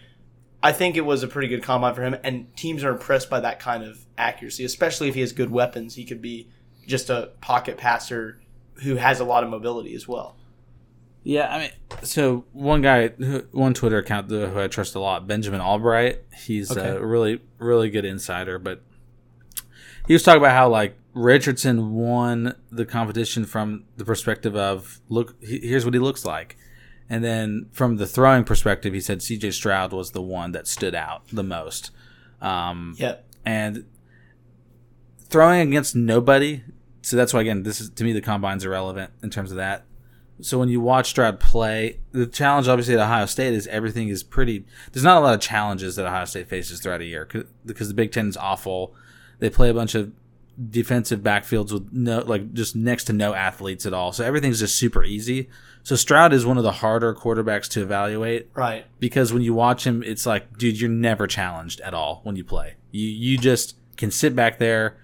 I 0.62 0.72
think 0.72 0.96
it 0.96 1.04
was 1.04 1.24
a 1.24 1.28
pretty 1.28 1.48
good 1.48 1.64
combine 1.64 1.94
for 1.94 2.02
him 2.02 2.16
and 2.22 2.54
teams 2.56 2.84
are 2.84 2.90
impressed 2.90 3.28
by 3.28 3.40
that 3.40 3.58
kind 3.58 3.82
of 3.82 4.06
accuracy, 4.16 4.64
especially 4.64 5.08
if 5.08 5.16
he 5.16 5.22
has 5.22 5.32
good 5.32 5.50
weapons. 5.50 5.96
He 5.96 6.04
could 6.04 6.22
be 6.22 6.48
just 6.86 7.10
a 7.10 7.32
pocket 7.40 7.78
passer 7.78 8.40
who 8.82 8.94
has 8.94 9.18
a 9.18 9.24
lot 9.24 9.42
of 9.42 9.50
mobility 9.50 9.94
as 9.94 10.06
well. 10.06 10.36
Yeah, 11.22 11.54
I 11.54 11.58
mean, 11.58 11.70
so 12.02 12.44
one 12.52 12.80
guy, 12.80 13.08
one 13.52 13.74
Twitter 13.74 13.98
account 13.98 14.30
who 14.30 14.58
I 14.58 14.68
trust 14.68 14.94
a 14.94 15.00
lot, 15.00 15.26
Benjamin 15.26 15.60
Albright. 15.60 16.22
He's 16.34 16.70
Okay. 16.70 16.88
a 16.88 17.04
really, 17.04 17.42
really 17.58 17.90
good 17.90 18.04
insider, 18.06 18.58
but 18.58 18.82
he 20.06 20.14
was 20.14 20.22
talking 20.22 20.40
about 20.40 20.52
how 20.56 20.68
like 20.70 20.96
Richardson 21.12 21.92
won 21.92 22.54
the 22.72 22.86
competition 22.86 23.44
from 23.44 23.84
the 23.98 24.04
perspective 24.04 24.56
of 24.56 25.00
look, 25.10 25.34
here's 25.42 25.84
what 25.84 25.92
he 25.92 26.00
looks 26.00 26.24
like, 26.24 26.56
and 27.10 27.22
then 27.22 27.66
from 27.72 27.98
the 27.98 28.06
throwing 28.06 28.44
perspective, 28.44 28.94
he 28.94 29.00
said 29.00 29.20
C.J. 29.20 29.50
Stroud 29.50 29.92
was 29.92 30.12
the 30.12 30.22
one 30.22 30.52
that 30.52 30.66
stood 30.66 30.94
out 30.94 31.26
the 31.30 31.42
most. 31.42 31.90
Um, 32.40 32.94
Yep. 32.96 33.26
and 33.44 33.84
throwing 35.18 35.68
against 35.68 35.94
nobody. 35.94 36.62
So 37.02 37.16
that's 37.16 37.34
why 37.34 37.42
again, 37.42 37.62
this 37.62 37.80
is 37.80 37.90
to 37.90 38.04
me 38.04 38.12
the 38.12 38.20
combine's 38.22 38.64
irrelevant 38.64 39.12
in 39.22 39.28
terms 39.30 39.50
of 39.50 39.58
that. 39.58 39.84
So 40.42 40.58
when 40.58 40.68
you 40.68 40.80
watch 40.80 41.10
Stroud 41.10 41.40
play, 41.40 41.98
the 42.12 42.26
challenge 42.26 42.68
obviously 42.68 42.94
at 42.94 43.00
Ohio 43.00 43.26
State 43.26 43.54
is 43.54 43.66
everything 43.68 44.08
is 44.08 44.22
pretty. 44.22 44.64
There's 44.92 45.04
not 45.04 45.16
a 45.18 45.20
lot 45.20 45.34
of 45.34 45.40
challenges 45.40 45.96
that 45.96 46.06
Ohio 46.06 46.24
State 46.24 46.48
faces 46.48 46.80
throughout 46.80 47.00
a 47.00 47.04
year 47.06 47.28
because 47.66 47.88
the 47.88 47.94
Big 47.94 48.12
Ten 48.12 48.28
is 48.28 48.36
awful. 48.36 48.94
They 49.38 49.50
play 49.50 49.70
a 49.70 49.74
bunch 49.74 49.94
of 49.94 50.12
defensive 50.70 51.20
backfields 51.20 51.72
with 51.72 51.88
no, 51.92 52.18
like 52.20 52.52
just 52.52 52.76
next 52.76 53.04
to 53.04 53.12
no 53.12 53.34
athletes 53.34 53.86
at 53.86 53.94
all. 53.94 54.12
So 54.12 54.24
everything's 54.24 54.60
just 54.60 54.76
super 54.76 55.02
easy. 55.04 55.48
So 55.82 55.96
Stroud 55.96 56.32
is 56.34 56.44
one 56.44 56.58
of 56.58 56.64
the 56.64 56.72
harder 56.72 57.14
quarterbacks 57.14 57.68
to 57.70 57.82
evaluate 57.82 58.50
Right. 58.54 58.84
because 58.98 59.32
when 59.32 59.40
you 59.42 59.54
watch 59.54 59.86
him, 59.86 60.02
it's 60.02 60.26
like, 60.26 60.58
dude, 60.58 60.78
you're 60.78 60.90
never 60.90 61.26
challenged 61.26 61.80
at 61.80 61.94
all 61.94 62.20
when 62.24 62.36
you 62.36 62.44
play. 62.44 62.74
You 62.90 63.08
you 63.08 63.38
just 63.38 63.76
can 63.96 64.10
sit 64.10 64.36
back 64.36 64.58
there. 64.58 64.98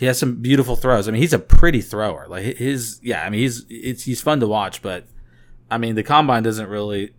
He 0.00 0.06
has 0.06 0.18
some 0.18 0.36
beautiful 0.36 0.76
throws. 0.76 1.06
I 1.06 1.10
mean, 1.10 1.20
he's 1.20 1.34
a 1.34 1.38
pretty 1.38 1.82
thrower. 1.82 2.26
Like 2.26 2.56
his, 2.56 2.98
yeah. 3.02 3.22
I 3.22 3.28
mean, 3.28 3.42
he's 3.42 3.66
it's 3.68 4.04
he's 4.04 4.22
fun 4.22 4.40
to 4.40 4.46
watch, 4.46 4.80
but 4.80 5.04
I 5.70 5.76
mean, 5.76 5.94
the 5.94 6.02
combine 6.02 6.42
doesn't 6.42 6.70
really. 6.70 7.12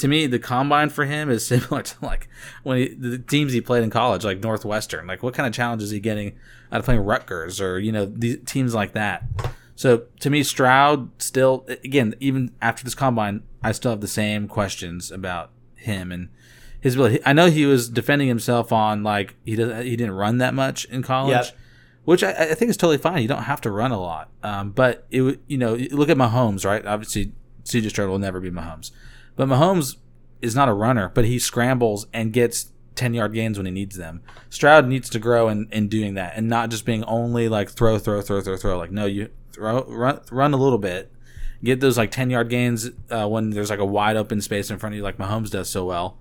To 0.00 0.08
me, 0.08 0.26
the 0.26 0.40
combine 0.40 0.90
for 0.90 1.04
him 1.04 1.30
is 1.30 1.46
similar 1.46 1.82
to 1.82 2.04
like 2.04 2.28
when 2.64 2.78
he, 2.78 2.88
the 2.88 3.18
teams 3.18 3.52
he 3.52 3.60
played 3.60 3.84
in 3.84 3.90
college, 3.90 4.24
like 4.24 4.40
Northwestern. 4.40 5.06
Like, 5.06 5.22
what 5.22 5.32
kind 5.32 5.46
of 5.46 5.52
challenge 5.52 5.80
is 5.80 5.90
he 5.90 6.00
getting 6.00 6.36
out 6.72 6.80
of 6.80 6.84
playing 6.84 7.02
Rutgers 7.02 7.60
or 7.60 7.78
you 7.78 7.92
know 7.92 8.04
these 8.04 8.38
teams 8.44 8.74
like 8.74 8.94
that? 8.94 9.22
So 9.76 10.06
to 10.18 10.28
me, 10.28 10.42
Stroud 10.42 11.10
still, 11.22 11.64
again, 11.68 12.16
even 12.18 12.52
after 12.60 12.82
this 12.82 12.96
combine, 12.96 13.44
I 13.62 13.70
still 13.70 13.92
have 13.92 14.00
the 14.00 14.08
same 14.08 14.48
questions 14.48 15.12
about 15.12 15.50
him 15.76 16.10
and 16.10 16.30
his 16.80 16.94
ability. 16.94 17.20
I 17.24 17.32
know 17.32 17.48
he 17.48 17.64
was 17.64 17.88
defending 17.88 18.26
himself 18.26 18.72
on 18.72 19.04
like 19.04 19.36
he 19.44 19.54
doesn't, 19.54 19.84
he 19.84 19.94
didn't 19.94 20.14
run 20.14 20.38
that 20.38 20.52
much 20.52 20.84
in 20.86 21.04
college. 21.04 21.52
Which 22.04 22.22
I, 22.22 22.30
I 22.30 22.54
think 22.54 22.70
is 22.70 22.76
totally 22.76 22.98
fine. 22.98 23.22
You 23.22 23.28
don't 23.28 23.44
have 23.44 23.60
to 23.62 23.70
run 23.70 23.92
a 23.92 24.00
lot, 24.00 24.30
um, 24.42 24.70
but 24.70 25.06
it 25.10 25.40
you 25.46 25.58
know 25.58 25.74
look 25.74 26.08
at 26.08 26.16
Mahomes, 26.16 26.64
right? 26.64 26.84
Obviously, 26.84 27.32
CJ 27.64 27.90
Stroud 27.90 28.08
will 28.08 28.18
never 28.18 28.40
be 28.40 28.50
Mahomes, 28.50 28.90
but 29.36 29.48
Mahomes 29.48 29.96
is 30.44 30.54
not 30.54 30.68
a 30.68 30.74
runner, 30.74 31.10
but 31.14 31.24
he 31.24 31.38
scrambles 31.38 32.06
and 32.12 32.32
gets 32.32 32.70
10 32.94 33.14
yard 33.14 33.32
gains 33.32 33.58
when 33.58 33.66
he 33.66 33.72
needs 33.72 33.96
them. 33.96 34.22
Stroud 34.50 34.86
needs 34.86 35.08
to 35.10 35.18
grow 35.18 35.48
in, 35.48 35.68
in 35.72 35.88
doing 35.88 36.14
that 36.14 36.34
and 36.36 36.48
not 36.48 36.70
just 36.70 36.84
being 36.84 37.04
only 37.04 37.48
like 37.48 37.70
throw, 37.70 37.98
throw, 37.98 38.20
throw, 38.20 38.40
throw, 38.40 38.56
throw. 38.56 38.78
Like, 38.78 38.92
no, 38.92 39.06
you 39.06 39.30
throw, 39.52 39.84
run, 39.84 40.20
run 40.30 40.54
a 40.54 40.56
little 40.56 40.78
bit, 40.78 41.12
get 41.62 41.80
those 41.80 41.96
like 41.96 42.10
10 42.10 42.30
yard 42.30 42.50
gains 42.50 42.90
uh, 43.10 43.26
when 43.26 43.50
there's 43.50 43.70
like 43.70 43.78
a 43.78 43.84
wide 43.84 44.16
open 44.16 44.40
space 44.40 44.70
in 44.70 44.78
front 44.78 44.94
of 44.94 44.98
you, 44.98 45.02
like 45.02 45.18
Mahomes 45.18 45.50
does 45.50 45.68
so 45.68 45.84
well. 45.84 46.18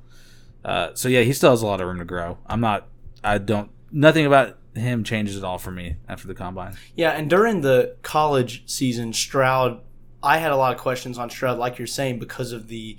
Uh, 0.63 0.91
so 0.93 1.09
yeah, 1.09 1.21
he 1.21 1.33
still 1.33 1.51
has 1.51 1.61
a 1.61 1.67
lot 1.67 1.81
of 1.81 1.87
room 1.87 1.99
to 1.99 2.05
grow. 2.05 2.37
I'm 2.47 2.61
not, 2.61 2.87
I 3.23 3.37
don't, 3.37 3.69
nothing 3.91 4.25
about 4.25 4.57
him 4.75 5.03
changes 5.03 5.37
it 5.37 5.43
all 5.43 5.57
for 5.57 5.71
me 5.71 5.97
after 6.07 6.27
the 6.27 6.33
combine. 6.33 6.75
Yeah, 6.95 7.11
and 7.11 7.29
during 7.29 7.61
the 7.61 7.95
college 8.01 8.63
season, 8.65 9.13
Stroud, 9.13 9.81
I 10.21 10.37
had 10.37 10.51
a 10.51 10.55
lot 10.55 10.73
of 10.73 10.79
questions 10.79 11.17
on 11.17 11.29
Stroud, 11.29 11.57
like 11.57 11.77
you're 11.77 11.87
saying, 11.87 12.19
because 12.19 12.51
of 12.51 12.67
the 12.67 12.97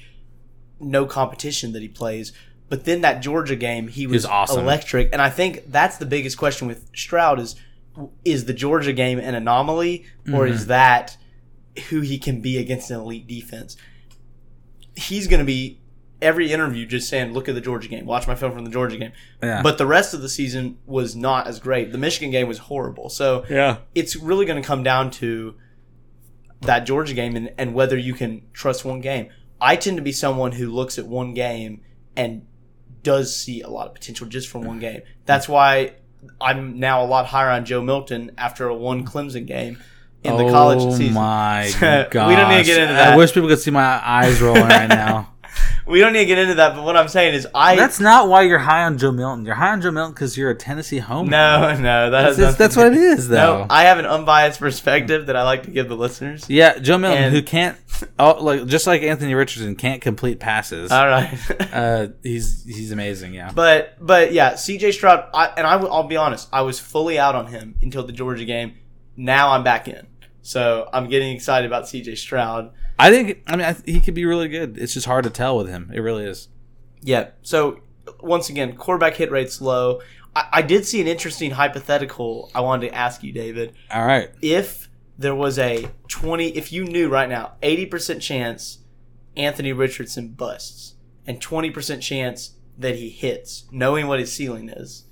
no 0.81 1.07
competition 1.07 1.73
that 1.73 1.83
he 1.83 1.89
plays. 1.89 2.33
But 2.69 2.85
then 2.85 3.03
that 3.03 3.21
Georgia 3.21 3.57
game, 3.57 3.89
he 3.89 4.07
was, 4.07 4.25
awesome. 4.25 4.61
electric, 4.61 5.11
and 5.13 5.21
I 5.21 5.31
think 5.31 5.71
that's 5.71 5.99
the 5.99 6.07
biggest 6.07 6.39
question 6.39 6.67
with 6.67 6.89
Stroud 6.95 7.39
is 7.39 7.57
is 8.25 8.47
the 8.47 8.53
Georgia 8.53 8.93
game 8.93 9.21
an 9.21 9.37
anomaly 9.37 10.05
or 10.27 10.47
mm-hmm. 10.47 10.55
is 10.55 10.67
that 10.67 11.17
who 11.91 12.01
he 12.01 12.19
can 12.19 12.41
be 12.41 12.59
against 12.59 12.91
an 12.91 12.99
elite 12.99 13.27
defense? 13.29 13.77
He's 14.97 15.29
going 15.29 15.39
to 15.39 15.45
be 15.45 15.81
every 16.23 16.53
interview 16.53 16.87
just 16.87 17.09
saying, 17.09 17.33
"Look 17.33 17.49
at 17.49 17.55
the 17.55 17.61
Georgia 17.61 17.89
game. 17.89 18.07
Watch 18.07 18.27
my 18.27 18.35
film 18.35 18.53
from 18.53 18.65
the 18.65 18.71
Georgia 18.71 18.97
game." 18.97 19.13
Yeah. 19.43 19.63
But 19.63 19.79
the 19.79 19.87
rest 19.87 20.15
of 20.15 20.23
the 20.23 20.29
season 20.29 20.79
was 20.87 21.15
not 21.17 21.47
as 21.47 21.61
great. 21.61 21.93
The 21.93 21.99
Michigan 21.99 22.31
game 22.31 22.49
was 22.49 22.59
horrible. 22.59 23.09
So 23.09 23.45
Yeah. 23.51 23.79
it's 23.95 24.17
really 24.17 24.47
going 24.47 24.61
to 24.61 24.67
come 24.67 24.83
down 24.83 25.11
to 25.13 25.55
that 26.63 26.87
Georgia 26.87 27.15
game 27.15 27.37
and, 27.37 27.53
and 27.59 27.75
whether 27.75 27.97
you 27.99 28.15
can 28.15 28.43
trust 28.53 28.85
one 28.85 29.01
game. 29.01 29.29
I 29.61 29.77
tend 29.77 29.97
to 29.97 30.03
be 30.03 30.13
someone 30.13 30.53
who 30.53 30.71
looks 30.71 30.99
at 30.99 31.07
one 31.07 31.35
game 31.35 31.81
and 32.17 32.47
does 33.03 33.35
see 33.37 33.61
a 33.61 33.69
lot 33.69 33.87
of 33.89 33.95
potential 33.95 34.27
just 34.27 34.49
from 34.49 34.63
one 34.65 34.79
game. 34.79 35.03
That's 35.27 35.49
why 35.49 35.93
I'm 36.41 36.79
now 36.79 37.05
a 37.05 37.07
lot 37.07 37.27
higher 37.27 37.51
on 37.51 37.65
Joe 37.67 37.83
Milton 37.83 38.31
after 38.39 38.67
a 38.69 38.75
one 38.75 39.05
Clemson 39.07 39.47
game 39.47 39.79
in 40.23 40.37
the 40.39 40.51
college 40.51 40.79
oh 40.81 40.91
season. 40.91 41.17
Oh 41.17 41.21
my 41.21 41.67
So, 41.69 42.09
god! 42.11 42.29
we 42.31 42.35
don't 42.37 42.49
need 42.49 42.59
to 42.59 42.65
get 42.65 42.81
into 42.81 42.95
that. 42.95 43.13
I 43.13 43.17
wish 43.17 43.33
people 43.35 43.49
could 43.49 43.59
see 43.59 43.71
my 43.71 44.01
eyes 44.03 44.41
rolling 44.41 44.63
right 44.63 44.89
now. 44.89 45.34
We 45.87 46.01
don't 46.01 46.13
need 46.15 46.21
to 46.21 46.25
get 46.27 46.39
into 46.39 46.55
that, 46.55 46.75
but 46.75 46.83
what 46.83 46.97
I'm 46.97 47.09
saying 47.09 47.35
is 47.35 47.47
I 47.55 47.77
That's 47.77 48.01
not 48.01 48.29
why 48.29 48.43
you're 48.43 48.59
high 48.59 48.85
on 48.85 48.97
Joe 48.97 49.13
Milton. 49.13 49.45
You're 49.45 49.55
high 49.55 49.71
on 49.73 49.83
Joe 49.83 49.91
Milton 49.91 50.15
because 50.15 50.37
you're 50.37 50.51
a 50.51 50.55
Tennessee 50.55 50.99
homer. 50.99 51.31
no, 51.31 51.77
no, 51.79 52.11
that 52.11 52.11
that's, 52.11 52.39
nothing 52.39 52.57
that's 52.59 52.77
what 52.77 52.87
it 52.87 52.95
is, 52.99 53.29
though. 53.29 53.59
No, 53.59 53.67
I 53.69 53.83
have 53.85 53.99
an 53.99 54.07
unbiased 54.07 54.61
perspective 54.61 55.27
that 55.27 55.37
I 55.37 55.43
like 55.43 55.65
to 55.65 55.71
give 55.71 55.89
the 55.91 55.97
listeners. 55.97 56.49
yeah, 56.49 56.79
Joe 56.79 56.97
Milton, 56.97 57.25
And- 57.25 57.35
who 57.35 57.43
can't, 57.43 57.77
oh, 58.19 58.43
like 58.43 58.67
just 58.67 58.87
like 58.87 59.03
Anthony 59.03 59.35
Richardson, 59.35 59.77
can't 59.77 60.01
complete 60.01 60.41
passes. 60.41 60.91
All 60.91 61.07
right. 61.07 61.37
uh, 61.73 62.07
he's 62.23 62.65
he's 62.65 62.91
amazing. 62.91 63.35
Yeah, 63.35 63.51
But 63.55 63.97
but 64.01 64.33
yeah, 64.33 64.55
C.J. 64.55 64.93
Stroud, 64.93 65.29
I, 65.35 65.49
and 65.57 65.67
I, 65.67 65.75
I'll 65.77 66.05
be 66.09 66.17
honest, 66.17 66.49
I 66.53 66.63
was 66.63 66.81
fully 66.81 67.19
out 67.19 67.35
on 67.35 67.49
him 67.49 67.75
until 67.83 68.05
the 68.05 68.13
Georgia 68.13 68.47
game. 68.47 68.75
Now 69.17 69.51
I'm 69.51 69.63
back 69.63 69.87
in, 69.87 70.07
so 70.41 70.89
I'm 70.93 71.09
getting 71.11 71.35
excited 71.37 71.67
about 71.67 71.89
C.J. 71.89 72.15
Stroud. 72.15 72.73
I 72.99 73.11
think. 73.11 73.43
I 73.47 73.57
mean, 73.57 73.67
I, 73.67 73.77
he 73.85 74.01
could 74.01 74.15
be 74.15 74.25
really 74.25 74.49
good. 74.49 74.79
It's 74.79 74.95
just 74.95 75.07
hard 75.07 75.25
to 75.25 75.31
tell 75.31 75.57
with 75.57 75.69
him. 75.69 75.91
It 75.93 76.01
really 76.01 76.25
is. 76.25 76.49
Yeah. 77.03 77.31
So 77.43 77.81
once 78.21 78.49
again, 78.49 78.77
quarterback 78.77 79.15
hit 79.15 79.31
rate's 79.31 79.61
low. 79.61 80.01
I, 80.35 80.47
I 80.53 80.63
did 80.63 80.87
see 80.87 81.01
an 81.01 81.07
interesting 81.07 81.53
hypothetical. 81.53 82.51
I 82.55 82.61
wanted 82.61 82.89
to 82.89 82.95
ask 82.95 83.23
you, 83.23 83.33
David. 83.33 83.75
All 83.91 84.07
right. 84.07 84.31
If 84.43 84.89
there 85.19 85.35
was 85.35 85.59
a 85.59 85.91
20, 86.09 86.49
if 86.49 86.73
you 86.73 86.85
knew 86.85 87.09
right 87.09 87.29
now, 87.29 87.53
80% 87.63 88.21
chance 88.21 88.79
Anthony 89.37 89.73
Richardson 89.73 90.29
busts 90.29 90.95
and 91.27 91.41
20% 91.41 92.01
chance 92.01 92.55
that 92.77 92.97
he 92.97 93.09
hits, 93.09 93.65
knowing 93.71 94.07
what 94.07 94.19
his 94.19 94.33
ceiling 94.33 94.69
is, 94.69 95.05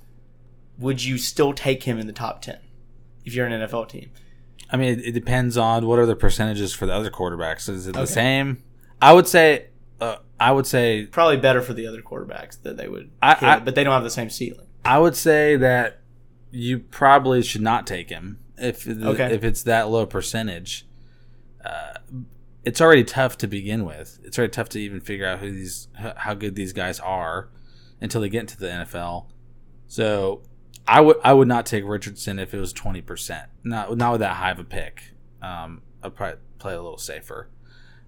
would 0.77 1.03
you 1.03 1.17
still 1.17 1.53
take 1.53 1.83
him 1.83 1.97
in 1.99 2.07
the 2.07 2.13
top 2.13 2.41
10 2.41 2.57
if 3.23 3.33
you're 3.33 3.45
an 3.45 3.67
NFL 3.67 3.89
team? 3.89 4.11
I 4.73 4.77
mean, 4.77 4.99
it, 4.99 5.05
it 5.05 5.11
depends 5.11 5.55
on 5.55 5.85
what 5.85 5.99
are 5.99 6.05
the 6.07 6.15
percentages 6.15 6.73
for 6.73 6.85
the 6.87 6.93
other 6.93 7.11
quarterbacks. 7.11 7.69
Is 7.69 7.85
it 7.87 7.93
the 7.93 8.07
same? 8.07 8.63
I 9.01 9.13
would 9.13 9.27
say. 9.27 9.67
Uh, 10.01 10.17
I 10.39 10.51
would 10.51 10.65
say. 10.67 11.05
Probably 11.05 11.37
better 11.37 11.61
for 11.61 11.73
the 11.73 11.85
other 11.87 12.01
quarterbacks 12.01 12.61
that 12.63 12.75
they 12.75 12.87
would 12.89 13.11
I- 13.21 13.35
hit, 13.35 13.43
I- 13.49 13.59
but 13.59 13.75
they 13.75 13.83
don't 13.83 13.93
have 13.93 14.03
the 14.03 14.09
same 14.09 14.29
ceiling. 14.29 14.65
I 14.83 14.97
would 14.99 15.15
say 15.15 15.55
that 15.57 16.01
you 16.51 16.79
probably 16.79 17.41
should 17.43 17.61
not 17.61 17.87
take 17.87 18.09
him 18.09 18.39
if 18.57 18.87
Okay. 18.87 19.33
if 19.33 19.43
it's 19.43 19.63
that 19.63 19.89
low 19.89 20.05
percentage. 20.05 20.85
Uh, 21.63 21.93
it's 22.65 22.81
already 22.81 23.03
tough 23.03 23.37
to 23.37 23.47
begin 23.47 23.85
with. 23.85 24.19
It's 24.23 24.37
already 24.37 24.51
tough 24.51 24.69
to 24.69 24.79
even 24.79 24.99
figure 25.01 25.25
out 25.25 25.39
who 25.39 25.51
these 25.51 25.87
how 25.95 26.33
good 26.33 26.55
these 26.55 26.73
guys 26.73 26.99
are 26.99 27.49
until 28.01 28.21
they 28.21 28.29
get 28.29 28.41
into 28.41 28.57
the 28.57 28.67
NFL. 28.69 29.27
So 29.87 30.41
I 30.87 31.01
would 31.01 31.17
I 31.23 31.33
would 31.33 31.47
not 31.47 31.65
take 31.65 31.85
Richardson 31.85 32.39
if 32.39 32.53
it 32.53 32.59
was 32.59 32.73
twenty 32.73 33.01
percent. 33.01 33.49
Not 33.63 33.95
not 33.97 34.13
with 34.13 34.21
that 34.21 34.35
high 34.35 34.51
of 34.51 34.59
a 34.59 34.63
pick. 34.63 35.13
Um, 35.41 35.81
I'd 36.01 36.15
probably 36.15 36.39
play 36.59 36.73
a 36.73 36.81
little 36.81 36.97
safer 36.97 37.49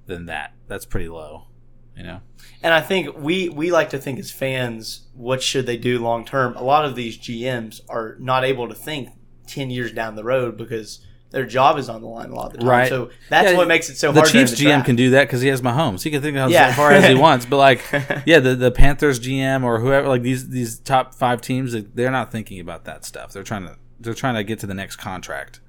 than 0.06 0.26
that. 0.26 0.54
That's 0.68 0.86
pretty 0.86 1.10
low. 1.10 1.48
You 1.96 2.04
know. 2.04 2.22
And 2.62 2.74
I 2.74 2.82
think 2.82 3.18
we 3.18 3.50
we 3.50 3.72
like 3.72 3.90
to 3.92 3.98
think 3.98 4.20
as 4.20 4.32
fans, 4.32 5.08
what 5.14 5.42
should 5.42 5.66
they 5.66 5.78
do 5.78 6.00
long 6.00 6.26
term? 6.26 6.56
A 6.56 6.64
lot 6.64 6.86
of 6.86 6.96
these 6.96 7.18
GMs 7.18 7.82
are 7.88 8.18
not 8.20 8.44
able 8.44 8.68
to 8.68 8.76
think 8.76 9.10
ten 9.48 9.70
years 9.70 9.92
down 9.94 10.16
the 10.16 10.24
road 10.24 10.58
because 10.58 11.06
their 11.36 11.45
job 11.45 11.78
is 11.78 11.89
on 11.89 12.00
the 12.02 12.08
line 12.08 12.30
a 12.30 12.34
lot 12.34 12.45
of 12.48 12.54
the 12.54 12.58
time. 12.60 12.67
Right. 12.67 12.88
So 12.89 13.10
that's 13.30 13.52
Yeah, 13.52 13.58
what 13.58 13.67
makes 13.67 13.89
it 13.89 13.98
so 13.98 14.13
the 14.13 14.21
hard. 14.21 14.32
Chiefs 14.32 14.52
the 14.52 14.58
GM 14.58 14.63
draft. 14.69 14.86
can 14.86 14.95
do 14.95 15.10
that 15.10 15.26
because 15.26 15.41
he 15.41 15.50
has 15.50 15.62
Mahomes. 15.62 16.02
He 16.02 16.10
can 16.10 16.21
think 16.21 16.38
as 16.38 16.50
Yeah. 16.50 16.74
far 16.74 16.93
as 16.93 17.06
he 17.06 17.13
wants. 17.13 17.45
But 17.45 17.58
like, 17.58 17.82
yeah, 18.26 18.39
the, 18.39 18.56
the 18.56 18.71
Panthers 18.71 19.19
GM 19.19 19.63
or 19.65 19.80
whoever, 19.82 20.08
like 20.08 20.21
these 20.21 20.48
these 20.50 20.80
top 20.80 21.13
five 21.13 21.41
teams, 21.41 21.76
they're 21.93 22.10
not 22.10 22.32
thinking 22.32 22.62
about 22.62 22.86
that 22.86 23.04
stuff. 23.04 23.34
They're 23.34 23.43
trying 23.43 23.65
to 23.67 23.76
they're 24.00 24.13
trying 24.13 24.36
to 24.36 24.43
get 24.45 24.60
to 24.60 24.65
the 24.67 24.74
next 24.74 24.95
contract 24.95 25.60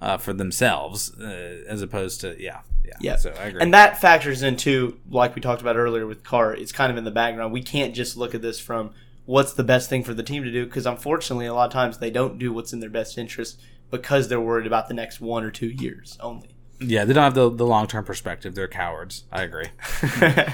uh, 0.00 0.16
for 0.18 0.32
themselves, 0.32 1.12
uh, 1.20 1.62
as 1.68 1.82
opposed 1.82 2.20
to 2.22 2.34
yeah, 2.42 2.60
yeah. 2.84 2.92
Yeah. 3.00 3.16
So 3.16 3.30
I 3.40 3.44
agree. 3.44 3.62
And 3.62 3.72
that 3.74 4.00
factors 4.00 4.42
into, 4.42 4.98
like 5.08 5.36
we 5.36 5.40
talked 5.40 5.60
about 5.62 5.76
earlier 5.76 6.06
with 6.06 6.24
Carr, 6.24 6.52
it's 6.52 6.72
kind 6.72 6.90
of 6.90 6.98
in 6.98 7.04
the 7.04 7.10
background. 7.12 7.52
We 7.52 7.62
can't 7.62 7.94
just 7.94 8.16
look 8.16 8.34
at 8.34 8.42
this 8.42 8.58
from 8.58 8.90
what's 9.24 9.52
the 9.54 9.64
best 9.64 9.88
thing 9.88 10.02
for 10.02 10.14
the 10.14 10.22
team 10.24 10.42
to 10.42 10.50
do 10.52 10.64
because 10.66 10.84
unfortunately, 10.86 11.46
a 11.46 11.54
lot 11.54 11.66
of 11.66 11.72
times 11.72 11.98
they 11.98 12.10
don't 12.10 12.38
do 12.38 12.52
what's 12.52 12.72
in 12.72 12.80
their 12.80 12.90
best 12.90 13.16
interest 13.18 13.60
because 13.90 14.28
they're 14.28 14.40
worried 14.40 14.66
about 14.66 14.88
the 14.88 14.94
next 14.94 15.20
one 15.20 15.44
or 15.44 15.50
two 15.50 15.68
years 15.68 16.18
only. 16.20 16.48
yeah, 16.80 17.04
they 17.04 17.12
don't 17.12 17.24
have 17.24 17.34
the, 17.34 17.50
the 17.50 17.66
long 17.66 17.86
term 17.86 18.04
perspective. 18.04 18.54
They're 18.54 18.68
cowards. 18.68 19.24
I 19.32 19.42
agree. 19.42 19.68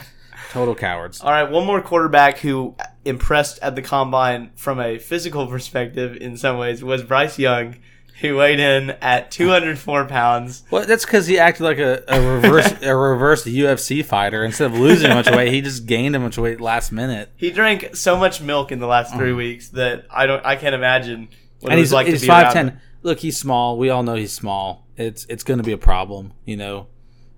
Total 0.50 0.74
cowards. 0.74 1.20
All 1.22 1.30
right, 1.30 1.50
one 1.50 1.66
more 1.66 1.80
quarterback 1.80 2.38
who 2.38 2.74
impressed 3.04 3.58
at 3.62 3.74
the 3.74 3.82
combine 3.82 4.50
from 4.54 4.80
a 4.80 4.98
physical 4.98 5.46
perspective 5.46 6.16
in 6.16 6.36
some 6.36 6.58
ways 6.58 6.84
was 6.84 7.02
Bryce 7.02 7.38
Young, 7.38 7.76
who 8.20 8.36
weighed 8.36 8.60
in 8.60 8.90
at 9.00 9.30
204 9.30 10.04
pounds. 10.04 10.62
Well, 10.70 10.84
that's 10.84 11.04
because 11.04 11.26
he 11.26 11.38
acted 11.38 11.64
like 11.64 11.78
a, 11.78 12.04
a 12.06 12.20
reverse 12.20 12.70
a 12.82 12.94
reverse 12.94 13.44
UFC 13.44 14.04
fighter. 14.04 14.44
Instead 14.44 14.72
of 14.72 14.78
losing 14.78 15.10
a 15.10 15.14
bunch 15.14 15.28
of 15.28 15.34
weight, 15.34 15.52
he 15.52 15.62
just 15.62 15.86
gained 15.86 16.14
a 16.14 16.20
bunch 16.20 16.36
of 16.36 16.44
weight 16.44 16.60
last 16.60 16.92
minute. 16.92 17.30
He 17.36 17.50
drank 17.50 17.96
so 17.96 18.16
much 18.16 18.42
milk 18.42 18.70
in 18.70 18.78
the 18.78 18.86
last 18.86 19.14
three 19.14 19.32
mm. 19.32 19.36
weeks 19.36 19.68
that 19.70 20.04
I 20.10 20.26
don't, 20.26 20.44
I 20.44 20.56
can't 20.56 20.74
imagine 20.74 21.28
what 21.60 21.72
and 21.72 21.78
it 21.78 21.82
was 21.82 21.88
he's 21.88 21.92
like 21.94 22.06
he's 22.06 22.20
to 22.20 22.26
be 22.26 22.28
five 22.28 22.44
around 22.44 22.52
ten. 22.52 22.68
him. 22.68 22.80
Look, 23.02 23.18
he's 23.20 23.36
small. 23.36 23.78
We 23.78 23.90
all 23.90 24.02
know 24.02 24.14
he's 24.14 24.32
small. 24.32 24.86
It's 24.96 25.24
it's 25.28 25.42
going 25.44 25.58
to 25.58 25.64
be 25.64 25.72
a 25.72 25.78
problem, 25.78 26.32
you 26.44 26.56
know, 26.56 26.86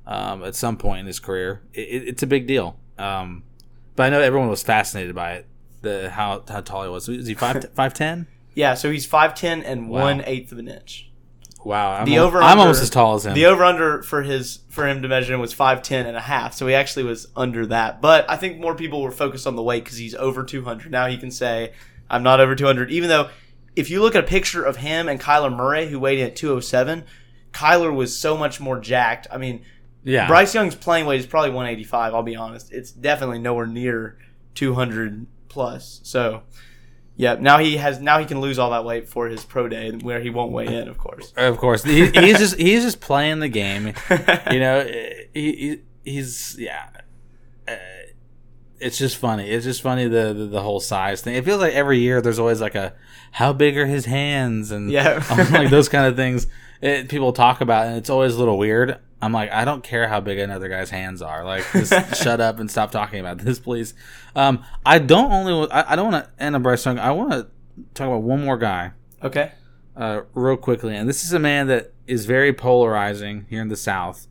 um, 0.06 0.44
at 0.44 0.54
some 0.54 0.76
point 0.76 1.00
in 1.00 1.06
his 1.06 1.20
career. 1.20 1.62
It, 1.72 1.80
it, 1.80 2.08
it's 2.08 2.22
a 2.22 2.26
big 2.26 2.46
deal. 2.46 2.78
Um, 2.98 3.44
but 3.96 4.04
I 4.04 4.10
know 4.10 4.20
everyone 4.20 4.48
was 4.48 4.62
fascinated 4.62 5.14
by 5.14 5.32
it. 5.34 5.46
The 5.82 6.10
how 6.10 6.42
how 6.48 6.60
tall 6.60 6.82
he 6.84 6.88
was. 6.88 7.08
Is 7.08 7.26
he 7.26 7.34
five 7.34 7.64
five 7.74 7.94
ten? 7.94 8.26
Yeah, 8.56 8.74
so 8.74 8.88
he's 8.92 9.04
5'10 9.04 9.64
and 9.66 9.88
Wow. 9.88 10.02
one 10.02 10.22
eighth 10.26 10.52
of 10.52 10.58
an 10.58 10.68
inch. 10.68 11.10
Wow, 11.64 11.90
I'm, 11.90 12.06
The 12.06 12.20
over 12.20 12.38
I'm 12.40 12.50
under- 12.52 12.60
almost 12.60 12.82
as 12.84 12.88
tall 12.90 13.16
as 13.16 13.26
him. 13.26 13.34
The 13.34 13.46
over 13.46 13.64
under 13.64 14.00
for 14.04 14.22
his 14.22 14.60
for 14.68 14.86
him 14.86 15.02
to 15.02 15.08
measure 15.08 15.34
him 15.34 15.40
was 15.40 15.52
5'10 15.52 16.06
and 16.06 16.16
a 16.16 16.20
half. 16.20 16.54
So 16.54 16.64
he 16.68 16.74
actually 16.74 17.02
was 17.02 17.26
under 17.34 17.66
that. 17.66 18.00
But 18.00 18.30
I 18.30 18.36
think 18.36 18.60
more 18.60 18.76
people 18.76 19.02
were 19.02 19.10
focused 19.10 19.48
on 19.48 19.56
the 19.56 19.62
weight 19.62 19.82
because 19.82 19.98
he's 19.98 20.14
over 20.14 20.44
200. 20.44 20.92
Now 20.92 21.06
he 21.08 21.16
can 21.16 21.32
say, 21.32 21.72
I'm 22.08 22.22
not 22.22 22.38
over 22.38 22.54
200. 22.54 22.92
Even 22.92 23.08
though 23.08 23.30
if 23.76 23.90
you 23.90 24.00
look 24.00 24.14
at 24.14 24.24
a 24.24 24.26
picture 24.26 24.64
of 24.64 24.76
him 24.76 25.08
and 25.08 25.20
Kyler 25.20 25.54
Murray, 25.54 25.88
who 25.88 25.98
weighed 25.98 26.18
in 26.18 26.26
at 26.26 26.36
207, 26.36 27.04
Kyler 27.52 27.94
was 27.94 28.16
so 28.18 28.36
much 28.36 28.60
more 28.60 28.78
jacked. 28.78 29.26
I 29.30 29.38
mean, 29.38 29.64
yeah, 30.02 30.26
Bryce 30.26 30.54
Young's 30.54 30.74
playing 30.74 31.06
weight 31.06 31.20
is 31.20 31.26
probably 31.26 31.50
185. 31.50 32.14
I'll 32.14 32.22
be 32.22 32.36
honest. 32.36 32.72
It's 32.72 32.90
definitely 32.90 33.38
nowhere 33.38 33.66
near 33.66 34.18
200 34.54 35.26
plus. 35.48 36.00
So, 36.02 36.42
yeah. 37.16 37.36
Now 37.40 37.58
he 37.58 37.76
has. 37.78 38.00
Now 38.00 38.18
he 38.18 38.26
can 38.26 38.40
lose 38.40 38.58
all 38.58 38.70
that 38.70 38.84
weight 38.84 39.08
for 39.08 39.28
his 39.28 39.44
pro 39.44 39.68
day, 39.68 39.92
where 39.92 40.20
he 40.20 40.30
won't 40.30 40.52
weigh 40.52 40.66
in, 40.66 40.88
of 40.88 40.98
course. 40.98 41.32
Of 41.36 41.58
course, 41.58 41.84
he, 41.84 42.06
he's 42.10 42.38
just 42.38 42.56
he's 42.56 42.82
just 42.82 43.00
playing 43.00 43.38
the 43.38 43.48
game. 43.48 43.94
You 44.50 44.60
know, 44.60 44.84
he, 44.84 45.30
he 45.32 45.80
he's 46.04 46.56
yeah. 46.58 46.88
Uh, 47.66 47.76
it's 48.80 48.98
just 48.98 49.16
funny. 49.16 49.48
It's 49.50 49.64
just 49.64 49.82
funny 49.82 50.08
the, 50.08 50.32
the 50.34 50.46
the 50.46 50.60
whole 50.62 50.80
size 50.80 51.22
thing. 51.22 51.34
It 51.34 51.44
feels 51.44 51.60
like 51.60 51.74
every 51.74 51.98
year 51.98 52.20
there's 52.20 52.38
always 52.38 52.60
like 52.60 52.74
a 52.74 52.92
how 53.32 53.52
big 53.52 53.76
are 53.76 53.86
his 53.86 54.04
hands 54.04 54.70
and 54.70 54.90
Yeah. 54.90 55.22
like 55.52 55.70
those 55.70 55.88
kind 55.88 56.06
of 56.06 56.16
things. 56.22 56.46
It, 56.80 57.08
people 57.08 57.32
talk 57.32 57.60
about 57.60 57.86
and 57.86 57.96
it's 57.96 58.10
always 58.10 58.34
a 58.34 58.38
little 58.38 58.58
weird. 58.58 58.98
I'm 59.22 59.32
like, 59.32 59.50
I 59.52 59.64
don't 59.64 59.82
care 59.82 60.06
how 60.08 60.20
big 60.20 60.38
another 60.38 60.68
guy's 60.68 60.90
hands 60.90 61.22
are. 61.22 61.44
Like, 61.46 61.64
just 61.72 62.16
shut 62.22 62.42
up 62.42 62.58
and 62.58 62.70
stop 62.70 62.90
talking 62.90 63.20
about 63.20 63.38
this, 63.38 63.58
please. 63.58 63.94
Um, 64.36 64.62
I 64.84 64.98
don't 64.98 65.32
only, 65.32 65.70
I, 65.70 65.92
I 65.92 65.96
don't 65.96 66.12
want 66.12 66.26
to 66.26 66.42
end 66.42 66.54
on 66.54 66.62
Bryce 66.62 66.84
Young. 66.84 66.98
I 66.98 67.10
want 67.12 67.30
to 67.32 67.46
talk 67.94 68.08
about 68.08 68.22
one 68.22 68.44
more 68.44 68.58
guy 68.58 68.92
Okay. 69.22 69.52
uh, 69.96 70.22
real 70.34 70.58
quickly, 70.58 70.94
and 70.94 71.08
this 71.08 71.24
is 71.24 71.32
a 71.32 71.38
man 71.38 71.68
that 71.68 71.94
is 72.06 72.26
very 72.26 72.52
polarizing 72.52 73.46
here 73.48 73.62
in 73.62 73.68
the 73.68 73.76
South, 73.76 74.26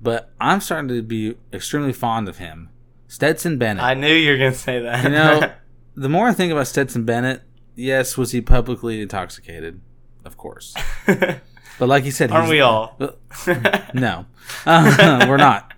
but 0.00 0.30
I'm 0.40 0.60
starting 0.60 0.86
to 0.88 1.02
be 1.02 1.34
extremely 1.52 1.92
fond 1.92 2.28
of 2.28 2.38
him. 2.38 2.68
Stetson 3.10 3.58
Bennett. 3.58 3.82
I 3.82 3.94
knew 3.94 4.14
you 4.14 4.30
were 4.30 4.38
gonna 4.38 4.54
say 4.54 4.78
that. 4.78 5.02
you 5.02 5.10
know, 5.10 5.52
the 5.96 6.08
more 6.08 6.28
I 6.28 6.32
think 6.32 6.52
about 6.52 6.68
Stetson 6.68 7.04
Bennett, 7.04 7.42
yes, 7.74 8.16
was 8.16 8.30
he 8.30 8.40
publicly 8.40 9.02
intoxicated? 9.02 9.80
Of 10.24 10.36
course, 10.36 10.76
but 11.06 11.40
like 11.88 12.04
he 12.04 12.12
said, 12.12 12.30
aren't 12.30 12.48
we 12.48 12.60
all? 12.60 12.96
no, 13.94 14.26
uh, 14.64 15.26
we're 15.28 15.38
not. 15.38 15.72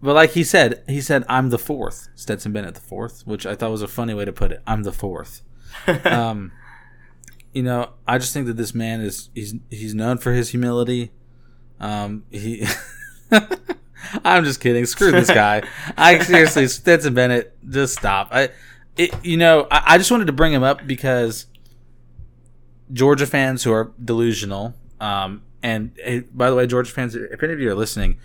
But 0.00 0.14
like 0.14 0.30
he 0.30 0.44
said, 0.44 0.84
he 0.86 1.00
said, 1.00 1.24
"I'm 1.28 1.50
the 1.50 1.58
fourth, 1.58 2.08
Stetson 2.14 2.52
Bennett, 2.52 2.74
the 2.74 2.80
fourth, 2.80 3.26
which 3.26 3.46
I 3.46 3.56
thought 3.56 3.72
was 3.72 3.82
a 3.82 3.88
funny 3.88 4.14
way 4.14 4.24
to 4.24 4.32
put 4.32 4.52
it. 4.52 4.62
I'm 4.64 4.84
the 4.84 4.92
fourth. 4.92 5.42
um, 6.04 6.52
you 7.52 7.64
know, 7.64 7.94
I 8.06 8.18
just 8.18 8.32
think 8.32 8.46
that 8.46 8.56
this 8.56 8.76
man 8.76 9.00
is 9.00 9.28
he's 9.34 9.54
he's 9.70 9.92
known 9.92 10.18
for 10.18 10.32
his 10.32 10.50
humility. 10.50 11.10
Um, 11.80 12.26
he. 12.30 12.64
I'm 14.24 14.44
just 14.44 14.60
kidding. 14.60 14.86
Screw 14.86 15.12
this 15.12 15.28
guy. 15.28 15.62
I 15.96 16.18
seriously, 16.22 16.66
Stetson 16.68 17.14
Bennett, 17.14 17.56
just 17.68 17.96
stop. 17.96 18.28
I, 18.30 18.50
it, 18.96 19.12
you 19.24 19.36
know, 19.36 19.66
I, 19.70 19.94
I 19.94 19.98
just 19.98 20.10
wanted 20.10 20.26
to 20.26 20.32
bring 20.32 20.52
him 20.52 20.62
up 20.62 20.86
because 20.86 21.46
Georgia 22.92 23.26
fans 23.26 23.62
who 23.62 23.72
are 23.72 23.92
delusional, 24.02 24.74
um, 25.00 25.42
and 25.62 25.92
eh, 26.02 26.22
by 26.32 26.50
the 26.50 26.56
way, 26.56 26.66
Georgia 26.66 26.90
fans, 26.90 27.14
if 27.14 27.42
any 27.42 27.52
of 27.52 27.60
you 27.60 27.70
are 27.70 27.74
listening, 27.74 28.18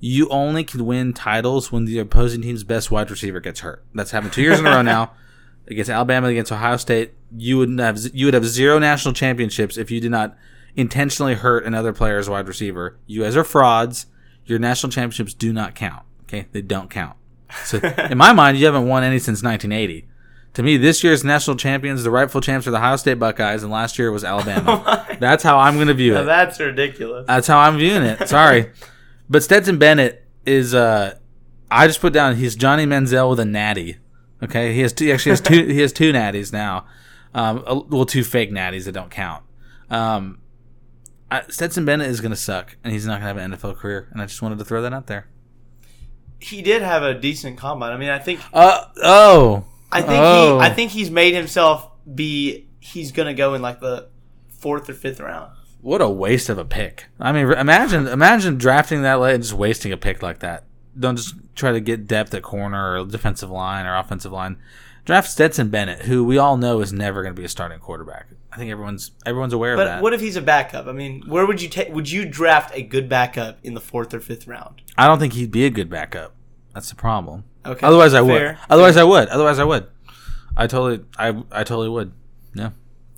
you 0.00 0.28
only 0.28 0.64
can 0.64 0.86
win 0.86 1.12
titles 1.12 1.70
when 1.70 1.84
the 1.84 1.98
opposing 1.98 2.42
team's 2.42 2.64
best 2.64 2.90
wide 2.90 3.10
receiver 3.10 3.40
gets 3.40 3.60
hurt. 3.60 3.84
That's 3.94 4.10
happened 4.10 4.32
two 4.32 4.42
years 4.42 4.58
in 4.58 4.66
a 4.66 4.70
row 4.70 4.82
now. 4.82 5.12
Against 5.68 5.90
Alabama, 5.90 6.26
against 6.26 6.50
Ohio 6.50 6.76
State, 6.78 7.12
you 7.36 7.56
would 7.58 7.78
have 7.78 7.96
you 8.12 8.24
would 8.24 8.34
have 8.34 8.44
zero 8.44 8.80
national 8.80 9.14
championships 9.14 9.76
if 9.76 9.88
you 9.88 10.00
did 10.00 10.10
not 10.10 10.36
intentionally 10.74 11.34
hurt 11.34 11.64
another 11.64 11.92
player's 11.92 12.28
wide 12.28 12.48
receiver. 12.48 12.98
You 13.06 13.22
guys 13.22 13.36
are 13.36 13.44
frauds. 13.44 14.06
Your 14.46 14.58
national 14.58 14.90
championships 14.90 15.34
do 15.34 15.52
not 15.52 15.74
count. 15.74 16.02
Okay, 16.24 16.46
they 16.52 16.62
don't 16.62 16.90
count. 16.90 17.16
So 17.64 17.78
in 18.10 18.18
my 18.18 18.32
mind, 18.32 18.58
you 18.58 18.66
haven't 18.66 18.86
won 18.88 19.02
any 19.04 19.18
since 19.18 19.42
1980. 19.42 20.06
To 20.54 20.62
me, 20.64 20.76
this 20.76 21.04
year's 21.04 21.22
national 21.22 21.56
champions, 21.56 22.02
the 22.02 22.10
rightful 22.10 22.40
champs, 22.40 22.66
are 22.66 22.72
the 22.72 22.76
Ohio 22.78 22.96
State 22.96 23.14
Buckeyes, 23.20 23.62
and 23.62 23.70
last 23.70 23.98
year 23.98 24.10
was 24.10 24.24
Alabama. 24.24 25.06
That's 25.20 25.44
how 25.44 25.58
I'm 25.58 25.76
going 25.76 25.86
to 25.88 25.94
view 25.94 26.14
Now 26.14 26.22
it. 26.22 26.24
that's 26.24 26.58
ridiculous. 26.58 27.26
That's 27.28 27.46
how 27.46 27.58
I'm 27.60 27.78
viewing 27.78 28.02
it. 28.02 28.28
Sorry, 28.28 28.70
but 29.30 29.42
Stetson 29.42 29.78
Bennett 29.78 30.24
is. 30.46 30.74
uh 30.74 31.14
I 31.72 31.86
just 31.86 32.00
put 32.00 32.12
down 32.12 32.34
he's 32.34 32.56
Johnny 32.56 32.84
Manziel 32.84 33.30
with 33.30 33.38
a 33.38 33.44
natty. 33.44 33.98
Okay, 34.42 34.74
he 34.74 34.80
has 34.80 34.92
two. 34.92 35.04
He 35.04 35.12
actually 35.12 35.30
has 35.30 35.40
two. 35.40 35.66
he 35.66 35.80
has 35.82 35.92
two 35.92 36.12
natties 36.12 36.52
now. 36.52 36.86
Um, 37.32 37.62
a- 37.64 37.78
well, 37.78 38.06
two 38.06 38.24
fake 38.24 38.50
natties 38.50 38.86
that 38.86 38.92
don't 38.92 39.10
count. 39.10 39.44
Um, 39.88 40.40
I, 41.30 41.42
Stetson 41.48 41.84
Bennett 41.84 42.08
is 42.08 42.20
going 42.20 42.30
to 42.32 42.36
suck, 42.36 42.76
and 42.82 42.92
he's 42.92 43.06
not 43.06 43.20
going 43.20 43.22
to 43.22 43.26
have 43.28 43.36
an 43.36 43.52
NFL 43.58 43.76
career. 43.76 44.08
And 44.12 44.20
I 44.20 44.26
just 44.26 44.42
wanted 44.42 44.58
to 44.58 44.64
throw 44.64 44.82
that 44.82 44.92
out 44.92 45.06
there. 45.06 45.28
he 46.40 46.62
did 46.62 46.82
have 46.82 47.02
a 47.02 47.14
decent 47.14 47.58
combine. 47.58 47.92
I 47.92 47.96
mean, 47.96 48.08
I 48.08 48.18
think 48.18 48.40
Uh 48.52 48.84
oh. 49.02 49.64
I 49.92 50.00
think 50.02 50.18
Oh. 50.18 50.58
he 50.58 50.66
I 50.66 50.70
think 50.70 50.90
he's 50.92 51.10
made 51.10 51.34
himself 51.34 51.88
be 52.14 52.66
he's 52.80 53.12
gonna 53.12 53.34
go 53.34 53.54
in 53.54 53.60
like 53.62 53.80
the 53.80 54.08
fourth 54.48 54.88
or 54.88 54.94
fifth 54.94 55.20
round. 55.20 55.52
What 55.82 56.00
a 56.02 56.08
waste 56.08 56.48
of 56.48 56.58
a 56.58 56.64
pick. 56.64 57.06
I 57.18 57.32
mean, 57.32 57.50
imagine 57.52 58.06
imagine 58.06 58.56
drafting 58.56 59.02
that 59.02 59.20
late 59.20 59.34
and 59.34 59.42
just 59.42 59.54
wasting 59.54 59.92
a 59.92 59.96
pick 59.96 60.22
like 60.22 60.38
that. 60.40 60.64
Don't 60.98 61.16
just 61.16 61.34
try 61.54 61.72
to 61.72 61.80
get 61.80 62.06
depth 62.06 62.32
at 62.34 62.42
corner 62.42 62.98
or 63.00 63.04
defensive 63.06 63.50
line 63.50 63.86
or 63.86 63.96
offensive 63.96 64.32
line. 64.32 64.56
Draft 65.04 65.30
Stetson 65.30 65.68
Bennett, 65.68 66.02
who 66.02 66.24
we 66.24 66.38
all 66.38 66.56
know 66.56 66.80
is 66.80 66.92
never 66.92 67.22
going 67.22 67.34
to 67.34 67.40
be 67.40 67.44
a 67.44 67.48
starting 67.48 67.78
quarterback. 67.78 68.26
I 68.52 68.56
think 68.56 68.70
everyone's 68.70 69.12
everyone's 69.24 69.52
aware 69.52 69.74
of 69.74 69.78
that. 69.78 69.84
But 69.84 69.90
that. 69.96 70.02
what 70.02 70.12
if 70.12 70.20
he's 70.20 70.36
a 70.36 70.42
backup? 70.42 70.86
I 70.86 70.92
mean, 70.92 71.22
where 71.26 71.46
would 71.46 71.62
you 71.62 71.68
take? 71.68 71.92
Would 71.94 72.10
you 72.10 72.24
draft 72.24 72.74
a 72.74 72.82
good 72.82 73.08
backup 73.08 73.58
in 73.62 73.74
the 73.74 73.80
fourth 73.80 74.12
or 74.12 74.20
fifth 74.20 74.46
round? 74.46 74.82
I 74.98 75.06
don't 75.06 75.18
think 75.18 75.34
he'd 75.34 75.52
be 75.52 75.64
a 75.64 75.70
good 75.70 75.88
backup. 75.88 76.34
That's 76.74 76.88
the 76.88 76.96
problem. 76.96 77.44
Okay. 77.64 77.86
Otherwise, 77.86 78.14
I 78.14 78.26
fair. 78.26 78.48
would. 78.48 78.58
Otherwise, 78.68 78.96
I 78.96 79.04
would. 79.04 79.28
Otherwise, 79.28 79.58
I 79.58 79.64
would. 79.64 79.88
I 80.56 80.66
totally, 80.66 81.04
I, 81.18 81.28
I 81.52 81.64
totally 81.64 81.88
would. 81.88 82.12
Yeah, 82.54 82.70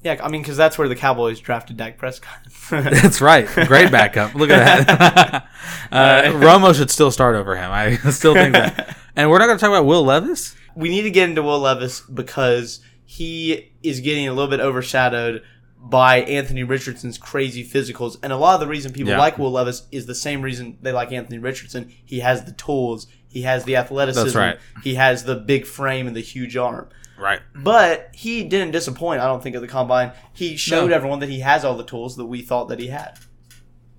Yeah, 0.03 0.21
I 0.23 0.29
mean, 0.29 0.43
because 0.43 0.57
that's 0.57 0.77
where 0.77 0.89
the 0.89 0.97
Cowboys 0.97 1.41
drafted 1.41 1.77
Dak 1.77 1.97
Prescott. 1.97 2.39
that's 2.71 3.21
right. 3.21 3.47
Great 3.47 3.91
backup. 3.91 4.35
Look 4.35 4.51
at 4.51 4.87
that. 4.87 5.49
uh, 5.93 6.23
Romo 6.35 6.75
should 6.75 6.91
still 6.91 7.11
start 7.11 7.35
over 7.35 7.57
him. 7.57 7.71
I 7.71 7.97
still 8.11 8.35
think 8.35 8.53
that. 8.53 8.97
And 9.17 9.31
we're 9.31 9.39
not 9.39 9.47
going 9.47 9.59
to 9.59 9.61
talk 9.61 9.71
about 9.71 9.87
Will 9.87 10.05
Levis. 10.05 10.55
we 10.75 10.89
need 10.89 11.03
to 11.03 11.11
get 11.11 11.29
into 11.29 11.43
Will 11.43 11.61
Levis 11.61 12.01
because 12.01 12.81
he 13.13 13.71
is 13.83 14.01
getting 14.01 14.27
a 14.27 14.33
little 14.33 14.49
bit 14.51 14.59
overshadowed 14.61 15.43
by 15.79 16.23
Anthony 16.23 16.63
Richardson's 16.63 17.19
crazy 17.19 17.63
physicals. 17.63 18.17
And 18.23 18.33
a 18.33 18.37
lot 18.39 18.55
of 18.55 18.61
the 18.61 18.67
reason 18.67 18.91
people 18.93 19.13
Yeah. 19.13 19.19
like 19.19 19.37
Will 19.37 19.51
Levis 19.51 19.83
is 19.93 20.07
the 20.07 20.15
same 20.15 20.41
reason 20.41 20.79
they 20.81 20.93
like 20.93 21.13
Anthony 21.13 21.39
Richardson. 21.39 21.93
He 22.05 22.21
has 22.21 22.45
the 22.45 22.53
tools, 22.53 23.07
he 23.29 23.43
has 23.43 23.65
the 23.65 23.77
athleticism, 23.77 24.39
right. 24.39 24.59
he 24.83 24.95
has 24.95 25.25
the 25.25 25.35
big 25.37 25.67
frame 25.67 26.07
and 26.07 26.17
the 26.17 26.21
huge 26.23 26.57
arm. 26.57 26.89
Right. 27.19 27.41
But 27.55 28.09
he 28.15 28.45
didn't 28.45 28.71
disappoint, 28.71 29.21
I 29.21 29.27
don't 29.27 29.43
think, 29.43 29.55
at 29.57 29.61
the 29.61 29.69
combine. 29.69 30.13
He 30.33 30.57
showed 30.57 30.89
No. 30.91 30.97
everyone 30.97 31.19
that 31.19 31.29
he 31.29 31.41
has 31.41 31.65
all 31.67 31.77
the 31.77 31.85
tools 31.85 32.17
that 32.17 32.25
we 32.27 32.41
thought 32.41 32.69
that 32.69 32.79
he 32.79 32.87
had. 32.87 33.19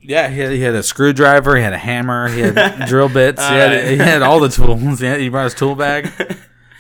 Yeah, 0.02 0.28
he 0.30 0.40
had, 0.40 0.52
he 0.52 0.62
had 0.62 0.74
a 0.74 0.84
screwdriver, 0.84 1.56
he 1.56 1.62
had 1.62 1.72
a 1.74 1.78
hammer, 1.78 2.30
he 2.30 2.42
had 2.42 2.88
drill 2.88 3.10
bits, 3.10 3.42
he, 3.42 3.54
had, 3.54 3.72
right. 3.72 3.88
he 3.92 3.98
had 3.98 4.22
all 4.24 4.40
the 4.40 4.50
tools. 4.50 5.00
He, 5.00 5.06
had, 5.06 5.20
he 5.20 5.30
brought 5.30 5.44
his 5.46 5.54
tool 5.54 5.76
bag. 5.76 6.10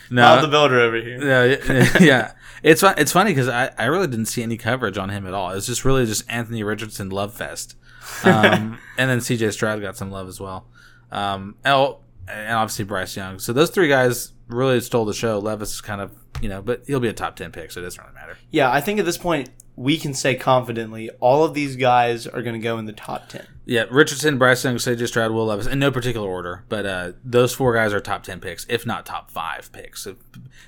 Not 0.09 0.41
the 0.41 0.47
builder 0.47 0.79
over 0.79 0.97
here. 0.97 1.19
yeah, 1.23 1.73
yeah, 1.99 2.03
yeah. 2.03 2.31
It's 2.61 2.81
fun, 2.81 2.95
it's 2.97 3.11
funny 3.11 3.31
because 3.31 3.49
I, 3.49 3.71
I 3.77 3.85
really 3.85 4.07
didn't 4.07 4.27
see 4.27 4.41
any 4.43 4.57
coverage 4.57 4.97
on 4.97 5.09
him 5.09 5.27
at 5.27 5.33
all. 5.33 5.51
It's 5.51 5.65
just 5.65 5.83
really 5.83 6.05
just 6.05 6.23
Anthony 6.31 6.63
Richardson 6.63 7.09
love 7.09 7.33
fest, 7.33 7.75
um, 8.23 8.79
and 8.97 9.09
then 9.09 9.21
C.J. 9.21 9.51
Stroud 9.51 9.81
got 9.81 9.97
some 9.97 10.11
love 10.11 10.27
as 10.27 10.39
well. 10.39 10.67
Um, 11.11 11.55
and 11.63 11.95
and 12.27 12.55
obviously 12.55 12.85
Bryce 12.85 13.15
Young. 13.17 13.39
So 13.39 13.53
those 13.53 13.69
three 13.69 13.87
guys 13.87 14.31
really 14.47 14.79
stole 14.79 15.05
the 15.05 15.13
show. 15.13 15.39
Levis 15.39 15.73
is 15.73 15.81
kind 15.81 16.01
of 16.01 16.11
you 16.41 16.49
know, 16.49 16.61
but 16.61 16.83
he'll 16.87 16.99
be 16.99 17.07
a 17.09 17.13
top 17.13 17.35
ten 17.35 17.51
pick, 17.51 17.71
so 17.71 17.81
it 17.81 17.83
doesn't 17.83 18.01
really 18.01 18.13
matter. 18.15 18.37
Yeah, 18.51 18.71
I 18.71 18.81
think 18.81 18.99
at 18.99 19.05
this 19.05 19.17
point 19.17 19.49
we 19.76 19.97
can 19.97 20.13
say 20.13 20.36
confidently 20.36 21.09
all 21.19 21.43
of 21.43 21.53
these 21.53 21.76
guys 21.76 22.28
are 22.28 22.41
going 22.43 22.53
to 22.53 22.59
go 22.59 22.78
in 22.78 22.86
the 22.86 22.93
top 22.93 23.28
10. 23.30 23.47
Yeah, 23.65 23.86
Richardson, 23.89 24.38
Bryce 24.38 24.63
Young, 24.63 24.78
C.J. 24.78 25.05
Stroud, 25.07 25.32
Will 25.32 25.45
Levis, 25.45 25.67
in 25.67 25.80
no 25.80 25.89
particular 25.89 26.28
order, 26.28 26.63
but 26.69 26.86
uh, 26.86 27.11
those 27.24 27.53
four 27.55 27.74
guys 27.74 27.93
are 27.93 28.01
top 28.01 28.24
ten 28.24 28.41
picks, 28.41 28.65
if 28.67 28.86
not 28.86 29.05
top 29.05 29.32
five 29.32 29.71
picks, 29.71 30.05
if, 30.05 30.17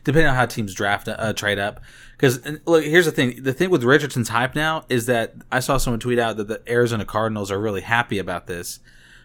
depending 0.06 0.28
on 0.30 0.36
how 0.36 0.46
teams 0.46 0.74
draft 0.74 1.10
uh, 1.10 1.34
trade 1.34 1.60
up. 1.60 1.82
Because 2.16 2.40
look, 2.66 2.86
here's 2.86 3.04
the 3.04 3.12
thing: 3.12 3.44
the 3.44 3.52
thing 3.52 3.70
with 3.70 3.84
Richardson's 3.84 4.30
hype 4.30 4.56
now 4.56 4.86
is 4.88 5.08
that 5.08 5.34
I 5.52 5.60
saw 5.60 5.76
someone 5.76 6.00
tweet 6.00 6.18
out 6.20 6.38
that 6.38 6.48
the 6.48 6.62
Arizona 6.70 7.04
Cardinals 7.04 7.52
are 7.52 7.60
really 7.60 7.82
happy 7.82 8.18
about 8.18 8.48
this 8.48 8.80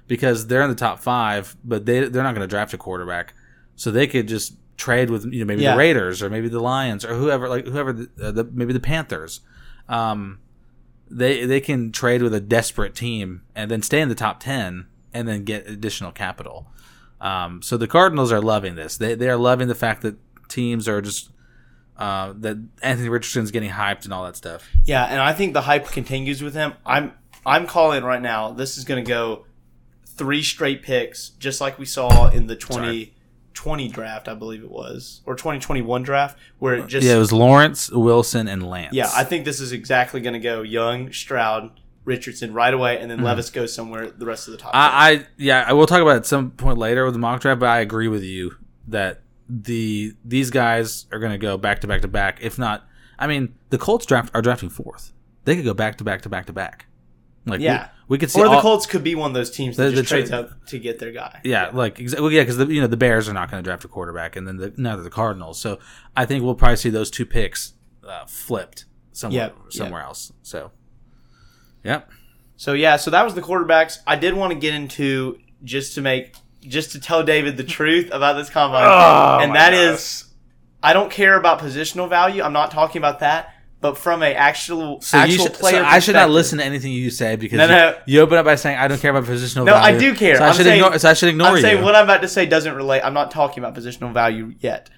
because 0.08 0.48
they're 0.48 0.62
in 0.62 0.70
the 0.70 0.74
top 0.74 0.98
five, 0.98 1.56
but 1.62 1.86
they 1.86 2.00
they're 2.08 2.24
not 2.24 2.34
going 2.34 2.40
to 2.46 2.50
draft 2.50 2.74
a 2.74 2.76
quarterback, 2.76 3.34
so 3.76 3.92
they 3.92 4.08
could 4.08 4.26
just 4.26 4.54
trade 4.76 5.10
with 5.10 5.32
you 5.32 5.38
know 5.38 5.44
maybe 5.46 5.62
Yeah. 5.62 5.72
the 5.74 5.78
Raiders 5.78 6.22
or 6.24 6.28
maybe 6.28 6.48
the 6.48 6.58
Lions 6.58 7.04
or 7.04 7.14
whoever 7.14 7.48
like 7.48 7.66
whoever 7.68 7.92
the, 7.92 8.10
uh, 8.20 8.32
the 8.32 8.42
maybe 8.52 8.72
the 8.72 8.80
Panthers. 8.80 9.42
Um, 9.90 10.38
they 11.10 11.44
they 11.44 11.60
can 11.60 11.92
trade 11.92 12.22
with 12.22 12.32
a 12.32 12.40
desperate 12.40 12.94
team 12.94 13.42
and 13.54 13.70
then 13.70 13.82
stay 13.82 14.00
in 14.00 14.08
the 14.08 14.14
top 14.14 14.40
10 14.40 14.86
and 15.12 15.28
then 15.28 15.44
get 15.44 15.68
additional 15.68 16.12
capital 16.12 16.68
um, 17.20 17.60
so 17.62 17.76
the 17.76 17.88
cardinals 17.88 18.30
are 18.30 18.40
loving 18.40 18.76
this 18.76 18.96
they, 18.96 19.16
they 19.16 19.28
are 19.28 19.36
loving 19.36 19.66
the 19.66 19.74
fact 19.74 20.02
that 20.02 20.16
teams 20.48 20.86
are 20.86 21.02
just 21.02 21.30
uh, 21.96 22.32
that 22.36 22.56
anthony 22.80 23.08
richardson's 23.08 23.50
getting 23.50 23.70
hyped 23.70 24.04
and 24.04 24.14
all 24.14 24.24
that 24.24 24.36
stuff 24.36 24.70
Yeah, 24.84 25.04
and 25.04 25.20
I 25.20 25.32
think 25.32 25.52
the 25.52 25.62
hype 25.62 25.88
continues 25.88 26.42
with 26.42 26.54
him. 26.54 26.74
I'm 26.86 27.12
I'm 27.44 27.66
calling 27.66 28.04
right 28.04 28.20
now. 28.20 28.52
This 28.52 28.76
is 28.78 28.84
going 28.84 29.02
to 29.02 29.08
go 29.08 29.46
three 30.06 30.42
straight 30.42 30.82
picks, 30.82 31.30
just 31.30 31.60
like 31.60 31.78
we 31.78 31.86
saw 31.86 32.28
in 32.28 32.46
the 32.46 32.56
2020 33.60 33.88
draft, 33.88 34.26
I 34.26 34.32
believe 34.32 34.64
it 34.64 34.70
was, 34.70 35.20
or 35.26 35.34
2021 35.34 36.02
draft, 36.02 36.38
where 36.58 36.76
it 36.76 36.86
just 36.86 37.06
yeah 37.06 37.16
it 37.16 37.18
was 37.18 37.30
lawrence 37.30 37.90
wilson 37.90 38.48
and 38.48 38.66
lance 38.66 38.94
yeah. 38.94 39.10
I 39.14 39.22
think 39.24 39.44
this 39.44 39.60
is 39.60 39.72
exactly 39.72 40.22
going 40.22 40.32
to 40.32 40.40
go 40.40 40.62
Young, 40.62 41.12
Stroud, 41.12 41.78
Richardson 42.06 42.54
right 42.54 42.72
away, 42.72 42.98
and 42.98 43.10
then 43.10 43.22
Levis 43.22 43.50
goes 43.50 43.74
somewhere 43.74 44.10
the 44.10 44.24
rest 44.24 44.48
of 44.48 44.52
the 44.52 44.58
top. 44.58 44.72
10. 44.72 44.80
Mm-hmm. 44.80 44.96
I, 44.96 45.10
I 45.10 45.26
yeah 45.36 45.64
I 45.68 45.74
will 45.74 45.86
talk 45.86 46.00
about 46.00 46.12
it 46.12 46.20
at 46.20 46.26
some 46.26 46.52
point 46.52 46.78
later 46.78 47.04
with 47.04 47.12
the 47.12 47.20
mock 47.20 47.42
draft 47.42 47.60
but 47.60 47.68
i 47.68 47.80
agree 47.80 48.08
with 48.08 48.22
you 48.22 48.56
that 48.88 49.20
the 49.46 50.14
these 50.24 50.50
guys 50.50 51.04
are 51.12 51.18
going 51.18 51.32
to 51.32 51.38
go 51.38 51.58
back 51.58 51.80
to 51.80 51.86
back 51.86 52.00
to 52.00 52.08
back 52.08 52.38
if 52.40 52.58
not 52.58 52.88
i 53.18 53.26
mean 53.26 53.54
the 53.68 53.78
colts 53.78 54.06
draft 54.06 54.30
are 54.34 54.40
drafting 54.40 54.70
fourth 54.70 55.12
they 55.44 55.54
could 55.54 55.64
go 55.64 55.74
back 55.74 55.98
to 55.98 56.04
back 56.04 56.22
to 56.22 56.28
back 56.30 56.46
to 56.46 56.52
back 56.52 56.86
like 57.50 57.60
Yeah. 57.60 57.88
we, 58.08 58.14
we 58.14 58.18
could 58.18 58.30
see 58.30 58.40
or 58.40 58.44
the 58.48 58.54
all- 58.56 58.60
Colts 58.62 58.86
could 58.86 59.04
be 59.04 59.14
one 59.14 59.30
of 59.30 59.34
those 59.34 59.50
teams 59.50 59.76
that 59.76 59.84
The- 59.84 59.90
the 59.90 59.96
just 59.96 60.08
trades 60.08 60.30
tra- 60.30 60.38
up 60.40 60.66
to 60.66 60.78
get 60.78 60.98
their 60.98 61.12
guy. 61.12 61.40
Yeah, 61.44 61.70
like 61.72 61.98
exactly. 62.00 62.22
well, 62.22 62.32
yeah, 62.32 62.42
because 62.44 62.58
you 62.70 62.80
know 62.80 62.86
the 62.86 62.96
Bears 62.96 63.28
are 63.28 63.32
not 63.34 63.50
going 63.50 63.62
to 63.62 63.68
draft 63.68 63.84
a 63.84 63.88
quarterback, 63.88 64.36
and 64.36 64.46
then 64.48 64.56
the, 64.56 64.72
neither 64.76 65.02
the 65.02 65.10
Cardinals. 65.10 65.60
So 65.60 65.78
I 66.16 66.26
think 66.26 66.42
we'll 66.44 66.54
probably 66.54 66.76
see 66.76 66.90
those 66.90 67.10
two 67.10 67.26
picks 67.26 67.74
uh, 68.08 68.24
flipped 68.26 68.86
somewhere 69.12 69.46
Yep, 69.46 69.56
somewhere 69.72 70.02
else. 70.02 70.32
So, 70.42 70.70
yep, 71.84 72.10
So 72.56 72.72
yeah, 72.72 72.96
so 72.96 73.10
that 73.10 73.24
was 73.24 73.34
the 73.34 73.42
quarterbacks. 73.42 73.98
I 74.06 74.16
did 74.16 74.34
want 74.34 74.52
to 74.52 74.58
get 74.58 74.74
into 74.74 75.38
just 75.64 75.94
to 75.96 76.00
make 76.00 76.34
just 76.62 76.92
to 76.92 77.00
tell 77.00 77.22
David 77.22 77.56
the 77.56 77.64
truth 77.64 78.10
about 78.12 78.34
this 78.34 78.50
combine, 78.50 78.84
Oh, 78.86 79.38
and 79.42 79.52
my 79.52 79.58
that 79.58 79.72
is, 79.74 80.22
gosh. 80.24 80.30
I 80.82 80.92
don't 80.92 81.10
care 81.10 81.36
about 81.36 81.58
positional 81.60 82.08
value. 82.08 82.42
I'm 82.42 82.52
not 82.52 82.70
talking 82.70 82.98
about 82.98 83.20
that, 83.20 83.54
but 83.80 83.96
from 83.96 84.22
a 84.22 84.34
actual 84.34 85.00
So, 85.00 85.16
you 85.18 85.22
actual 85.24 85.46
should, 85.46 85.56
so. 85.56 85.82
I 85.84 85.98
should 86.00 86.14
not 86.14 86.30
listen 86.30 86.58
to 86.58 86.64
anything 86.64 86.92
you 86.92 87.10
say 87.10 87.36
because 87.36 87.56
No, 87.58 87.64
you, 87.64 87.70
no. 87.70 87.96
you 88.06 88.20
open 88.20 88.36
up 88.38 88.44
by 88.44 88.54
saying 88.56 88.76
I 88.78 88.88
don't 88.88 89.00
care 89.00 89.10
about 89.10 89.24
positional 89.24 89.64
value. 89.64 89.66
No, 89.66 89.72
value. 89.72 89.96
I 89.96 89.98
do 89.98 90.14
care. 90.14 90.36
So 90.36 90.44
I 90.44 90.48
I'm 90.48 90.54
should 90.54 90.64
saying- 90.66 90.82
ignore. 90.82 90.98
So 90.98 91.08
I 91.10 91.12
should 91.14 91.28
ignore 91.30 91.48
I'm 91.48 91.56
you. 91.56 91.62
saying 91.62 91.82
what 91.82 91.94
I'm 91.96 92.04
about 92.04 92.22
to 92.22 92.28
say 92.28 92.46
doesn't 92.46 92.74
relate. 92.74 93.00
I'm 93.02 93.14
not 93.14 93.30
talking 93.30 93.62
about 93.64 93.74
positional 93.74 94.12
value 94.12 94.54
yet. 94.60 94.90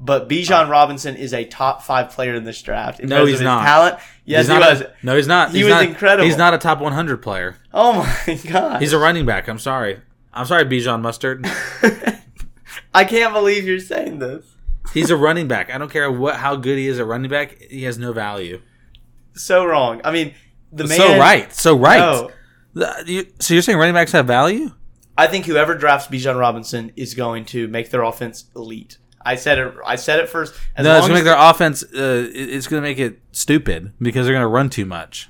But 0.00 0.28
Bijan 0.28 0.66
ah. 0.66 0.70
Robinson 0.70 1.16
is 1.16 1.34
a 1.34 1.44
top 1.44 1.82
five 1.82 2.10
player 2.10 2.36
in 2.36 2.44
this 2.44 2.62
draft. 2.62 3.00
in 3.00 3.08
No, 3.08 3.24
he's 3.26 3.40
not. 3.40 3.64
Talent. 3.64 3.98
Yes, 4.24 4.46
He's 4.46 4.54
he 4.54 4.60
not 4.60 4.70
was. 4.70 4.80
A, 4.82 4.92
no, 5.02 5.16
he's 5.16 5.26
not. 5.26 5.50
He 5.50 5.56
He's 5.56 5.64
was 5.64 5.72
not- 5.74 5.84
incredible. 5.86 6.24
He's 6.24 6.36
not 6.36 6.54
a 6.54 6.58
top 6.58 6.80
100 6.80 7.16
player. 7.20 7.56
Oh 7.74 8.04
my 8.26 8.34
god. 8.48 8.80
He's 8.80 8.92
a 8.92 8.98
running 8.98 9.26
back. 9.26 9.48
I'm 9.48 9.58
sorry. 9.58 10.00
I'm 10.32 10.46
sorry, 10.46 10.64
Bijan 10.66 11.00
Mustard. 11.00 11.44
I 12.94 13.04
can't 13.04 13.32
believe 13.32 13.66
you're 13.66 13.80
saying 13.80 14.20
this. 14.20 14.44
He's 14.94 15.10
a 15.10 15.16
running 15.16 15.48
back. 15.48 15.70
I 15.72 15.78
don't 15.78 15.90
care 15.90 16.10
what 16.10 16.36
how 16.36 16.56
good 16.56 16.78
he 16.78 16.86
is 16.88 16.98
at 16.98 17.06
running 17.06 17.30
back. 17.30 17.60
He 17.70 17.84
has 17.84 17.98
no 17.98 18.12
value. 18.12 18.60
So 19.34 19.64
wrong. 19.64 20.00
I 20.04 20.10
mean, 20.12 20.34
the 20.72 20.84
man. 20.86 20.96
so 20.98 21.18
right. 21.18 21.52
So 21.52 21.76
right. 21.76 21.98
No. 21.98 22.30
The- 22.74 23.04
you- 23.06 23.26
so 23.38 23.54
you're 23.54 23.62
saying 23.62 23.78
running 23.78 23.94
backs 23.94 24.12
have 24.12 24.26
value? 24.26 24.70
I 25.16 25.26
think 25.26 25.46
whoever 25.46 25.74
drafts 25.74 26.06
Bijan 26.08 26.38
Robinson 26.38 26.92
is 26.96 27.14
going 27.14 27.44
to 27.46 27.66
make 27.68 27.90
their 27.90 28.02
offense 28.02 28.44
elite. 28.54 28.98
I 29.20 29.34
said 29.34 29.58
it. 29.58 29.74
I 29.84 29.96
said 29.96 30.20
it 30.20 30.28
first. 30.28 30.54
As 30.76 30.84
no, 30.84 30.96
it's 30.96 31.02
gonna 31.06 31.14
make 31.14 31.24
their 31.24 31.36
offense. 31.36 31.82
Uh, 31.82 32.28
it's 32.32 32.66
gonna 32.68 32.82
make 32.82 32.98
it 32.98 33.20
stupid 33.32 33.92
because 34.00 34.26
they're 34.26 34.34
gonna 34.34 34.46
run 34.48 34.70
too 34.70 34.84
much. 34.86 35.28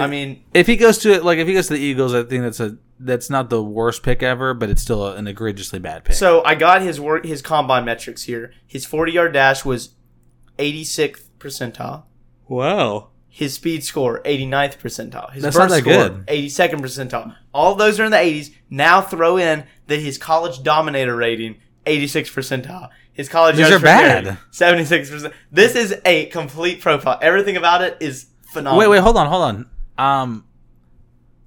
I 0.00 0.06
mean, 0.06 0.44
If 0.54 0.66
he 0.66 0.76
goes 0.76 0.98
to 0.98 1.12
it 1.12 1.24
like 1.24 1.38
if 1.38 1.46
he 1.46 1.54
goes 1.54 1.66
to 1.68 1.74
the 1.74 1.80
Eagles, 1.80 2.14
I 2.14 2.22
think 2.22 2.42
that's 2.42 2.60
a 2.60 2.78
that's 2.98 3.28
not 3.28 3.50
the 3.50 3.62
worst 3.62 4.02
pick 4.02 4.22
ever, 4.22 4.54
but 4.54 4.70
it's 4.70 4.80
still 4.82 5.06
an 5.08 5.26
egregiously 5.26 5.78
bad 5.78 6.04
pick. 6.04 6.14
so 6.14 6.42
I 6.44 6.54
got 6.54 6.82
his 6.82 7.00
work, 7.00 7.24
his 7.24 7.42
combine 7.42 7.84
metrics 7.84 8.22
here. 8.22 8.52
His 8.66 8.86
40 8.86 9.12
yard 9.12 9.32
dash 9.32 9.64
was 9.64 9.90
86th 10.58 11.24
percentile. 11.38 12.04
wow. 12.48 13.08
His 13.34 13.54
speed 13.54 13.82
score, 13.82 14.20
89th 14.24 14.76
percentile. 14.76 15.32
His 15.32 15.42
That's 15.42 15.56
burst 15.56 15.70
not 15.70 15.82
that 15.82 15.90
score, 15.90 16.08
good. 16.10 16.26
82nd 16.26 16.80
percentile. 16.80 17.34
All 17.54 17.74
those 17.74 17.98
are 17.98 18.04
in 18.04 18.10
the 18.10 18.18
80s. 18.18 18.54
Now 18.68 19.00
throw 19.00 19.38
in 19.38 19.64
that 19.86 20.00
his 20.00 20.18
college 20.18 20.62
dominator 20.62 21.16
rating, 21.16 21.56
86th 21.86 22.30
percentile. 22.30 22.90
His 23.14 23.30
college 23.30 23.56
These 23.56 23.70
are 23.70 23.78
bad. 23.78 24.36
76%. 24.52 25.32
This 25.50 25.74
is 25.76 25.98
a 26.04 26.26
complete 26.26 26.82
profile. 26.82 27.18
Everything 27.22 27.56
about 27.56 27.80
it 27.80 27.96
is 28.00 28.26
phenomenal. 28.52 28.78
Wait, 28.80 28.88
wait, 28.88 29.02
hold 29.02 29.16
on, 29.16 29.26
hold 29.28 29.42
on. 29.44 29.66
Um, 29.98 30.44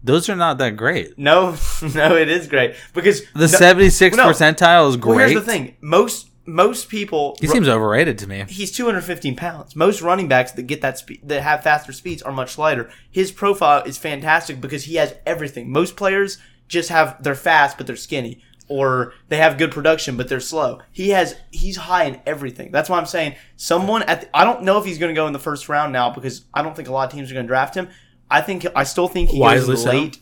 those 0.04 0.30
are 0.30 0.36
not 0.36 0.60
that 0.60 0.78
great. 0.78 1.18
No, 1.18 1.52
no, 1.96 2.16
it 2.16 2.30
is 2.30 2.48
great 2.48 2.76
because 2.94 3.24
The 3.34 3.48
seventy 3.48 3.90
six 3.90 4.16
no. 4.16 4.28
percentile 4.28 4.90
is 4.90 4.98
great. 4.98 5.16
Well, 5.16 5.30
here's 5.30 5.46
the 5.46 5.52
thing: 5.52 5.76
most 5.82 6.30
most 6.48 6.90
people 6.90 7.36
He 7.42 7.48
seems 7.48 7.68
overrated 7.68 8.20
to 8.20 8.28
me. 8.28 8.46
he's 8.48 8.72
215 8.72 9.36
pounds. 9.36 9.76
Most 9.76 10.04
running 10.04 10.28
backs 10.28 10.52
that 10.52 10.64
get 10.64 10.82
that 10.82 11.00
speed, 11.00 11.22
that 11.24 11.42
have 11.42 11.64
faster 11.64 11.92
speeds, 11.92 12.22
are 12.22 12.32
much 12.32 12.58
lighter. 12.60 12.90
His 13.10 13.32
profile 13.32 13.82
is 13.84 13.98
fantastic 13.98 14.62
because 14.62 14.84
he 14.84 14.96
has 14.96 15.16
everything. 15.26 15.72
Most 15.72 15.96
players 15.96 16.38
just 16.68 16.90
have 16.90 17.22
they're 17.24 17.34
fast 17.34 17.78
but 17.78 17.88
they're 17.88 17.96
skinny, 17.96 18.44
or 18.68 19.14
they 19.30 19.38
have 19.38 19.58
good 19.58 19.72
production 19.72 20.18
but 20.18 20.30
they're 20.30 20.40
slow. 20.40 20.82
He 20.92 21.10
has 21.10 21.36
he's 21.50 21.78
high 21.78 22.04
in 22.04 22.22
everything. 22.28 22.72
That's 22.72 22.90
why 22.92 23.00
I'm 23.00 23.08
saying 23.08 23.36
someone 23.56 24.04
at 24.04 24.22
the, 24.22 24.38
I 24.38 24.44
don't 24.44 24.62
know 24.62 24.78
if 24.78 24.86
he's 24.86 25.00
going 25.00 25.14
to 25.14 25.20
go 25.20 25.26
in 25.26 25.34
the 25.34 25.40
first 25.40 25.68
round 25.68 25.94
now 25.94 26.12
because 26.12 26.46
I 26.54 26.62
don't 26.62 26.76
think 26.76 26.88
a 26.90 26.92
lot 26.92 27.08
of 27.08 27.12
teams 27.16 27.32
are 27.32 27.34
going 27.34 27.48
to 27.48 27.48
draft 27.48 27.74
him. 27.74 27.90
I 28.38 28.42
think 28.42 28.66
I 28.76 28.84
still 28.84 29.08
think 29.08 29.30
he 29.30 29.40
so. 29.40 29.90
late 29.92 30.20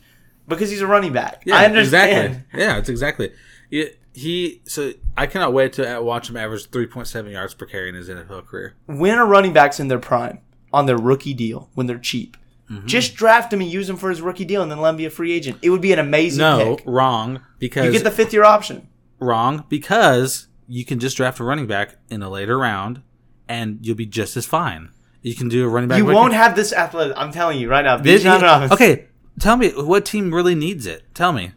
because 0.48 0.70
he's 0.70 0.80
a 0.82 0.86
running 0.86 1.12
back. 1.12 1.42
Yeah, 1.44 1.56
I 1.56 1.64
understand. 1.66 2.26
exactly. 2.36 2.60
Yeah, 2.60 2.76
it's 2.78 2.88
exactly. 2.88 3.32
He, 3.70 3.90
he 4.12 4.60
so 4.64 4.92
I 5.16 5.26
cannot 5.26 5.52
wait 5.52 5.72
to 5.74 6.00
watch 6.00 6.30
him 6.30 6.36
average 6.36 6.66
three 6.70 6.86
point 6.86 7.06
seven 7.08 7.32
yards 7.32 7.54
per 7.54 7.66
carry 7.66 7.88
in 7.88 7.94
his 7.94 8.08
NFL 8.08 8.46
career. 8.46 8.74
when 8.86 9.18
are 9.18 9.26
running 9.26 9.52
backs 9.52 9.80
in 9.80 9.88
their 9.88 9.98
prime 9.98 10.40
on 10.72 10.86
their 10.86 10.98
rookie 10.98 11.34
deal 11.34 11.70
when 11.74 11.86
they're 11.86 11.98
cheap? 11.98 12.36
Mm-hmm. 12.70 12.86
Just 12.86 13.14
draft 13.14 13.52
him 13.52 13.60
and 13.60 13.70
use 13.70 13.90
him 13.90 13.96
for 13.96 14.08
his 14.08 14.22
rookie 14.22 14.44
deal, 14.46 14.62
and 14.62 14.70
then 14.70 14.80
let 14.80 14.90
him 14.90 14.96
be 14.96 15.04
a 15.04 15.10
free 15.10 15.32
agent. 15.32 15.58
It 15.60 15.68
would 15.70 15.82
be 15.82 15.92
an 15.92 15.98
amazing 15.98 16.38
No, 16.40 16.76
pick. 16.76 16.84
wrong 16.86 17.40
because 17.58 17.84
You 17.86 17.92
get 17.92 18.04
the 18.04 18.10
fifth 18.10 18.32
year 18.32 18.44
option. 18.44 18.88
wrong 19.20 19.64
because 19.68 20.46
you 20.66 20.84
can 20.84 20.98
just 20.98 21.16
draft 21.18 21.40
a 21.40 21.44
running 21.44 21.66
back 21.66 21.96
in 22.08 22.22
a 22.22 22.30
later 22.30 22.56
round 22.58 23.02
and 23.48 23.78
you'll 23.82 23.96
be 23.96 24.06
just 24.06 24.34
as 24.36 24.46
fine. 24.46 24.88
You 25.24 25.34
can 25.34 25.48
do 25.48 25.64
a 25.64 25.68
running 25.68 25.88
back. 25.88 25.96
You 25.98 26.04
won't 26.04 26.34
have 26.34 26.54
this 26.54 26.72
athletic. 26.72 27.16
I'm 27.16 27.32
telling 27.32 27.58
you 27.58 27.68
right 27.68 27.82
now. 27.82 27.96
This- 27.96 28.24
Robinson. 28.24 28.72
okay, 28.74 29.06
tell 29.40 29.56
me 29.56 29.70
what 29.70 30.04
team 30.04 30.32
really 30.32 30.54
needs 30.54 30.86
it. 30.86 31.02
Tell 31.14 31.32
me. 31.32 31.52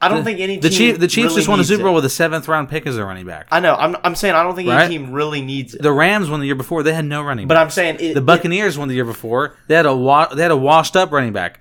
I 0.00 0.08
don't 0.08 0.22
think 0.22 0.38
any 0.38 0.58
The 0.58 0.68
team 0.70 0.78
Chief, 0.78 0.98
the 1.00 1.08
Chiefs 1.08 1.24
really 1.30 1.36
just 1.40 1.48
won 1.48 1.58
a 1.58 1.64
Super 1.64 1.80
it. 1.80 1.84
Bowl 1.86 1.94
with 1.96 2.04
a 2.04 2.08
seventh 2.08 2.46
round 2.46 2.68
pick 2.68 2.86
as 2.86 2.96
a 2.96 3.04
running 3.04 3.26
back. 3.26 3.48
I 3.50 3.58
know. 3.58 3.74
I'm, 3.74 3.96
I'm 4.04 4.14
saying 4.14 4.36
I 4.36 4.44
don't 4.44 4.54
think 4.54 4.68
Right? 4.68 4.84
any 4.84 4.96
team 4.96 5.10
really 5.10 5.42
needs 5.42 5.74
it. 5.74 5.82
The 5.82 5.90
Rams 5.90 6.30
won 6.30 6.38
the 6.38 6.46
year 6.46 6.54
before; 6.54 6.84
they 6.84 6.94
had 6.94 7.04
no 7.04 7.20
running. 7.22 7.48
Back. 7.48 7.48
But 7.48 7.54
back. 7.56 7.64
I'm 7.64 7.70
saying 7.70 7.96
it, 7.98 8.14
the 8.14 8.20
Buccaneers 8.20 8.78
won 8.78 8.86
the 8.86 8.94
year 8.94 9.04
before; 9.04 9.56
they 9.66 9.74
had 9.74 9.86
a 9.86 9.96
wa- 9.96 10.32
they 10.32 10.42
had 10.42 10.52
a 10.52 10.56
washed 10.56 10.94
up 10.94 11.10
running 11.10 11.32
back. 11.32 11.60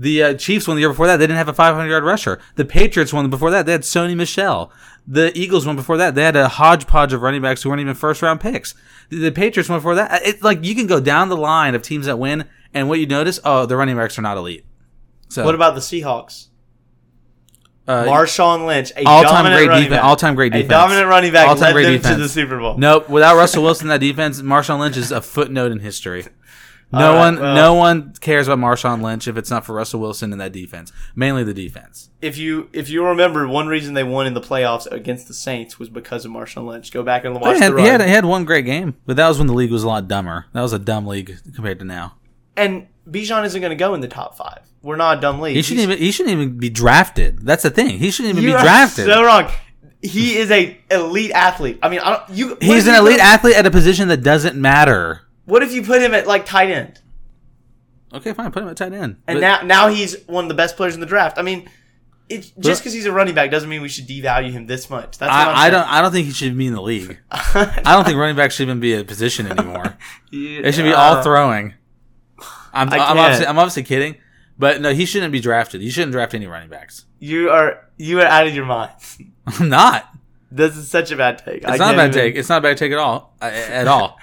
The 0.00 0.22
uh, 0.22 0.34
Chiefs 0.34 0.66
won 0.66 0.76
the 0.76 0.80
year 0.80 0.88
before 0.88 1.06
that; 1.08 1.18
they 1.18 1.26
didn't 1.26 1.36
have 1.36 1.48
a 1.48 1.52
500 1.52 1.86
yard 1.86 2.04
rusher. 2.04 2.40
The 2.56 2.64
Patriots 2.64 3.12
won 3.12 3.28
before 3.28 3.50
that; 3.50 3.66
they 3.66 3.72
had 3.72 3.82
Sony 3.82 4.16
Michel. 4.16 4.72
The 5.06 5.30
Eagles 5.38 5.66
won 5.66 5.76
before 5.76 5.98
that; 5.98 6.14
they 6.14 6.22
had 6.22 6.36
a 6.36 6.48
hodgepodge 6.48 7.12
of 7.12 7.20
running 7.20 7.42
backs 7.42 7.62
who 7.62 7.68
weren't 7.68 7.82
even 7.82 7.94
first 7.94 8.22
round 8.22 8.40
picks. 8.40 8.74
The, 9.10 9.18
the 9.18 9.30
Patriots 9.32 9.68
won 9.68 9.78
before 9.78 9.96
that. 9.96 10.22
It's 10.24 10.42
like 10.42 10.64
you 10.64 10.74
can 10.74 10.86
go 10.86 11.00
down 11.00 11.28
the 11.28 11.36
line 11.36 11.74
of 11.74 11.82
teams 11.82 12.06
that 12.06 12.18
win, 12.18 12.46
and 12.72 12.88
what 12.88 12.98
you 12.98 13.06
notice, 13.06 13.38
oh, 13.44 13.66
the 13.66 13.76
running 13.76 13.96
backs 13.96 14.18
are 14.18 14.22
not 14.22 14.38
elite. 14.38 14.64
So 15.28 15.44
What 15.44 15.54
about 15.54 15.74
the 15.74 15.80
Seahawks? 15.82 16.46
uh, 17.86 18.04
Marshawn 18.04 18.66
Lynch, 18.66 18.92
a 18.96 19.04
all-time 19.04 19.44
great 19.46 19.68
running 19.68 19.84
defense- 19.84 19.90
back. 19.98 20.04
all-time 20.04 20.34
great 20.34 20.52
defense, 20.52 20.66
A 20.66 20.68
dominant 20.70 21.08
running 21.08 21.32
back 21.32 21.48
All-time 21.48 21.62
led 21.66 21.72
great 21.72 21.82
them 21.84 21.92
defense. 21.94 22.16
to 22.16 22.22
the 22.22 22.28
Super 22.28 22.58
Bowl. 22.58 22.78
Nope. 22.78 23.08
Without 23.08 23.36
Russell 23.36 23.62
Wilson 23.64 23.88
that 23.88 23.98
defense, 24.00 24.40
Marshawn 24.42 24.78
Lynch 24.78 24.96
is 24.96 25.10
a 25.12 25.20
footnote 25.20 25.72
in 25.72 25.80
history. 25.80 26.26
No 26.92 27.12
right, 27.12 27.18
one, 27.18 27.38
well- 27.40 27.54
no 27.54 27.74
one 27.74 28.14
cares 28.20 28.48
about 28.48 28.58
Marshawn 28.58 29.00
Lynch 29.00 29.28
if 29.28 29.36
it's 29.36 29.50
not 29.50 29.64
for 29.64 29.74
Russell 29.74 30.00
Wilson 30.00 30.32
and 30.32 30.40
that 30.40 30.52
defense. 30.52 30.92
Mainly 31.14 31.44
the 31.44 31.54
defense. 31.54 32.10
if 32.20 32.36
you 32.36 32.68
if 32.72 32.88
you 32.88 33.04
remember, 33.06 33.46
one 33.46 33.68
reason 33.68 33.94
they 33.94 34.02
won 34.04 34.26
in 34.26 34.34
the 34.34 34.40
playoffs 34.40 34.90
against 34.90 35.28
the 35.28 35.34
Saints 35.34 35.78
was 35.78 35.88
because 35.88 36.24
of 36.24 36.32
Marshawn 36.32 36.66
Lynch. 36.66 36.90
Go 36.92 37.02
back 37.02 37.24
and 37.24 37.40
watch 37.40 37.58
had, 37.58 37.74
the 37.74 37.80
he, 37.82 37.86
had, 37.86 38.00
he 38.00 38.10
had 38.10 38.24
one 38.24 38.44
great 38.44 38.64
game, 38.64 38.96
but 39.06 39.16
that 39.16 39.28
was 39.28 39.38
when 39.38 39.46
the 39.46 39.54
league 39.54 39.70
was 39.70 39.84
a 39.84 39.88
lot 39.88 40.08
dumber. 40.08 40.46
That 40.52 40.62
was 40.62 40.72
a 40.72 40.78
dumb 40.78 41.06
league 41.06 41.36
compared 41.54 41.78
to 41.78 41.84
now. 41.84 42.14
and 42.56 42.88
Bijan 43.08 43.44
isn't 43.44 43.60
going 43.60 43.70
to 43.70 43.76
go 43.76 43.94
in 43.94 44.00
the 44.00 44.08
top 44.08 44.36
five. 44.36 44.60
We're 44.82 44.96
not 44.96 45.18
a 45.18 45.20
dumb 45.20 45.40
league. 45.40 45.56
He 45.56 45.62
shouldn't 45.62 45.86
He's- 45.88 45.92
even. 45.96 46.04
He 46.04 46.10
shouldn't 46.12 46.32
even 46.32 46.58
be 46.58 46.70
drafted. 46.70 47.40
That's 47.44 47.62
the 47.62 47.70
thing. 47.70 47.98
He 47.98 48.10
shouldn't 48.10 48.36
even 48.38 48.44
be 48.44 48.52
drafted. 48.58 49.06
So 49.06 49.22
wrong. 49.24 49.50
He 50.02 50.36
is 50.38 50.50
a 50.50 50.78
elite 50.90 51.30
athlete. 51.32 51.78
I 51.82 51.88
mean, 51.90 52.00
I 52.00 52.16
don't. 52.16 52.30
You. 52.30 52.56
He's 52.60 52.86
an 52.86 52.94
elite 52.94 53.18
athlete 53.20 53.56
at 53.56 53.66
a 53.66 53.70
position 53.70 54.08
that 54.08 54.22
doesn't 54.22 54.56
matter. 54.56 55.22
What 55.50 55.62
if 55.62 55.72
you 55.72 55.82
put 55.82 56.00
him 56.00 56.14
at 56.14 56.26
like 56.26 56.46
tight 56.46 56.70
end, 56.70 57.00
Okay, 58.12 58.32
fine. 58.32 58.50
Put 58.50 58.62
him 58.62 58.68
at 58.68 58.76
tight 58.76 58.92
end. 58.92 59.16
and 59.28 59.36
But- 59.36 59.40
now 59.40 59.62
now 59.62 59.88
he's 59.88 60.16
one 60.26 60.44
of 60.44 60.48
the 60.48 60.54
best 60.54 60.76
players 60.76 60.94
in 60.94 61.00
the 61.00 61.06
draft? 61.06 61.38
I 61.38 61.42
mean, 61.42 61.68
it 62.28 62.52
just 62.58 62.80
because 62.82 62.92
he's 62.92 63.06
a 63.06 63.12
running 63.12 63.34
back 63.34 63.50
doesn't 63.50 63.68
mean 63.68 63.82
we 63.82 63.88
should 63.88 64.06
devalue 64.08 64.50
him 64.50 64.66
this 64.66 64.88
much. 64.88 65.18
That's 65.18 65.30
what 65.30 65.48
I'm 65.48 65.48
I, 65.56 65.60
I 65.66 65.70
don't. 65.70 65.88
I 65.88 66.00
don't 66.00 66.12
think 66.12 66.26
he 66.26 66.32
should 66.32 66.56
be 66.56 66.66
in 66.66 66.74
the 66.74 66.82
league. 66.82 67.18
I 67.30 67.82
don't 67.84 68.04
think 68.04 68.16
running 68.18 68.36
back 68.36 68.50
should 68.52 68.64
even 68.68 68.80
be 68.80 68.94
a 68.94 69.04
position 69.04 69.46
anymore. 69.46 69.96
It 70.32 70.74
should 70.74 70.84
be 70.84 70.92
all 70.92 71.22
throwing. 71.22 71.74
I'm, 72.72 72.88
I 72.88 72.98
I'm, 72.98 73.18
obviously, 73.18 73.46
I'm 73.46 73.58
obviously 73.58 73.82
kidding, 73.82 74.14
but 74.56 74.80
no, 74.80 74.92
he 74.92 75.04
shouldn't 75.06 75.32
be 75.32 75.40
drafted. 75.40 75.82
You 75.82 75.90
shouldn't 75.90 76.12
draft 76.12 76.34
any 76.34 76.46
running 76.46 76.68
backs. 76.68 77.04
You 77.18 77.50
are 77.50 77.88
you 77.96 78.20
are 78.20 78.24
out 78.26 78.46
of 78.46 78.54
your 78.54 78.64
mind. 78.64 78.92
I'm 79.46 79.68
not. 79.68 80.08
This 80.52 80.76
is 80.76 80.88
such 80.88 81.10
a 81.10 81.16
bad 81.16 81.38
take. 81.44 81.64
It's 81.66 81.78
not 81.78 81.94
a 81.94 81.96
bad 81.96 82.12
take. 82.12 82.36
It's 82.36 82.48
not 82.48 82.58
a 82.58 82.60
bad 82.62 82.76
take 82.76 82.92
at 82.92 82.98
all. 82.98 83.36
uh, 83.42 83.44
At 83.46 83.86
all. 83.88 84.18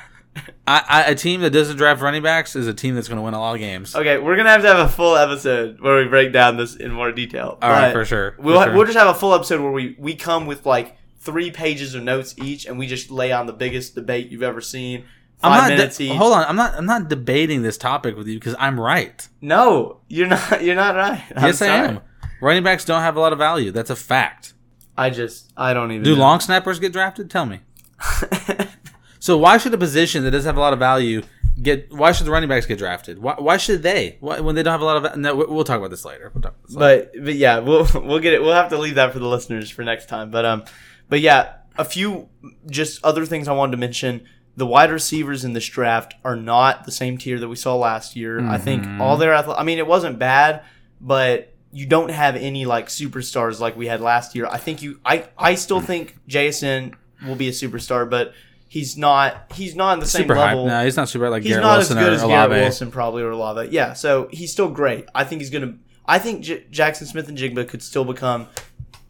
I, 0.67 0.83
I, 0.87 1.03
a 1.11 1.15
team 1.15 1.41
that 1.41 1.51
doesn't 1.51 1.77
draft 1.77 2.01
running 2.01 2.21
backs 2.23 2.55
is 2.55 2.67
a 2.67 2.73
team 2.73 2.95
that's 2.95 3.07
going 3.07 3.17
to 3.17 3.21
win 3.21 3.33
a 3.33 3.39
lot 3.39 3.53
of 3.55 3.59
games. 3.59 3.95
Okay, 3.95 4.17
we're 4.17 4.35
gonna 4.35 4.49
have 4.49 4.61
to 4.61 4.67
have 4.67 4.79
a 4.79 4.89
full 4.89 5.15
episode 5.15 5.79
where 5.81 5.97
we 6.03 6.09
break 6.09 6.33
down 6.33 6.57
this 6.57 6.75
in 6.75 6.91
more 6.91 7.11
detail. 7.11 7.57
All 7.61 7.69
right, 7.69 7.91
for 7.91 8.05
sure. 8.05 8.33
for 8.33 8.41
We'll 8.41 8.63
sure. 8.63 8.73
we'll 8.73 8.85
just 8.85 8.97
have 8.97 9.07
a 9.07 9.13
full 9.13 9.33
episode 9.33 9.61
where 9.61 9.71
we 9.71 9.95
we 9.99 10.15
come 10.15 10.45
with 10.45 10.65
like 10.65 10.97
three 11.19 11.51
pages 11.51 11.95
of 11.95 12.03
notes 12.03 12.35
each, 12.37 12.65
and 12.65 12.77
we 12.77 12.87
just 12.87 13.09
lay 13.11 13.31
on 13.31 13.45
the 13.47 13.53
biggest 13.53 13.95
debate 13.95 14.29
you've 14.29 14.43
ever 14.43 14.61
seen. 14.61 15.05
I'm 15.43 15.51
Five 15.51 15.61
not 15.61 15.67
de- 15.69 15.75
minutes 15.77 16.01
each. 16.01 16.11
hold 16.17 16.33
on. 16.33 16.45
I'm 16.45 16.55
not. 16.55 16.73
I'm 16.75 16.85
not 16.85 17.09
debating 17.09 17.61
this 17.61 17.77
topic 17.77 18.15
with 18.17 18.27
you 18.27 18.35
because 18.39 18.55
I'm 18.59 18.79
right. 18.79 19.27
No, 19.41 19.99
you're 20.07 20.27
not. 20.27 20.61
You're 20.63 20.75
not 20.75 20.95
right. 20.95 21.23
I'm 21.35 21.45
yes, 21.45 21.61
I 21.61 21.67
am. 21.67 21.99
Running 22.41 22.63
backs 22.63 22.85
don't 22.85 23.01
have 23.01 23.15
a 23.15 23.19
lot 23.19 23.33
of 23.33 23.39
value. 23.39 23.71
That's 23.71 23.89
a 23.89 23.95
fact. 23.95 24.53
I 24.97 25.09
just 25.11 25.51
I 25.55 25.73
don't 25.73 25.91
even. 25.91 26.03
Do 26.03 26.15
know. 26.15 26.21
long 26.21 26.39
snappers 26.39 26.79
get 26.79 26.91
drafted? 26.91 27.29
Tell 27.29 27.45
me. 27.45 27.61
So 29.27 29.37
why 29.37 29.57
should 29.57 29.73
a 29.73 29.77
position 29.77 30.23
that 30.23 30.31
doesn't 30.31 30.47
have 30.47 30.55
a 30.55 30.61
lot 30.61 30.71
of 30.71 30.79
value 30.79 31.21
get? 31.61 31.91
Why 31.91 32.13
should 32.13 32.25
the 32.25 32.31
running 32.31 32.47
backs 32.47 32.65
get 32.65 32.77
drafted? 32.77 33.19
Why, 33.21 33.35
why 33.37 33.57
should 33.57 33.83
they? 33.83 34.15
Why, 34.21 34.39
when 34.39 34.55
they 34.55 34.63
don't 34.63 34.71
have 34.71 34.79
a 34.79 34.85
lot 34.85 35.05
of? 35.05 35.17
No, 35.17 35.35
we- 35.35 35.47
we'll 35.47 35.65
talk 35.65 35.79
about 35.79 35.89
this 35.89 36.05
later. 36.05 36.31
We'll 36.33 36.41
talk 36.41 36.53
about 36.53 36.65
this 36.67 36.75
later. 36.77 37.09
but 37.13 37.25
but 37.25 37.35
yeah, 37.35 37.59
we'll 37.59 37.85
we'll 37.95 38.19
get 38.19 38.31
it. 38.31 38.41
We'll 38.41 38.53
have 38.53 38.69
to 38.69 38.77
leave 38.77 38.95
that 38.95 39.11
for 39.11 39.19
the 39.19 39.27
listeners 39.27 39.69
for 39.69 39.83
next 39.83 40.07
time. 40.07 40.31
But 40.31 40.45
um, 40.45 40.63
but 41.09 41.19
yeah, 41.19 41.55
a 41.77 41.83
few 41.83 42.29
just 42.69 43.03
other 43.03 43.25
things 43.25 43.49
I 43.49 43.51
wanted 43.51 43.71
to 43.71 43.77
mention. 43.79 44.25
the 44.55 44.65
wide 44.65 44.91
receivers 44.91 45.43
in 45.43 45.51
this 45.51 45.65
draft 45.65 46.15
are 46.23 46.37
not 46.37 46.85
the 46.85 46.93
same 46.93 47.17
tier 47.17 47.37
that 47.37 47.49
we 47.49 47.57
saw 47.57 47.75
last 47.75 48.15
year. 48.15 48.39
I 48.47 48.57
think 48.57 48.87
all 49.01 49.17
their 49.17 49.35
I 49.35 49.63
mean, 49.63 49.77
it 49.77 49.87
wasn't 49.87 50.19
bad, 50.19 50.63
but 51.01 51.53
you 51.73 51.85
don't 51.85 52.11
have 52.11 52.37
any 52.37 52.65
like 52.65 52.87
superstars 52.87 53.59
like 53.59 53.75
we 53.75 53.87
had 53.87 53.99
last 53.99 54.35
year. 54.35 54.47
I 54.49 54.57
think 54.57 54.81
you 54.81 55.01
I 55.03 55.27
I 55.37 55.55
still 55.55 55.81
think 55.81 56.17
JSN 56.29 56.93
will 57.25 57.35
be 57.35 57.49
a 57.49 57.51
superstar, 57.51 58.09
but 58.09 58.33
he's 58.67 58.97
not 58.97 59.51
he's 59.53 59.75
not 59.75 59.93
in 59.93 59.99
the 59.99 60.05
same 60.05 60.23
super 60.23 60.35
hype. 60.35 60.49
level. 60.55 60.67
No, 60.67 60.83
he's 60.83 60.97
not 60.97 61.09
super 61.09 61.29
like 61.29 61.43
he's 61.43 61.51
Garrett 61.51 61.63
not 61.63 61.77
Wilson 61.77 61.97
as 61.97 62.03
good 62.03 62.13
as. 62.13 62.23
Garrett 62.23 62.49
Wilson 62.51 62.91
probably 62.91 63.23
or 63.23 63.31
Olave. 63.31 63.69
Yeah, 63.71 63.93
so 63.93 64.27
he's 64.31 64.51
still 64.51 64.69
great. 64.69 65.05
I 65.15 65.23
think 65.23 65.41
he's 65.41 65.49
gonna. 65.49 65.75
I 66.05 66.19
think 66.19 66.41
J- 66.41 66.63
Jaxon 66.71 67.05
Smith-Njigba 67.05 67.67
could 67.67 67.83
still 67.83 68.05
become 68.05 68.47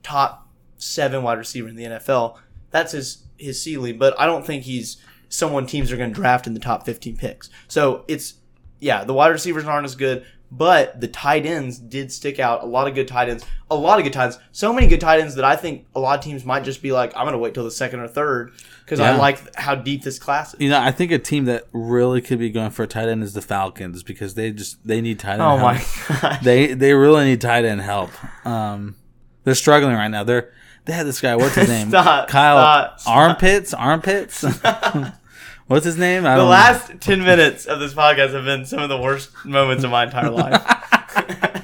top 0.02 0.48
seven 0.78 1.22
wide 1.24 1.38
receiver 1.38 1.68
in 1.68 1.76
the 1.76 1.84
NFL. 1.84 2.38
That's 2.72 2.92
his 2.94 3.24
his 3.38 3.62
ceiling, 3.62 3.98
but 3.98 4.20
I 4.20 4.26
don't 4.26 4.46
think 4.46 4.64
he's 4.64 4.98
someone 5.30 5.66
teams 5.68 5.92
are 5.92 5.98
going 5.98 6.10
to 6.10 6.16
draft 6.16 6.48
in 6.48 6.54
the 6.54 6.60
top 6.60 6.86
15 6.86 7.18
picks. 7.18 7.50
So 7.68 8.06
it's 8.08 8.36
yeah, 8.80 9.04
the 9.04 9.14
wide 9.14 9.30
receivers 9.30 9.66
aren't 9.66 9.86
as 9.86 9.96
good, 9.96 10.26
but 10.52 11.00
the 11.02 11.08
tight 11.08 11.46
ends 11.46 11.78
did 11.78 12.12
stick 12.12 12.40
out. 12.40 12.64
A 12.64 12.66
lot 12.66 12.88
of 12.88 12.96
good 12.96 13.08
tight 13.08 13.30
ends, 13.30 13.46
a 13.70 13.76
lot 13.76 14.00
of 14.00 14.04
good 14.04 14.14
tight 14.14 14.26
ends. 14.26 14.40
So 14.52 14.72
many 14.72 14.88
good 14.88 15.02
tight 15.02 15.20
ends 15.20 15.36
that 15.36 15.46
I 15.46 15.56
think 15.56 15.86
a 15.96 16.00
lot 16.00 16.18
of 16.18 16.24
teams 16.24 16.46
might 16.46 16.64
just 16.64 16.82
be 16.82 16.92
like, 16.92 17.12
I'm 17.16 17.24
going 17.24 17.34
to 17.34 17.38
wait 17.38 17.54
till 17.54 17.64
the 17.64 17.72
second 17.72 18.00
or 18.00 18.08
third 18.08 18.54
because 18.86 19.00
I 19.00 19.16
like 19.18 19.56
how 19.56 19.76
deep 19.76 20.04
this 20.04 20.20
class 20.20 20.54
is. 20.54 20.62
You 20.62 20.70
know, 20.70 20.80
I 20.80 20.92
think 20.92 21.12
a 21.12 21.20
team 21.20 21.46
that 21.46 21.66
really 21.74 22.22
could 22.22 22.40
be 22.40 22.50
going 22.50 22.72
for 22.72 22.84
a 22.84 22.88
tight 22.88 23.10
end 23.10 23.24
is 23.24 23.34
the 23.34 23.42
Falcons 23.42 24.04
because 24.04 24.36
they 24.36 24.52
just 24.52 24.86
they 24.88 25.02
need 25.02 25.20
tight 25.20 25.34
end. 25.34 25.42
Oh 25.42 25.58
help. 25.58 25.62
my 25.62 25.86
god. 26.22 26.40
They 26.44 26.74
they 26.74 26.94
really 26.94 27.26
need 27.26 27.42
tight 27.42 27.66
end 27.66 27.82
help. 27.82 28.12
Um, 28.46 28.96
they're 29.44 29.56
struggling 29.56 29.96
right 29.96 30.08
now. 30.08 30.24
They're 30.24 30.52
they 30.86 30.94
had 30.94 31.06
this 31.06 31.20
guy. 31.20 31.36
What's 31.36 31.56
his 31.56 31.68
name? 31.70 31.90
Stop, 31.90 32.30
Kyle 32.30 32.58
stop, 32.58 33.00
stop. 33.02 33.16
Armpits. 33.16 33.74
Armpits. 33.74 34.44
what's 35.68 35.86
his 35.86 35.98
name? 35.98 36.26
I 36.26 36.36
The 36.36 36.44
last 36.44 37.00
10 37.00 37.24
minutes 37.24 37.66
of 37.66 37.80
this 37.80 37.94
podcast 37.94 38.34
have 38.34 38.46
been 38.46 38.66
some 38.66 38.80
of 38.80 38.90
the 38.90 39.00
worst 39.00 39.32
moments 39.46 39.84
of 39.84 39.92
my 39.92 40.04
entire 40.04 40.30
life. 40.30 40.62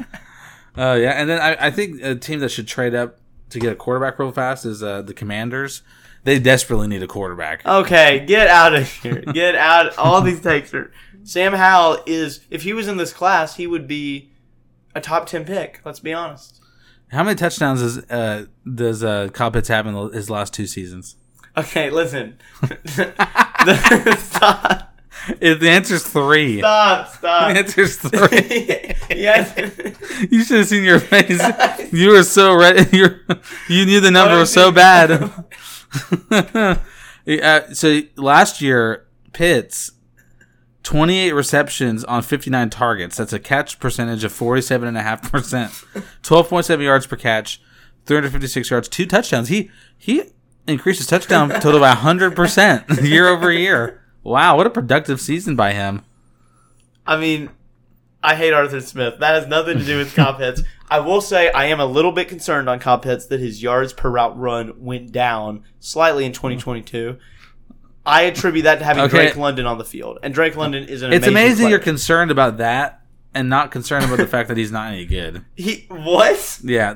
Oh 0.75 0.95
yeah, 0.95 1.11
and 1.11 1.29
then 1.29 1.39
I, 1.39 1.67
I 1.67 1.71
think 1.71 2.01
a 2.01 2.15
team 2.15 2.39
that 2.39 2.49
should 2.49 2.67
trade 2.67 2.95
up 2.95 3.19
to 3.49 3.59
get 3.59 3.73
a 3.73 3.75
quarterback 3.75 4.17
real 4.17 4.31
fast 4.31 4.65
is 4.65 4.81
uh, 4.81 5.03
the 5.03 5.13
Commanders. 5.13 5.83
They 6.23 6.39
desperately 6.39 6.87
need 6.87 7.03
a 7.03 7.07
quarterback. 7.07 7.65
Okay, 7.65 8.25
get 8.25 8.47
out 8.47 8.73
of 8.73 8.89
here. 8.89 9.21
Get 9.33 9.55
out. 9.55 9.97
All 9.97 10.21
these 10.21 10.41
takes 10.41 10.73
are. 10.73 10.91
Sam 11.23 11.53
Howell 11.53 12.03
is, 12.05 12.41
if 12.49 12.63
he 12.63 12.73
was 12.73 12.87
in 12.87 12.97
this 12.97 13.13
class, 13.13 13.55
he 13.55 13.67
would 13.67 13.87
be 13.87 14.31
a 14.95 15.01
top 15.01 15.27
10 15.27 15.45
pick. 15.45 15.81
Let's 15.85 15.99
be 15.99 16.13
honest. 16.13 16.61
How 17.11 17.23
many 17.23 17.35
touchdowns 17.35 17.81
does 17.81 17.97
uh, 18.09 18.45
does 18.73 19.03
uh, 19.03 19.29
Pitts 19.51 19.67
have 19.67 19.85
in 19.85 19.95
his 20.13 20.29
last 20.29 20.53
two 20.53 20.65
seasons? 20.65 21.15
Okay, 21.57 21.89
listen. 21.89 22.37
stop. 24.17 24.89
If 25.39 25.61
the 25.61 25.69
answer's 25.69 26.03
three. 26.03 26.59
Stop. 26.59 27.07
Stop. 27.07 27.53
The 27.53 27.59
answer's 27.59 27.95
three. 27.95 28.93
yes. 29.17 29.57
You 30.29 30.43
should 30.43 30.57
have 30.57 30.67
seen 30.67 30.83
your 30.83 30.99
face. 30.99 31.41
You 31.93 32.09
were 32.09 32.23
so 32.23 32.53
red. 32.53 32.91
You 32.93 33.21
you 33.69 33.85
knew 33.85 34.01
the 34.01 34.11
number 34.11 34.37
was 34.37 34.51
so 34.51 34.69
bad. 34.69 35.31
uh, 36.31 37.73
so 37.73 38.01
last 38.17 38.59
year, 38.61 39.07
Pitts, 39.31 39.91
28 40.83 41.31
receptions 41.31 42.03
on 42.03 42.21
59 42.21 42.69
targets. 42.69 43.15
That's 43.15 43.31
a 43.31 43.39
catch 43.39 43.79
percentage 43.79 44.25
of 44.25 44.33
47.5%. 44.33 46.03
12.7 46.21 46.83
yards 46.83 47.07
per 47.07 47.15
catch, 47.15 47.61
356 48.05 48.69
yards, 48.69 48.89
two 48.89 49.05
touchdowns. 49.05 49.47
He 49.47 49.71
he 49.97 50.23
increased 50.67 50.99
his 50.99 51.07
touchdown 51.07 51.49
total 51.49 51.79
by 51.79 51.93
100% 51.93 53.03
year 53.09 53.27
over 53.27 53.51
year. 53.51 54.01
Wow, 54.23 54.57
what 54.57 54.67
a 54.67 54.69
productive 54.69 55.19
season 55.19 55.55
by 55.55 55.73
him. 55.73 56.03
I 57.05 57.17
mean, 57.17 57.49
I 58.23 58.35
hate 58.35 58.53
Arthur 58.53 58.79
Smith. 58.79 59.15
That 59.19 59.35
has 59.35 59.47
nothing 59.47 59.77
to 59.79 59.83
do 59.83 59.97
with 59.97 60.15
Kyle 60.15 60.33
Pitts. 60.33 60.63
I 60.89 60.99
will 60.99 61.19
say 61.21 61.51
I 61.51 61.65
am 61.65 61.79
a 61.79 61.85
little 61.85 62.11
bit 62.13 62.29
concerned 62.29 62.69
on 62.69 62.79
Kyle 62.79 62.99
Pitts 62.99 63.25
that 63.25 63.39
his 63.41 63.61
yards 63.61 63.91
per 63.91 64.09
route 64.09 64.37
run 64.39 64.73
went 64.77 65.11
down 65.11 65.63
slightly 65.79 66.23
in 66.23 66.31
2022. 66.31 67.17
I 68.05 68.23
attribute 68.23 68.63
that 68.63 68.79
to 68.79 68.85
having 68.85 69.03
Okay. 69.05 69.17
Drake 69.17 69.35
London 69.37 69.65
on 69.65 69.77
the 69.77 69.85
field, 69.85 70.19
and 70.23 70.33
Drake 70.33 70.55
London 70.55 70.83
is 70.85 71.01
an 71.01 71.11
It's 71.13 71.25
amazing. 71.25 71.45
amazing 71.47 71.69
you're 71.69 71.79
concerned 71.79 72.31
about 72.31 72.57
that 72.57 73.01
and 73.33 73.49
not 73.49 73.71
concerned 73.71 74.05
about 74.05 74.17
the 74.17 74.27
fact 74.27 74.47
that 74.49 74.57
he's 74.57 74.71
not 74.71 74.91
any 74.93 75.05
good. 75.05 75.43
he 75.55 75.85
what? 75.89 76.59
Yeah, 76.63 76.95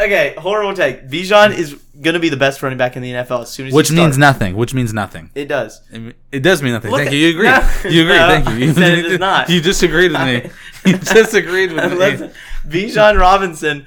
Okay, 0.00 0.34
horrible 0.38 0.74
take. 0.74 1.08
Bijan 1.08 1.54
is 1.56 1.74
going 2.00 2.14
to 2.14 2.20
be 2.20 2.30
the 2.30 2.36
best 2.36 2.62
running 2.62 2.78
back 2.78 2.96
in 2.96 3.02
the 3.02 3.12
NFL 3.12 3.42
as 3.42 3.50
soon 3.50 3.66
as 3.66 3.74
which 3.74 3.90
means 3.90 4.14
starts. 4.14 4.18
nothing. 4.18 4.56
Which 4.56 4.72
means 4.72 4.94
nothing. 4.94 5.30
it 5.34 5.46
does. 5.46 5.82
It 5.90 6.16
it 6.32 6.40
does 6.40 6.62
mean 6.62 6.72
nothing. 6.72 6.90
Look 6.90 6.98
Thank 7.00 7.08
at- 7.08 7.14
you. 7.14 7.28
You 7.28 7.30
agree. 7.34 7.48
No. 7.84 7.90
you 7.90 8.02
agree. 8.02 8.16
No, 8.16 8.28
Thank 8.28 8.48
you. 8.48 8.66
You, 8.66 8.72
said 8.72 8.98
it 8.98 9.06
is 9.06 9.18
not. 9.18 9.50
you 9.50 9.60
disagreed 9.60 10.12
with 10.12 10.20
me. 10.22 10.50
You 10.90 10.96
disagreed 10.96 11.72
with 11.72 11.92
me. 11.92 11.98
Listen, 11.98 12.30
Bijan 12.66 13.20
Robinson. 13.20 13.84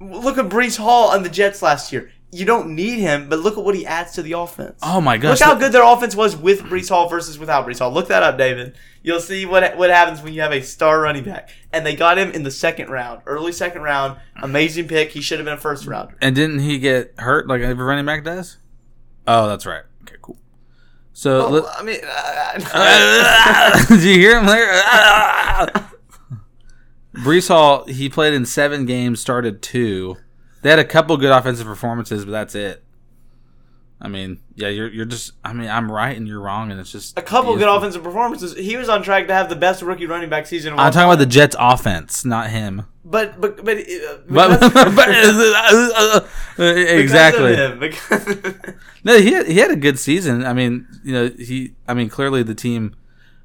Look 0.00 0.36
at 0.36 0.50
Breece 0.50 0.76
Hall 0.76 1.08
on 1.12 1.22
the 1.22 1.30
Jets 1.30 1.62
last 1.62 1.90
year. 1.92 2.10
You 2.34 2.44
don't 2.44 2.74
need 2.74 2.98
him, 2.98 3.28
but 3.28 3.38
look 3.38 3.56
at 3.56 3.62
what 3.64 3.74
he 3.76 3.86
adds 3.86 4.12
to 4.14 4.22
the 4.22 4.32
offense. 4.32 4.80
Oh 4.82 5.00
my 5.00 5.16
gosh! 5.18 5.40
Look 5.40 5.48
how 5.48 5.54
good 5.54 5.70
their 5.72 5.84
offense 5.84 6.16
was 6.16 6.36
with 6.36 6.62
Breece 6.62 6.88
Hall 6.88 7.08
versus 7.08 7.38
without 7.38 7.66
Breece 7.66 7.78
Hall. 7.78 7.92
Look 7.92 8.08
that 8.08 8.22
up, 8.24 8.36
David. 8.36 8.74
You'll 9.02 9.20
see 9.20 9.46
what 9.46 9.76
what 9.76 9.90
happens 9.90 10.20
when 10.20 10.32
you 10.34 10.40
have 10.40 10.52
a 10.52 10.60
star 10.62 11.00
running 11.00 11.22
back. 11.24 11.50
And 11.72 11.86
they 11.86 11.94
got 11.94 12.18
him 12.18 12.30
in 12.32 12.42
the 12.42 12.50
second 12.50 12.88
round, 12.90 13.22
early 13.26 13.52
second 13.52 13.82
round. 13.82 14.18
Amazing 14.42 14.88
pick. 14.88 15.10
He 15.12 15.20
should 15.20 15.38
have 15.38 15.44
been 15.44 15.54
a 15.54 15.58
first 15.60 15.86
rounder. 15.86 16.16
And 16.20 16.34
didn't 16.34 16.58
he 16.60 16.78
get 16.78 17.14
hurt 17.18 17.46
like 17.46 17.60
every 17.62 17.84
running 17.84 18.06
back 18.06 18.24
does? 18.24 18.56
Oh, 19.28 19.46
that's 19.48 19.64
right. 19.66 19.82
Okay, 20.02 20.16
cool. 20.20 20.36
So, 21.12 21.48
let- 21.48 21.64
I 21.78 21.82
mean, 21.82 22.00
uh, 22.04 23.86
did 23.88 24.02
you 24.02 24.14
hear 24.14 24.38
him 24.40 24.46
there? 24.46 24.72
Breece 27.14 27.48
Hall, 27.48 27.84
he 27.86 28.08
played 28.08 28.34
in 28.34 28.44
seven 28.44 28.86
games, 28.86 29.20
started 29.20 29.62
two. 29.62 30.16
They 30.64 30.70
had 30.70 30.78
a 30.78 30.84
couple 30.84 31.14
good 31.18 31.30
offensive 31.30 31.66
performances, 31.66 32.24
but 32.24 32.30
that's 32.30 32.54
it. 32.54 32.82
I 34.00 34.08
mean, 34.08 34.40
yeah, 34.54 34.68
you're 34.68 34.88
you're 34.88 35.04
just. 35.04 35.32
I 35.44 35.52
mean, 35.52 35.68
I'm 35.68 35.92
right 35.92 36.16
and 36.16 36.26
you're 36.26 36.40
wrong, 36.40 36.70
and 36.70 36.80
it's 36.80 36.90
just 36.90 37.18
a 37.18 37.22
couple 37.22 37.54
good 37.58 37.68
offensive 37.68 38.02
performances. 38.02 38.56
He 38.56 38.78
was 38.78 38.88
on 38.88 39.02
track 39.02 39.26
to 39.28 39.34
have 39.34 39.50
the 39.50 39.56
best 39.56 39.82
rookie 39.82 40.06
running 40.06 40.30
back 40.30 40.46
season. 40.46 40.72
I'm 40.72 40.90
talking 40.90 41.02
about 41.06 41.18
the. 41.18 41.26
Jets' 41.26 41.54
offense, 41.58 42.24
not 42.24 42.48
him. 42.48 42.86
but 43.04 43.38
but 43.38 43.62
but, 43.62 43.76
uh, 43.76 44.16
But, 44.26 44.60
but 44.96 45.08
uh, 45.08 46.20
exactly. 46.64 47.56
him, 47.56 47.78
because- 47.78 48.54
No, 49.04 49.18
he 49.18 49.32
had, 49.34 49.46
he 49.46 49.58
had 49.58 49.70
a 49.70 49.76
good 49.76 49.98
season. 49.98 50.46
I 50.46 50.54
mean, 50.54 50.86
you 51.04 51.12
know, 51.12 51.28
he. 51.28 51.74
I 51.86 51.92
mean, 51.92 52.08
clearly 52.08 52.42
the 52.42 52.54
team 52.54 52.96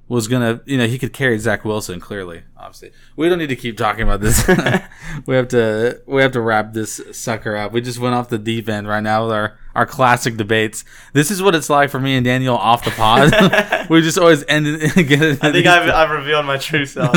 was 0.10 0.28
gonna. 0.28 0.62
You 0.66 0.78
know, 0.78 0.88
he 0.88 0.98
could 1.00 1.14
carry 1.14 1.38
Zach 1.40 1.64
Wilson. 1.64 2.00
Clearly, 2.02 2.44
obviously, 2.58 2.92
we 3.16 3.30
don't 3.30 3.38
need 3.38 3.48
to 3.50 3.56
keep 3.56 3.78
talking 3.78 4.02
about 4.02 4.20
this. 4.20 4.46
we 5.26 5.36
have 5.36 5.48
to. 5.50 6.02
We 6.06 6.22
have 6.22 6.34
to 6.34 6.42
wrap 6.42 6.74
this 6.74 7.00
sucker 7.14 7.56
up. 7.56 7.72
We 7.72 7.80
just 7.80 8.00
went 8.00 8.16
off 8.16 8.28
the 8.30 8.38
deep 8.40 8.68
end 8.68 8.88
right 8.88 9.02
now 9.04 9.24
with 9.26 9.34
our 9.34 9.58
our 9.76 9.86
classic 9.86 10.36
debates. 10.36 10.84
This 11.14 11.32
is 11.32 11.42
what 11.42 11.56
it's 11.56 11.70
like 11.70 11.90
for 11.90 12.00
me 12.00 12.16
and 12.16 12.26
Daniel 12.26 12.58
off 12.58 12.84
the 12.84 12.92
pod. 12.92 13.88
we 13.90 14.02
just 14.02 14.18
always 14.18 14.44
end. 14.48 14.66
it- 14.68 15.08
Get 15.08 15.22
it. 15.22 15.44
I 15.44 15.52
think 15.52 15.66
I've, 15.68 15.90
I've 15.90 16.10
revealed 16.10 16.46
my 16.46 16.58
true 16.58 16.86
self. 16.86 17.14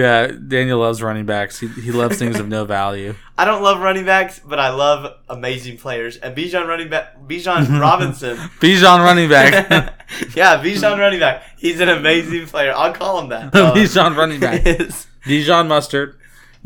Yeah, 0.00 0.26
Daniel 0.26 0.78
loves 0.80 1.02
running 1.02 1.24
backs. 1.26 1.58
He, 1.58 1.68
he 1.68 1.90
loves 1.92 2.18
things 2.18 2.38
of 2.38 2.48
no 2.48 2.64
value. 2.78 3.14
I 3.38 3.44
don't 3.44 3.62
love 3.62 3.80
running 3.80 4.04
backs, 4.04 4.40
but 4.44 4.58
I 4.60 4.68
love 4.70 5.14
amazing 5.28 5.78
players. 5.78 6.16
And 6.18 6.36
Bijan 6.36 6.66
running 6.66 6.88
back, 6.90 7.18
Bijan 7.26 7.80
Robinson. 7.80 8.36
Bijan 8.60 9.02
running 9.04 9.28
back. 9.28 9.52
yeah, 10.36 10.62
Bijan 10.62 10.98
running 10.98 11.20
back. 11.20 11.44
He's 11.58 11.80
an 11.80 11.88
amazing 11.88 12.46
player. 12.46 12.72
I'll 12.76 12.92
call 12.92 13.20
him 13.20 13.28
that. 13.30 13.54
Uh, 13.54 13.74
Bijan 13.74 14.16
running 14.16 14.40
back. 14.40 14.66
is- 14.66 15.06
Dijon 15.26 15.66
Mustard. 15.68 16.16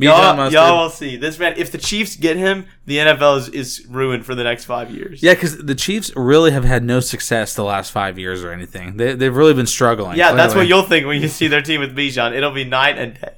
Bijan 0.01 0.05
Y'all, 0.05 0.37
Mustard. 0.37 0.53
y'all 0.55 0.83
will 0.83 0.91
see. 0.91 1.17
This 1.17 1.39
man, 1.39 1.55
if 1.59 1.71
the 1.71 1.79
Chiefs 1.79 2.17
get 2.17 2.37
him, 2.37 2.67
the 2.87 2.97
NFL 2.97 3.39
is, 3.39 3.49
is 3.51 3.87
ruined 3.87 4.25
for 4.25 4.35
the 4.35 4.43
next 4.45 4.65
five 4.65 4.91
years. 4.91 5.23
Yeah, 5.23 5.35
because 5.35 5.59
the 5.59 5.75
Chiefs 5.75 6.11
really 6.17 6.53
have 6.53 6.65
had 6.65 6.83
no 6.83 7.01
success 7.01 7.55
the 7.55 7.65
last 7.65 7.93
five 7.93 8.19
years 8.19 8.43
or 8.43 8.51
anything. 8.51 8.97
They, 8.97 9.15
they've 9.15 9.35
really 9.35 9.53
been 9.53 9.67
struggling. 9.67 10.17
Yeah, 10.17 10.33
that's 10.33 10.55
what 10.55 10.67
you'll 10.67 10.83
think 10.85 11.07
when 11.07 11.21
you 11.21 11.29
see 11.29 11.49
their 11.49 11.61
team 11.63 11.81
with 11.81 11.95
Bijan. 11.95 12.35
It'll 12.35 12.51
be 12.51 12.65
night 12.65 12.97
and 12.97 13.21
day. 13.21 13.35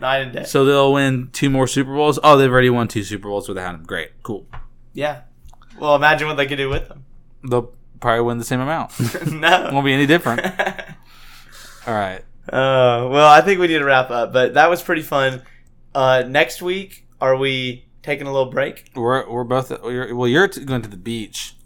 Night 0.00 0.18
and 0.18 0.32
day. 0.32 0.44
So 0.44 0.64
they'll 0.64 0.92
win 0.92 1.28
two 1.32 1.48
more 1.48 1.68
Super 1.68 1.94
Bowls. 1.94 2.18
Oh, 2.24 2.36
they've 2.36 2.50
already 2.50 2.70
won 2.70 2.88
two 2.88 3.04
Super 3.04 3.28
Bowls 3.28 3.48
without 3.48 3.74
him. 3.74 3.84
Great, 3.84 4.10
cool. 4.24 4.46
yeah. 4.92 5.22
Well, 5.78 5.94
imagine 5.96 6.26
what 6.28 6.36
they 6.36 6.46
could 6.46 6.58
do 6.58 6.68
with 6.68 6.88
him. 6.88 7.04
They'll 7.48 7.72
probably 8.00 8.22
win 8.24 8.38
the 8.38 8.44
same 8.44 8.60
amount. 8.60 8.92
no. 9.32 9.70
Won't 9.72 9.84
be 9.86 9.92
any 9.92 10.06
different. 10.06 10.44
All 11.86 11.94
right. 11.94 12.22
Uh, 12.48 13.06
well, 13.08 13.28
I 13.28 13.40
think 13.40 13.60
we 13.60 13.68
need 13.68 13.78
to 13.78 13.84
wrap 13.84 14.10
up, 14.10 14.32
but 14.32 14.54
that 14.54 14.68
was 14.68 14.82
pretty 14.82 15.02
fun. 15.02 15.42
Uh, 15.94 16.24
next 16.26 16.62
week, 16.62 17.06
are 17.20 17.36
we 17.36 17.86
taking 18.02 18.26
a 18.26 18.32
little 18.32 18.50
break? 18.50 18.90
We're 18.94 19.28
we're 19.28 19.44
both 19.44 19.70
you're, 19.70 20.14
well. 20.14 20.28
You're 20.28 20.48
t- 20.48 20.64
going 20.64 20.82
to 20.82 20.88
the 20.88 20.96
beach. 20.96 21.56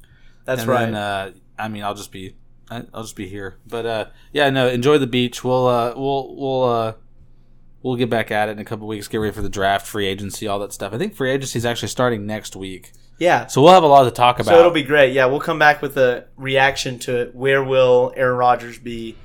That's 0.44 0.62
and 0.62 0.70
right. 0.70 0.84
Then, 0.86 0.94
uh, 0.94 1.32
I 1.58 1.68
mean, 1.68 1.82
I'll 1.82 1.94
just 1.94 2.12
be 2.12 2.34
I'll 2.70 3.02
just 3.02 3.16
be 3.16 3.28
here. 3.28 3.58
But 3.66 3.86
uh, 3.86 4.04
yeah, 4.32 4.50
no. 4.50 4.68
Enjoy 4.68 4.98
the 4.98 5.06
beach. 5.06 5.44
We'll 5.44 5.66
uh, 5.66 5.94
we'll 5.96 6.36
we'll 6.36 6.64
uh, 6.64 6.92
we'll 7.82 7.96
get 7.96 8.10
back 8.10 8.30
at 8.30 8.48
it 8.48 8.52
in 8.52 8.58
a 8.58 8.64
couple 8.64 8.86
weeks. 8.86 9.08
Get 9.08 9.18
ready 9.18 9.32
for 9.32 9.42
the 9.42 9.48
draft, 9.48 9.86
free 9.86 10.06
agency, 10.06 10.46
all 10.46 10.58
that 10.60 10.72
stuff. 10.72 10.92
I 10.92 10.98
think 10.98 11.14
free 11.14 11.30
agency 11.30 11.58
is 11.58 11.66
actually 11.66 11.88
starting 11.88 12.26
next 12.26 12.56
week. 12.56 12.92
Yeah. 13.18 13.46
So 13.46 13.62
we'll 13.62 13.72
have 13.72 13.82
a 13.82 13.86
lot 13.86 14.04
to 14.04 14.10
talk 14.10 14.40
about. 14.40 14.50
So 14.50 14.58
it'll 14.58 14.70
be 14.72 14.82
great. 14.82 15.12
Yeah, 15.12 15.26
we'll 15.26 15.40
come 15.40 15.58
back 15.58 15.80
with 15.80 15.96
a 15.96 16.26
reaction 16.36 16.98
to 17.00 17.30
where 17.32 17.64
will 17.64 18.12
Aaron 18.16 18.36
Rodgers 18.36 18.78
be, 18.78 19.16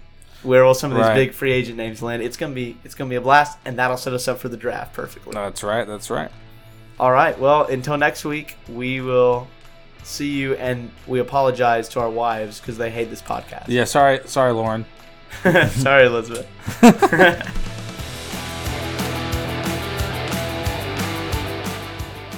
where 0.44 0.64
will 0.66 0.74
some 0.74 0.92
of 0.92 0.98
these 0.98 1.06
Right. 1.08 1.16
big 1.16 1.34
free 1.34 1.52
agent 1.52 1.78
names 1.78 2.02
land. 2.02 2.22
It's 2.24 2.38
gonna 2.38 2.54
be 2.56 2.78
it's 2.84 2.96
gonna 2.96 3.10
be 3.10 3.16
a 3.16 3.22
blast, 3.22 3.58
and 3.66 3.78
that'll 3.80 3.98
set 3.98 4.14
us 4.14 4.28
up 4.28 4.39
for 4.39 4.50
the 4.50 4.58
draft 4.58 4.94
perfectly. 4.94 5.34
That's 5.34 5.64
right. 5.64 5.86
That's 5.88 6.10
right. 6.10 6.30
All 7.00 7.12
right. 7.12 7.38
Well, 7.39 7.66
until 7.66 7.98
next 7.98 8.26
week, 8.26 8.58
we 8.70 9.02
will 9.02 9.48
see 10.04 10.30
you, 10.32 10.54
and 10.56 10.92
we 11.08 11.20
apologize 11.20 11.88
to 11.89 12.00
our 12.00 12.10
wives 12.10 12.60
because 12.60 12.78
they 12.78 12.89
hate 12.89 13.10
this 13.10 13.22
podcast. 13.22 13.66
Yeah. 13.68 13.84
Sorry. 13.86 14.20
Sorry, 14.26 14.52
Lauren. 14.54 14.86
Sorry, 15.44 16.06
Elizabeth. 16.08 16.48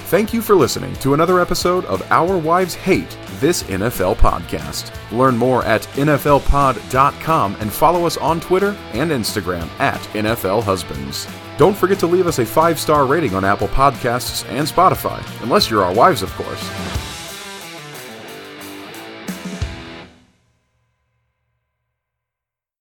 Thank 0.07 0.31
you 0.33 0.41
for 0.43 0.53
listening 0.55 0.93
to 0.97 1.15
another 1.15 1.39
episode 1.39 1.85
of 1.85 2.03
Our 2.11 2.37
Wives 2.37 2.75
Hate 2.75 3.17
This 3.43 3.63
NFL 3.63 4.15
Podcast. 4.15 4.93
Learn 5.11 5.35
more 5.35 5.65
at 5.65 5.81
NFLpod.com 5.95 7.57
and 7.59 7.73
follow 7.73 8.05
us 8.05 8.15
on 8.15 8.39
Twitter 8.39 8.73
and 8.93 9.11
Instagram 9.11 9.67
at 9.81 9.99
NFL 10.13 10.63
Husbands. 10.63 11.27
Don't 11.57 11.75
forget 11.75 11.99
to 11.99 12.07
leave 12.07 12.25
us 12.25 12.39
a 12.39 12.45
five 12.45 12.79
star 12.79 13.05
rating 13.05 13.35
on 13.35 13.43
Apple 13.43 13.67
Podcasts 13.67 14.47
and 14.47 14.65
Spotify, 14.65 15.21
unless 15.43 15.69
you're 15.69 15.83
our 15.83 15.93
wives, 15.93 16.21
of 16.21 16.31
course. 16.35 17.12